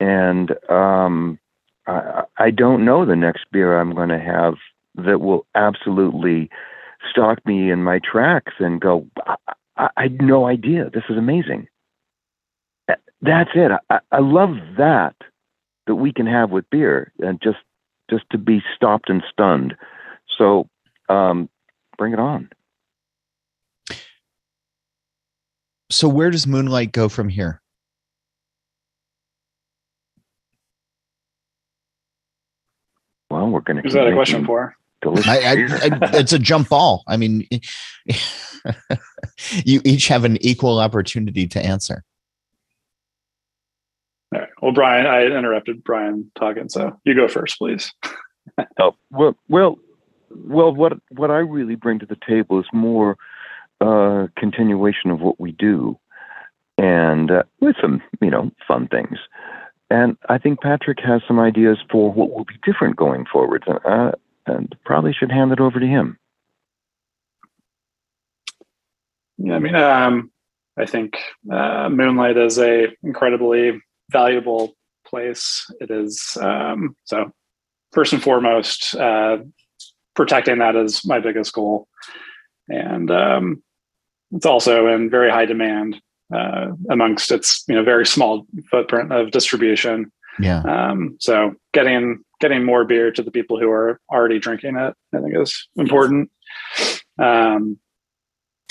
and 0.00 0.50
um, 0.68 1.38
I, 1.86 2.24
I 2.36 2.50
don't 2.50 2.84
know 2.84 3.06
the 3.06 3.14
next 3.14 3.44
beer 3.52 3.78
I'm 3.78 3.94
going 3.94 4.08
to 4.08 4.18
have 4.18 4.54
that 4.96 5.20
will 5.20 5.46
absolutely 5.54 6.50
stop 7.08 7.38
me 7.46 7.70
in 7.70 7.84
my 7.84 8.00
tracks 8.00 8.54
and 8.58 8.80
go, 8.80 9.06
I, 9.24 9.36
I, 9.76 9.88
I 9.96 10.02
had 10.02 10.20
no 10.20 10.46
idea. 10.46 10.90
This 10.92 11.04
is 11.08 11.16
amazing. 11.16 11.68
That's 13.22 13.50
it. 13.54 13.70
I, 13.88 13.98
I 14.10 14.18
love 14.18 14.56
that 14.78 15.14
that 15.86 15.94
we 15.94 16.12
can 16.12 16.26
have 16.26 16.50
with 16.50 16.68
beer 16.70 17.12
and 17.20 17.40
just 17.42 17.58
just 18.10 18.24
to 18.30 18.38
be 18.38 18.62
stopped 18.74 19.08
and 19.08 19.22
stunned. 19.30 19.76
So 20.38 20.68
um, 21.08 21.48
bring 21.98 22.12
it 22.12 22.20
on. 22.20 22.50
So 25.90 26.08
where 26.08 26.30
does 26.30 26.46
Moonlight 26.46 26.92
go 26.92 27.08
from 27.08 27.28
here? 27.28 27.60
Well, 33.30 33.48
we're 33.48 33.60
going 33.60 33.82
to. 33.82 33.86
Is 33.86 33.94
that 33.94 34.06
a 34.06 34.12
question 34.14 34.44
for? 34.44 34.76
I, 35.04 35.38
I, 35.38 35.52
I, 35.52 36.18
it's 36.18 36.32
a 36.32 36.38
jump 36.38 36.70
ball. 36.70 37.04
I 37.06 37.16
mean, 37.16 37.46
you 39.64 39.80
each 39.84 40.08
have 40.08 40.24
an 40.24 40.38
equal 40.40 40.80
opportunity 40.80 41.46
to 41.48 41.64
answer. 41.64 42.02
All 44.36 44.42
right. 44.42 44.50
Well, 44.60 44.72
Brian, 44.72 45.06
I 45.06 45.24
interrupted 45.24 45.82
Brian 45.82 46.30
talking, 46.38 46.68
so 46.68 46.98
you 47.04 47.14
go 47.14 47.26
first, 47.26 47.58
please. 47.58 47.90
oh 48.78 48.94
well, 49.10 49.34
well, 49.48 49.78
well. 50.30 50.74
What 50.74 50.92
what 51.10 51.30
I 51.30 51.38
really 51.38 51.74
bring 51.74 51.98
to 52.00 52.06
the 52.06 52.18
table 52.28 52.60
is 52.60 52.66
more 52.72 53.16
uh, 53.80 54.26
continuation 54.36 55.10
of 55.10 55.20
what 55.20 55.40
we 55.40 55.52
do, 55.52 55.98
and 56.76 57.30
uh, 57.30 57.44
with 57.60 57.76
some 57.80 58.02
you 58.20 58.30
know 58.30 58.50
fun 58.68 58.88
things. 58.88 59.18
And 59.88 60.18
I 60.28 60.36
think 60.36 60.60
Patrick 60.60 60.98
has 61.02 61.22
some 61.26 61.38
ideas 61.38 61.78
for 61.90 62.12
what 62.12 62.30
will 62.30 62.44
be 62.44 62.58
different 62.62 62.96
going 62.96 63.24
forward, 63.32 63.64
uh, 63.66 64.12
and 64.46 64.76
probably 64.84 65.14
should 65.14 65.32
hand 65.32 65.52
it 65.52 65.60
over 65.60 65.80
to 65.80 65.86
him. 65.86 66.18
Yeah, 69.38 69.54
I 69.54 69.58
mean, 69.60 69.74
um, 69.76 70.30
I 70.76 70.84
think 70.84 71.16
uh, 71.50 71.88
Moonlight 71.88 72.36
is 72.36 72.58
a 72.58 72.88
incredibly 73.02 73.80
valuable 74.10 74.74
place. 75.06 75.70
It 75.80 75.90
is 75.90 76.36
um, 76.40 76.96
so 77.04 77.32
first 77.92 78.12
and 78.12 78.22
foremost, 78.22 78.94
uh, 78.94 79.38
protecting 80.14 80.58
that 80.58 80.76
is 80.76 81.04
my 81.04 81.20
biggest 81.20 81.52
goal, 81.52 81.88
and 82.68 83.10
um, 83.10 83.62
it's 84.32 84.46
also 84.46 84.86
in 84.88 85.10
very 85.10 85.30
high 85.30 85.46
demand 85.46 86.00
uh, 86.34 86.68
amongst 86.90 87.30
its 87.30 87.64
you 87.68 87.74
know 87.74 87.84
very 87.84 88.06
small 88.06 88.46
footprint 88.70 89.12
of 89.12 89.30
distribution. 89.30 90.10
Yeah. 90.38 90.60
Um, 90.62 91.16
so 91.20 91.54
getting 91.72 92.22
getting 92.40 92.64
more 92.64 92.84
beer 92.84 93.10
to 93.10 93.22
the 93.22 93.30
people 93.30 93.58
who 93.58 93.70
are 93.70 94.00
already 94.10 94.38
drinking 94.38 94.76
it, 94.76 94.94
I 95.14 95.18
think 95.18 95.34
is 95.34 95.68
important. 95.76 96.30
Um, 97.18 97.78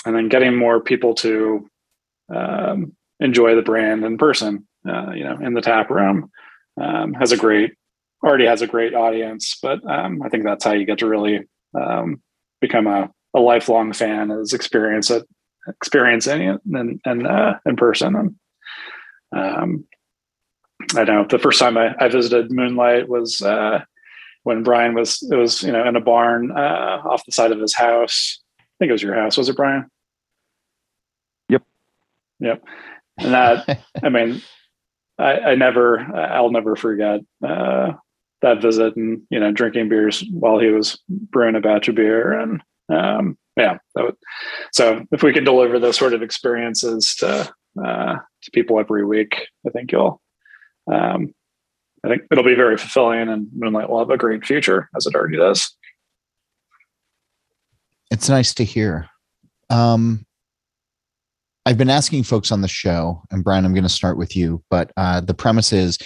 and 0.06 0.16
then 0.16 0.30
getting 0.30 0.56
more 0.56 0.80
people 0.80 1.16
to 1.16 1.68
um, 2.34 2.96
enjoy 3.20 3.56
the 3.56 3.64
brand 3.64 4.04
in 4.04 4.18
person, 4.18 4.68
uh, 4.88 5.12
you 5.12 5.24
know, 5.24 5.38
in 5.42 5.54
the 5.54 5.62
tap 5.62 5.90
room, 5.90 6.32
um, 6.82 7.14
has 7.14 7.32
a 7.32 7.38
great 7.38 7.74
already 8.24 8.46
has 8.46 8.62
a 8.62 8.68
great 8.68 8.94
audience. 8.94 9.58
But 9.62 9.86
um, 9.90 10.22
I 10.24 10.30
think 10.30 10.44
that's 10.44 10.64
how 10.64 10.74
you 10.74 10.86
get 10.86 11.00
to 11.00 11.08
really 11.08 11.48
um, 11.80 12.22
become 12.62 12.88
a, 12.88 13.10
a 13.34 13.40
lifelong 13.40 13.94
fan 13.94 14.32
is 14.32 14.54
experience 14.54 15.10
it 15.10 15.28
experiencing 15.68 16.42
it 16.42 16.62
in 16.72 17.00
in, 17.06 17.26
uh, 17.26 17.60
in 17.66 17.76
person. 17.76 18.16
And 18.16 18.36
um, 19.32 19.86
I 20.96 21.04
know 21.04 21.26
the 21.30 21.40
first 21.40 21.60
time 21.60 21.78
I, 21.78 21.96
I 22.00 22.08
visited 22.10 22.52
Moonlight 22.52 23.10
was 23.10 23.42
uh, 23.42 23.82
when 24.44 24.64
Brian 24.64 24.94
was 24.94 25.22
it 25.32 25.36
was 25.36 25.64
you 25.64 25.72
know 25.72 25.88
in 25.88 25.96
a 25.96 26.02
barn 26.02 26.52
uh, 26.52 27.02
off 27.04 27.26
the 27.26 27.32
side 27.32 27.52
of 27.52 27.60
his 27.60 27.76
house. 27.76 28.40
I 28.60 28.64
think 28.80 28.90
it 28.90 28.94
was 28.94 29.04
your 29.04 29.16
house, 29.16 29.38
was 29.38 29.48
it, 29.48 29.56
Brian? 29.56 29.90
Yep. 31.48 31.64
Yep. 32.40 32.64
And 33.18 33.34
that 33.34 33.82
I 34.04 34.10
mean, 34.10 34.42
I, 35.18 35.40
I 35.40 35.56
never 35.56 36.00
I'll 36.00 36.52
never 36.52 36.76
forget 36.76 37.22
uh, 37.46 37.94
that 38.42 38.62
visit 38.62 38.96
and 38.96 39.22
you 39.30 39.40
know 39.40 39.52
drinking 39.52 39.90
beers 39.90 40.24
while 40.32 40.60
he 40.60 40.68
was 40.68 41.00
brewing 41.08 41.56
a 41.56 41.62
batch 41.62 41.88
of 41.88 41.96
beer. 41.96 42.34
And 42.34 42.62
um, 42.90 43.38
yeah 43.58 43.78
would, 43.96 44.16
so 44.74 45.06
if 45.12 45.24
we 45.24 45.34
can 45.34 45.44
deliver 45.44 45.80
those 45.80 45.98
sort 45.98 46.14
of 46.14 46.22
experiences 46.22 47.16
to 47.16 47.52
uh, 47.84 48.16
to 48.16 48.52
people 48.52 48.80
every 48.80 49.06
week 49.06 49.48
i 49.66 49.70
think 49.70 49.92
you'll 49.92 50.22
um, 50.92 51.34
i 52.04 52.10
think 52.10 52.24
it'll 52.32 52.44
be 52.44 52.56
very 52.56 52.78
fulfilling 52.78 53.30
and 53.30 53.48
moonlight 53.56 53.90
will 53.90 54.00
have 54.00 54.10
a 54.10 54.18
great 54.18 54.46
future 54.46 54.90
as 54.96 55.06
it 55.06 55.16
already 55.16 55.38
does. 55.38 55.76
It's 58.12 58.30
nice 58.30 58.54
to 58.56 58.64
hear. 58.64 59.10
Um, 59.70 60.25
i've 61.66 61.78
been 61.78 61.90
asking 61.90 62.24
folks 62.24 62.52
on 62.52 62.62
the 62.62 62.68
show 62.68 63.22
and 63.32 63.44
brian 63.44 63.66
i'm 63.66 63.74
going 63.74 63.84
to 63.84 63.90
start 63.90 64.18
with 64.18 64.36
you 64.36 64.64
but 64.70 64.92
uh, 64.98 65.20
the 65.22 65.34
premise 65.34 65.72
is 65.72 65.98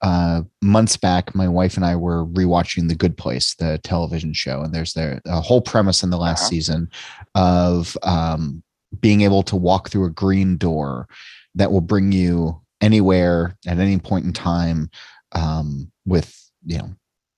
uh, 0.00 0.42
months 0.62 0.96
back, 0.96 1.34
my 1.34 1.48
wife 1.48 1.76
and 1.76 1.84
I 1.84 1.96
were 1.96 2.26
rewatching 2.26 2.88
The 2.88 2.94
Good 2.94 3.16
Place, 3.16 3.54
the 3.56 3.78
television 3.82 4.32
show, 4.32 4.62
and 4.62 4.72
there's 4.72 4.92
there 4.92 5.20
a 5.26 5.40
whole 5.40 5.60
premise 5.60 6.02
in 6.02 6.10
the 6.10 6.18
last 6.18 6.42
uh-huh. 6.42 6.50
season 6.50 6.90
of 7.34 7.96
um, 8.02 8.62
being 9.00 9.22
able 9.22 9.42
to 9.44 9.56
walk 9.56 9.88
through 9.88 10.04
a 10.04 10.10
green 10.10 10.56
door 10.56 11.08
that 11.54 11.72
will 11.72 11.80
bring 11.80 12.12
you 12.12 12.60
anywhere 12.80 13.56
at 13.66 13.78
any 13.78 13.98
point 13.98 14.24
in 14.24 14.32
time 14.32 14.88
um, 15.32 15.90
with 16.06 16.48
you 16.64 16.78
know 16.78 16.90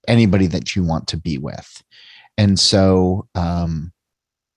anybody 0.06 0.46
that 0.46 0.76
you 0.76 0.84
want 0.84 1.08
to 1.08 1.16
be 1.16 1.38
with, 1.38 1.82
and 2.36 2.60
so 2.60 3.26
um, 3.34 3.90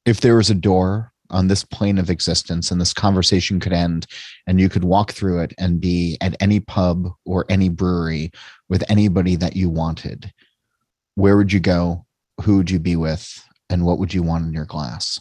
if 0.05 0.19
there 0.19 0.36
was 0.36 0.49
a 0.49 0.55
door 0.55 1.12
on 1.34 1.47
this 1.47 1.63
plane 1.63 1.97
of 1.97 2.09
existence 2.09 2.71
and 2.71 2.79
this 2.79 2.93
conversation 2.93 3.59
could 3.59 3.73
end 3.73 4.05
and 4.47 4.59
you 4.59 4.69
could 4.69 4.84
walk 4.84 5.11
through 5.11 5.39
it 5.39 5.53
and 5.57 5.81
be 5.81 6.17
at 6.21 6.36
any 6.39 6.59
pub 6.59 7.09
or 7.25 7.45
any 7.49 7.69
brewery 7.69 8.31
with 8.69 8.84
anybody 8.89 9.36
that 9.36 9.55
you 9.55 9.69
wanted. 9.69 10.31
Where 11.15 11.36
would 11.36 11.51
you 11.51 11.59
go? 11.59 12.05
Who 12.41 12.57
would 12.57 12.71
you 12.71 12.79
be 12.79 12.95
with? 12.95 13.43
And 13.69 13.86
what 13.86 13.99
would 13.99 14.13
you 14.13 14.23
want 14.23 14.45
in 14.45 14.53
your 14.53 14.65
glass? 14.65 15.19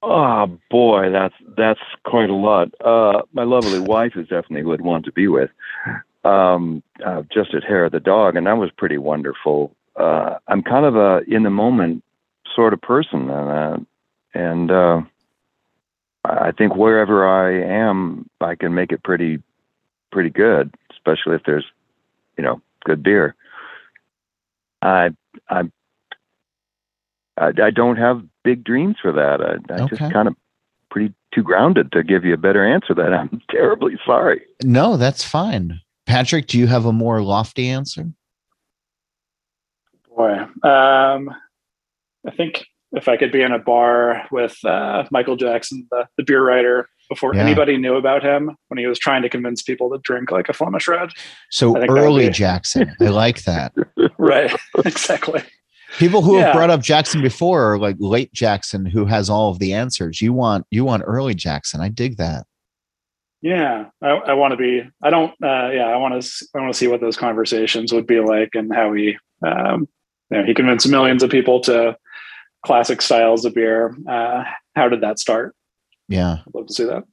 Oh 0.00 0.58
boy 0.70 1.10
that's 1.10 1.34
that's 1.56 1.80
quite 2.04 2.30
a 2.30 2.34
lot. 2.34 2.68
Uh, 2.84 3.22
my 3.32 3.42
lovely 3.42 3.80
wife 3.80 4.12
is 4.16 4.28
definitely 4.28 4.62
who 4.62 4.72
i'd 4.72 4.80
want 4.80 5.04
to 5.06 5.12
be 5.12 5.26
with 5.26 5.50
um, 6.24 6.82
uh, 7.04 7.22
just 7.32 7.54
at 7.54 7.64
Hair 7.64 7.86
of 7.86 7.92
the 7.92 8.00
Dog, 8.00 8.36
and 8.36 8.46
that 8.46 8.58
was 8.58 8.70
pretty 8.76 8.98
wonderful. 8.98 9.74
Uh, 9.96 10.36
I'm 10.46 10.62
kind 10.62 10.84
of 10.84 10.96
a 10.96 11.20
in 11.26 11.42
the 11.42 11.50
moment 11.50 12.04
sort 12.58 12.72
of 12.72 12.80
person, 12.82 13.30
and 13.30 13.48
uh, 13.50 13.76
and 14.34 14.70
uh, 14.72 15.00
I 16.24 16.50
think 16.50 16.74
wherever 16.74 17.24
I 17.24 17.62
am, 17.62 18.28
I 18.40 18.56
can 18.56 18.74
make 18.74 18.90
it 18.90 19.04
pretty 19.04 19.40
pretty 20.10 20.30
good, 20.30 20.74
especially 20.90 21.36
if 21.36 21.42
there's 21.46 21.64
you 22.36 22.42
know 22.42 22.60
good 22.84 23.00
beer. 23.04 23.36
I 24.82 25.10
I 25.48 25.70
I, 27.36 27.52
I 27.62 27.70
don't 27.70 27.96
have 27.96 28.22
big 28.42 28.64
dreams 28.64 28.96
for 29.00 29.12
that. 29.12 29.40
I, 29.40 29.72
I 29.72 29.82
Okay. 29.82 29.96
just 29.96 30.12
kind 30.12 30.26
of 30.26 30.34
pretty 30.90 31.14
too 31.32 31.44
grounded 31.44 31.92
to 31.92 32.02
give 32.02 32.24
you 32.24 32.34
a 32.34 32.38
better 32.38 32.66
answer. 32.66 32.92
That 32.92 33.14
I'm 33.14 33.40
terribly 33.52 34.00
sorry. 34.04 34.42
No, 34.64 34.96
that's 34.96 35.22
fine. 35.22 35.80
Patrick, 36.06 36.48
do 36.48 36.58
you 36.58 36.66
have 36.66 36.86
a 36.86 36.92
more 36.92 37.22
lofty 37.22 37.68
answer? 37.68 38.06
Boy, 40.16 40.38
um, 40.68 41.30
I 42.26 42.30
think 42.32 42.64
if 42.92 43.08
I 43.08 43.16
could 43.16 43.30
be 43.32 43.42
in 43.42 43.52
a 43.52 43.58
bar 43.58 44.26
with 44.30 44.56
uh, 44.64 45.04
Michael 45.10 45.36
Jackson, 45.36 45.86
the, 45.90 46.06
the 46.16 46.24
beer 46.24 46.42
writer, 46.44 46.88
before 47.10 47.34
Yeah. 47.34 47.42
anybody 47.42 47.76
knew 47.78 47.96
about 47.96 48.22
him, 48.22 48.56
when 48.68 48.78
he 48.78 48.86
was 48.86 48.98
trying 48.98 49.22
to 49.22 49.28
convince 49.28 49.62
people 49.62 49.90
to 49.90 49.98
drink 49.98 50.30
like 50.30 50.48
a 50.48 50.52
Flemish 50.52 50.88
red. 50.88 51.10
So 51.50 51.70
I 51.76 51.80
think 51.80 51.88
that 51.88 51.94
would 51.94 52.02
early 52.02 52.26
be- 52.28 52.32
Jackson. 52.32 52.94
I 53.00 53.04
like 53.08 53.42
that. 53.44 53.72
Right, 54.20 54.54
exactly. 54.84 55.42
People 55.98 56.22
who 56.22 56.36
have 56.38 56.52
brought 56.52 56.70
up 56.70 56.82
Jackson 56.82 57.22
before 57.22 57.72
are 57.72 57.78
like 57.78 57.96
late 57.98 58.32
Jackson 58.32 58.84
who 58.84 59.06
has 59.06 59.30
all 59.30 59.50
of 59.50 59.58
the 59.58 59.72
answers. 59.72 60.20
You 60.20 60.32
want 60.34 60.66
you 60.70 60.84
want 60.84 61.02
early 61.06 61.34
Jackson. 61.34 61.80
I 61.80 61.88
dig 61.88 62.16
that. 62.18 62.44
Yeah, 63.40 63.86
I, 64.02 64.08
I 64.08 64.32
want 64.34 64.52
to 64.52 64.56
be. 64.56 64.82
I 65.02 65.10
don't. 65.10 65.30
Uh, 65.42 65.70
yeah, 65.70 65.86
I 65.86 65.96
want 65.96 66.20
to. 66.20 66.46
I 66.54 66.58
want 66.60 66.72
to 66.72 66.78
see 66.78 66.88
what 66.88 67.00
those 67.00 67.16
conversations 67.16 67.92
would 67.92 68.06
be 68.06 68.18
like 68.20 68.50
and 68.54 68.74
how 68.74 68.92
he, 68.92 69.16
um, 69.46 69.88
you 70.30 70.38
know, 70.38 70.44
he 70.44 70.52
convinced 70.52 70.88
millions 70.88 71.22
of 71.22 71.30
people 71.30 71.60
to 71.60 71.96
classic 72.64 73.02
styles 73.02 73.44
of 73.44 73.54
beer. 73.54 73.96
Uh, 74.08 74.44
how 74.74 74.88
did 74.88 75.00
that 75.00 75.18
start? 75.18 75.54
Yeah. 76.08 76.38
I'd 76.46 76.54
love 76.54 76.66
to 76.66 76.74
see 76.74 76.84
that. 76.84 77.04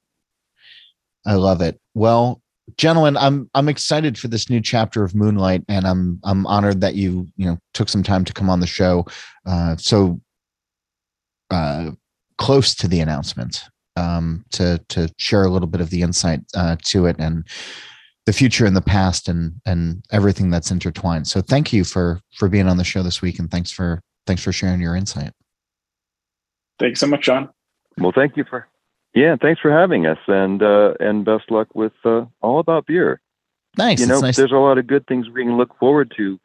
I 1.26 1.36
love 1.36 1.62
it. 1.62 1.80
Well, 1.93 2.41
gentlemen, 2.78 3.18
I'm 3.18 3.50
I'm 3.54 3.70
excited 3.70 4.18
for 4.18 4.28
this 4.28 4.50
new 4.50 4.62
chapter 4.62 5.04
of 5.04 5.16
Moonlight, 5.16 5.64
and 5.68 5.86
I'm 5.86 6.20
I'm 6.24 6.46
honored 6.48 6.82
that 6.82 6.96
you 6.96 7.28
you 7.36 7.46
know 7.46 7.58
took 7.74 7.89
some 7.89 8.04
time 8.04 8.26
to 8.26 8.34
come 8.34 8.50
on 8.50 8.60
the 8.60 8.68
show. 8.68 9.06
Uh, 9.46 9.76
so 9.78 10.20
uh, 11.52 11.91
close 12.38 12.76
to 12.76 12.88
the 12.88 13.00
announcement 13.00 13.64
um, 13.96 14.46
to 14.52 14.80
to 14.89 15.10
share 15.18 15.43
a 15.43 15.50
little 15.50 15.68
bit 15.68 15.82
of 15.82 15.89
the 15.89 16.02
insight 16.02 16.41
uh, 16.56 16.76
to 16.86 17.06
it 17.06 17.16
and 17.20 17.48
the 18.26 18.34
future 18.34 18.66
and 18.66 18.76
the 18.76 18.82
past 18.82 19.28
and 19.28 19.54
and 19.66 20.04
everything 20.12 20.50
that's 20.50 20.72
intertwined. 20.72 21.28
So 21.28 21.41
thank 21.41 21.72
you 21.72 21.84
for 21.84 22.20
for 22.36 22.50
being 22.50 22.68
on 22.68 22.78
the 22.78 22.84
show 22.84 23.04
this 23.04 23.22
week, 23.22 23.39
and 23.39 23.50
thanks 23.50 23.72
for 23.72 24.02
thanks 24.26 24.43
for 24.43 24.51
sharing 24.51 24.82
your 24.82 24.95
insight. 24.95 25.34
Thanks 26.80 26.99
so 26.99 27.07
much, 27.07 27.21
John. 27.21 27.49
Well, 27.97 28.11
thank 28.13 28.36
you 28.38 28.43
for 28.43 28.67
yeah, 29.15 29.38
thanks 29.41 29.61
for 29.61 29.71
having 29.71 30.05
us, 30.05 30.17
and 30.28 30.61
uh, 30.61 30.93
and 30.99 31.23
best 31.23 31.49
luck 31.49 31.73
with 31.73 31.93
uh, 32.03 32.26
all 32.41 32.59
about 32.59 32.86
beer. 32.86 33.21
Nice. 33.78 34.01
you 34.01 34.07
know, 34.07 34.19
nice. 34.19 34.36
there's 34.36 34.51
a 34.51 34.55
lot 34.55 34.78
of 34.78 34.88
good 34.88 35.07
things 35.07 35.30
we 35.30 35.43
can 35.43 35.57
look 35.57 35.78
forward 35.80 36.13
to 36.17 36.39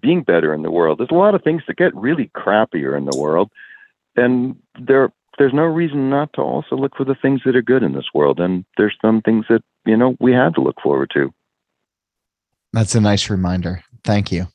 being 0.00 0.22
better 0.22 0.54
in 0.54 0.62
the 0.62 0.70
world. 0.70 0.98
There's 0.98 1.10
a 1.10 1.14
lot 1.14 1.34
of 1.34 1.42
things 1.42 1.62
that 1.66 1.76
get 1.76 1.94
really 1.94 2.30
crappier 2.36 2.96
in 2.96 3.06
the 3.06 3.18
world, 3.18 3.50
and 4.14 4.56
there 4.80 5.12
there's 5.36 5.52
no 5.52 5.64
reason 5.64 6.10
not 6.10 6.32
to 6.34 6.42
also 6.42 6.76
look 6.76 6.96
for 6.96 7.04
the 7.04 7.16
things 7.16 7.40
that 7.44 7.56
are 7.56 7.62
good 7.62 7.82
in 7.82 7.92
this 7.92 8.10
world. 8.14 8.38
And 8.38 8.64
there's 8.76 8.96
some 9.02 9.20
things 9.20 9.46
that 9.48 9.64
you 9.84 9.96
know 9.96 10.16
we 10.20 10.32
have 10.32 10.54
to 10.54 10.60
look 10.60 10.80
forward 10.80 11.10
to. 11.14 11.34
That's 12.72 12.94
a 12.94 13.00
nice 13.00 13.30
reminder. 13.30 13.82
Thank 14.04 14.30
you. 14.30 14.46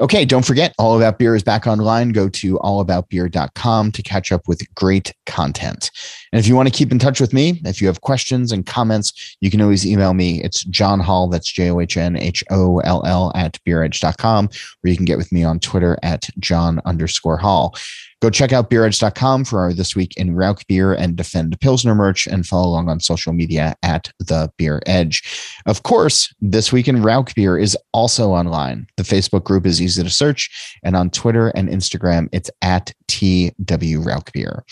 Okay, 0.00 0.24
don't 0.24 0.46
forget, 0.46 0.74
All 0.78 0.96
About 0.96 1.18
Beer 1.18 1.36
is 1.36 1.42
back 1.42 1.66
online. 1.66 2.12
Go 2.12 2.30
to 2.30 2.54
allaboutbeer.com 2.60 3.92
to 3.92 4.02
catch 4.02 4.32
up 4.32 4.48
with 4.48 4.62
great 4.74 5.12
content. 5.26 5.90
And 6.32 6.40
if 6.40 6.48
you 6.48 6.56
want 6.56 6.68
to 6.68 6.74
keep 6.74 6.90
in 6.90 6.98
touch 6.98 7.20
with 7.20 7.34
me, 7.34 7.60
if 7.66 7.82
you 7.82 7.86
have 7.86 8.00
questions 8.00 8.50
and 8.50 8.64
comments, 8.64 9.36
you 9.42 9.50
can 9.50 9.60
always 9.60 9.86
email 9.86 10.14
me. 10.14 10.42
It's 10.42 10.64
John 10.64 11.00
Holl, 11.00 11.28
that's 11.28 11.52
J 11.52 11.70
O 11.70 11.80
H 11.80 11.98
N 11.98 12.16
H 12.16 12.42
O 12.50 12.78
L 12.78 13.04
L 13.04 13.30
at 13.34 13.58
beeredge.com, 13.66 14.46
or 14.46 14.88
you 14.88 14.96
can 14.96 15.04
get 15.04 15.18
with 15.18 15.30
me 15.32 15.44
on 15.44 15.60
Twitter 15.60 15.98
at 16.02 16.30
John 16.38 16.80
underscore 16.86 17.36
Holl. 17.36 17.74
Go 18.20 18.28
check 18.28 18.52
out 18.52 18.68
beeredge.com 18.68 19.46
for 19.46 19.60
our 19.60 19.72
This 19.72 19.96
Week 19.96 20.14
in 20.18 20.34
Rauchbier 20.34 20.94
and 20.98 21.16
Defend 21.16 21.58
Pilsner 21.60 21.94
merch 21.94 22.26
and 22.26 22.46
follow 22.46 22.68
along 22.68 22.90
on 22.90 23.00
social 23.00 23.32
media 23.32 23.74
at 23.82 24.12
The 24.18 24.52
Beer 24.58 24.82
Edge. 24.84 25.56
Of 25.64 25.84
course, 25.84 26.34
This 26.40 26.70
Week 26.70 26.86
in 26.86 26.96
Rauchbier 26.96 27.60
is 27.60 27.78
also 27.94 28.30
online. 28.30 28.86
The 28.98 29.04
Facebook 29.04 29.44
group 29.44 29.64
is 29.64 29.80
easy 29.80 30.02
to 30.02 30.10
search, 30.10 30.78
and 30.82 30.96
on 30.96 31.08
Twitter 31.08 31.48
and 31.48 31.70
Instagram, 31.70 32.28
it's 32.30 32.50
at 32.60 32.92
TW 33.08 34.04
Rauchbier. 34.04 34.62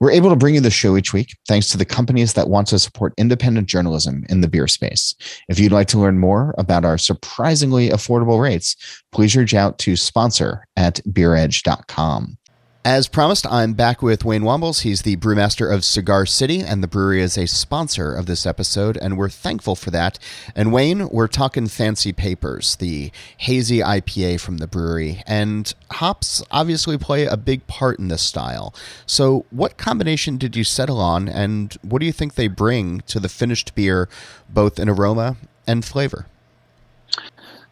We're 0.00 0.12
able 0.12 0.30
to 0.30 0.36
bring 0.36 0.54
you 0.54 0.62
the 0.62 0.70
show 0.70 0.96
each 0.96 1.12
week 1.12 1.36
thanks 1.46 1.68
to 1.68 1.76
the 1.76 1.84
companies 1.84 2.32
that 2.32 2.48
want 2.48 2.68
to 2.68 2.78
support 2.78 3.12
independent 3.18 3.68
journalism 3.68 4.24
in 4.30 4.40
the 4.40 4.48
beer 4.48 4.66
space. 4.66 5.14
If 5.50 5.58
you'd 5.58 5.72
like 5.72 5.88
to 5.88 5.98
learn 5.98 6.18
more 6.18 6.54
about 6.56 6.86
our 6.86 6.96
surprisingly 6.96 7.90
affordable 7.90 8.40
rates, 8.40 8.76
please 9.12 9.36
reach 9.36 9.52
out 9.52 9.78
to 9.80 9.96
sponsor 9.96 10.66
at 10.74 11.02
beeredge.com. 11.10 12.38
As 12.82 13.08
promised, 13.08 13.46
I'm 13.46 13.74
back 13.74 14.00
with 14.00 14.24
Wayne 14.24 14.40
Wambles. 14.40 14.80
He's 14.80 15.02
the 15.02 15.16
brewmaster 15.16 15.70
of 15.70 15.84
Cigar 15.84 16.24
City, 16.24 16.60
and 16.60 16.82
the 16.82 16.88
brewery 16.88 17.20
is 17.20 17.36
a 17.36 17.46
sponsor 17.46 18.14
of 18.14 18.24
this 18.24 18.46
episode, 18.46 18.96
and 18.96 19.18
we're 19.18 19.28
thankful 19.28 19.76
for 19.76 19.90
that. 19.90 20.18
And 20.56 20.72
Wayne, 20.72 21.10
we're 21.10 21.28
talking 21.28 21.66
Fancy 21.66 22.14
Papers, 22.14 22.76
the 22.76 23.12
hazy 23.36 23.80
IPA 23.80 24.40
from 24.40 24.56
the 24.56 24.66
brewery, 24.66 25.22
and 25.26 25.74
hops 25.90 26.42
obviously 26.50 26.96
play 26.96 27.26
a 27.26 27.36
big 27.36 27.66
part 27.66 27.98
in 27.98 28.08
this 28.08 28.22
style. 28.22 28.74
So, 29.04 29.44
what 29.50 29.76
combination 29.76 30.38
did 30.38 30.56
you 30.56 30.64
settle 30.64 31.00
on, 31.00 31.28
and 31.28 31.76
what 31.82 31.98
do 31.98 32.06
you 32.06 32.12
think 32.12 32.34
they 32.34 32.48
bring 32.48 33.02
to 33.02 33.20
the 33.20 33.28
finished 33.28 33.74
beer, 33.74 34.08
both 34.48 34.78
in 34.78 34.88
aroma 34.88 35.36
and 35.66 35.84
flavor? 35.84 36.24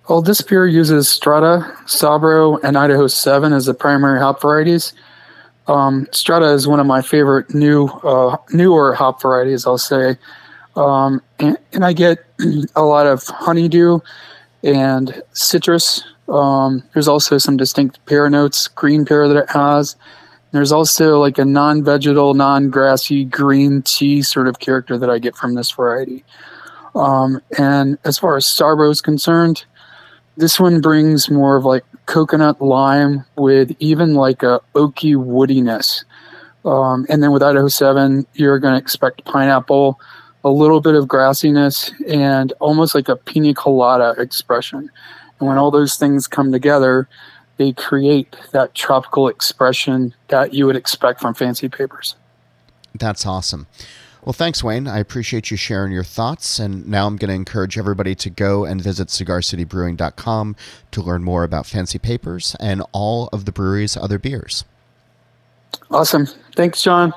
Well, 0.08 0.22
this 0.22 0.40
beer 0.40 0.66
uses 0.66 1.06
Strata, 1.06 1.70
Sabro, 1.84 2.58
and 2.64 2.78
Idaho 2.78 3.08
7 3.08 3.52
as 3.52 3.66
the 3.66 3.74
primary 3.74 4.18
hop 4.18 4.40
varieties. 4.40 4.94
Um, 5.66 6.08
Strata 6.12 6.46
is 6.52 6.66
one 6.66 6.80
of 6.80 6.86
my 6.86 7.02
favorite 7.02 7.54
new, 7.54 7.88
uh, 7.88 8.38
newer 8.50 8.94
hop 8.94 9.20
varieties, 9.20 9.66
I'll 9.66 9.76
say. 9.76 10.16
Um, 10.76 11.20
and, 11.40 11.58
and 11.74 11.84
I 11.84 11.92
get 11.92 12.24
a 12.74 12.84
lot 12.84 13.06
of 13.06 13.22
honeydew 13.26 14.00
and 14.62 15.22
citrus. 15.34 16.02
Um, 16.26 16.82
there's 16.94 17.08
also 17.08 17.36
some 17.36 17.58
distinct 17.58 18.02
pear 18.06 18.30
notes, 18.30 18.66
green 18.66 19.04
pear 19.04 19.28
that 19.28 19.36
it 19.36 19.50
has. 19.50 19.94
There's 20.52 20.72
also 20.72 21.20
like 21.20 21.36
a 21.36 21.44
non-vegetal, 21.44 22.32
non-grassy 22.32 23.26
green 23.26 23.82
tea 23.82 24.22
sort 24.22 24.48
of 24.48 24.58
character 24.58 24.96
that 24.96 25.10
I 25.10 25.18
get 25.18 25.36
from 25.36 25.52
this 25.52 25.70
variety. 25.70 26.24
Um, 26.94 27.42
and 27.58 27.98
as 28.06 28.18
far 28.18 28.38
as 28.38 28.46
Sabro 28.46 28.90
is 28.90 29.02
concerned, 29.02 29.66
this 30.38 30.60
one 30.60 30.80
brings 30.80 31.28
more 31.28 31.56
of 31.56 31.64
like 31.64 31.84
coconut 32.06 32.62
lime 32.62 33.24
with 33.36 33.74
even 33.80 34.14
like 34.14 34.44
a 34.44 34.60
oaky 34.74 35.16
woodiness. 35.16 36.04
Um, 36.64 37.06
and 37.08 37.22
then 37.22 37.32
with 37.32 37.42
Idaho 37.42 37.66
7, 37.66 38.24
you're 38.34 38.60
going 38.60 38.74
to 38.74 38.78
expect 38.78 39.24
pineapple, 39.24 40.00
a 40.44 40.48
little 40.48 40.80
bit 40.80 40.94
of 40.94 41.06
grassiness, 41.06 41.92
and 42.08 42.52
almost 42.60 42.94
like 42.94 43.08
a 43.08 43.16
pina 43.16 43.52
colada 43.52 44.14
expression. 44.20 44.88
And 45.40 45.48
when 45.48 45.58
all 45.58 45.72
those 45.72 45.96
things 45.96 46.28
come 46.28 46.52
together, 46.52 47.08
they 47.56 47.72
create 47.72 48.36
that 48.52 48.76
tropical 48.76 49.26
expression 49.26 50.14
that 50.28 50.54
you 50.54 50.66
would 50.66 50.76
expect 50.76 51.20
from 51.20 51.34
fancy 51.34 51.68
papers. 51.68 52.14
That's 52.94 53.26
awesome. 53.26 53.66
Well, 54.24 54.32
thanks, 54.32 54.62
Wayne. 54.62 54.86
I 54.86 54.98
appreciate 54.98 55.50
you 55.50 55.56
sharing 55.56 55.92
your 55.92 56.04
thoughts. 56.04 56.58
And 56.58 56.86
now 56.88 57.06
I'm 57.06 57.16
going 57.16 57.28
to 57.28 57.34
encourage 57.34 57.78
everybody 57.78 58.14
to 58.16 58.30
go 58.30 58.64
and 58.64 58.82
visit 58.82 59.08
cigarcitybrewing.com 59.08 60.56
to 60.90 61.02
learn 61.02 61.24
more 61.24 61.44
about 61.44 61.66
Fancy 61.66 61.98
Papers 61.98 62.56
and 62.60 62.82
all 62.92 63.28
of 63.32 63.44
the 63.44 63.52
brewery's 63.52 63.96
other 63.96 64.18
beers. 64.18 64.64
Awesome. 65.90 66.26
Thanks, 66.54 66.82
John. 66.82 67.14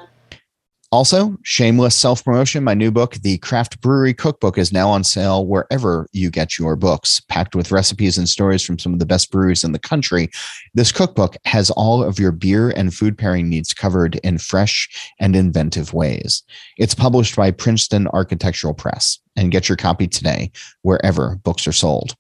Also, 0.94 1.38
shameless 1.44 1.96
self 1.96 2.26
promotion. 2.26 2.66
My 2.66 2.74
new 2.74 2.92
book, 2.92 3.16
The 3.22 3.38
Craft 3.38 3.80
Brewery 3.80 4.14
Cookbook, 4.14 4.58
is 4.58 4.74
now 4.74 4.90
on 4.90 5.06
sale 5.06 5.48
wherever 5.48 6.06
you 6.12 6.30
get 6.30 6.60
your 6.60 6.76
books. 6.76 7.22
Packed 7.30 7.56
with 7.56 7.72
recipes 7.72 8.18
and 8.18 8.28
stories 8.28 8.62
from 8.62 8.78
some 8.78 8.92
of 8.92 9.00
the 9.00 9.06
best 9.06 9.32
breweries 9.32 9.64
in 9.64 9.72
the 9.72 9.80
country, 9.80 10.30
this 10.74 10.92
cookbook 10.92 11.38
has 11.46 11.70
all 11.72 12.04
of 12.04 12.20
your 12.20 12.34
beer 12.34 12.72
and 12.72 12.94
food 12.94 13.18
pairing 13.18 13.48
needs 13.48 13.74
covered 13.74 14.16
in 14.16 14.38
fresh 14.38 14.90
and 15.18 15.34
inventive 15.34 15.94
ways. 15.94 16.44
It's 16.78 16.94
published 16.94 17.38
by 17.38 17.52
Princeton 17.52 18.08
Architectural 18.10 18.74
Press, 18.74 19.18
and 19.38 19.50
get 19.50 19.70
your 19.70 19.78
copy 19.78 20.08
today 20.08 20.52
wherever 20.82 21.38
books 21.38 21.66
are 21.68 21.72
sold. 21.72 22.16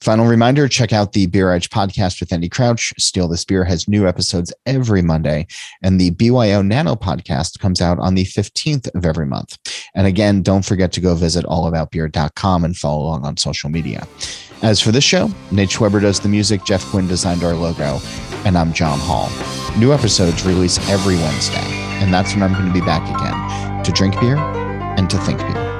Final 0.00 0.26
reminder 0.26 0.68
check 0.68 0.92
out 0.92 1.12
the 1.12 1.26
Beer 1.26 1.50
Edge 1.50 1.70
podcast 1.70 2.20
with 2.20 2.32
Andy 2.32 2.48
Crouch. 2.48 2.92
Steal 2.98 3.26
This 3.26 3.44
Beer 3.44 3.64
has 3.64 3.88
new 3.88 4.06
episodes 4.06 4.52
every 4.64 5.02
Monday, 5.02 5.46
and 5.82 6.00
the 6.00 6.10
BYO 6.10 6.62
Nano 6.62 6.94
podcast 6.94 7.58
comes 7.58 7.80
out 7.80 7.98
on 7.98 8.14
the 8.14 8.24
15th 8.24 8.94
of 8.94 9.04
every 9.04 9.26
month. 9.26 9.58
And 9.94 10.06
again, 10.06 10.42
don't 10.42 10.64
forget 10.64 10.92
to 10.92 11.00
go 11.00 11.16
visit 11.16 11.44
allaboutbeer.com 11.46 12.64
and 12.64 12.76
follow 12.76 13.02
along 13.06 13.24
on 13.24 13.36
social 13.36 13.70
media. 13.70 14.06
As 14.62 14.80
for 14.80 14.92
this 14.92 15.04
show, 15.04 15.30
Nate 15.50 15.70
Schweber 15.70 16.00
does 16.00 16.20
the 16.20 16.28
music, 16.28 16.64
Jeff 16.64 16.84
Quinn 16.86 17.08
designed 17.08 17.42
our 17.42 17.54
logo, 17.54 17.98
and 18.44 18.56
I'm 18.56 18.72
John 18.72 18.98
Holl. 19.00 19.28
New 19.78 19.92
episodes 19.92 20.46
release 20.46 20.78
every 20.88 21.16
Wednesday, 21.16 21.56
and 22.00 22.14
that's 22.14 22.34
when 22.34 22.44
I'm 22.44 22.52
going 22.52 22.66
to 22.66 22.72
be 22.72 22.80
back 22.80 23.02
again 23.02 23.84
to 23.84 23.92
drink 23.92 24.18
beer 24.20 24.36
and 24.36 25.10
to 25.10 25.18
think 25.18 25.38
beer. 25.38 25.77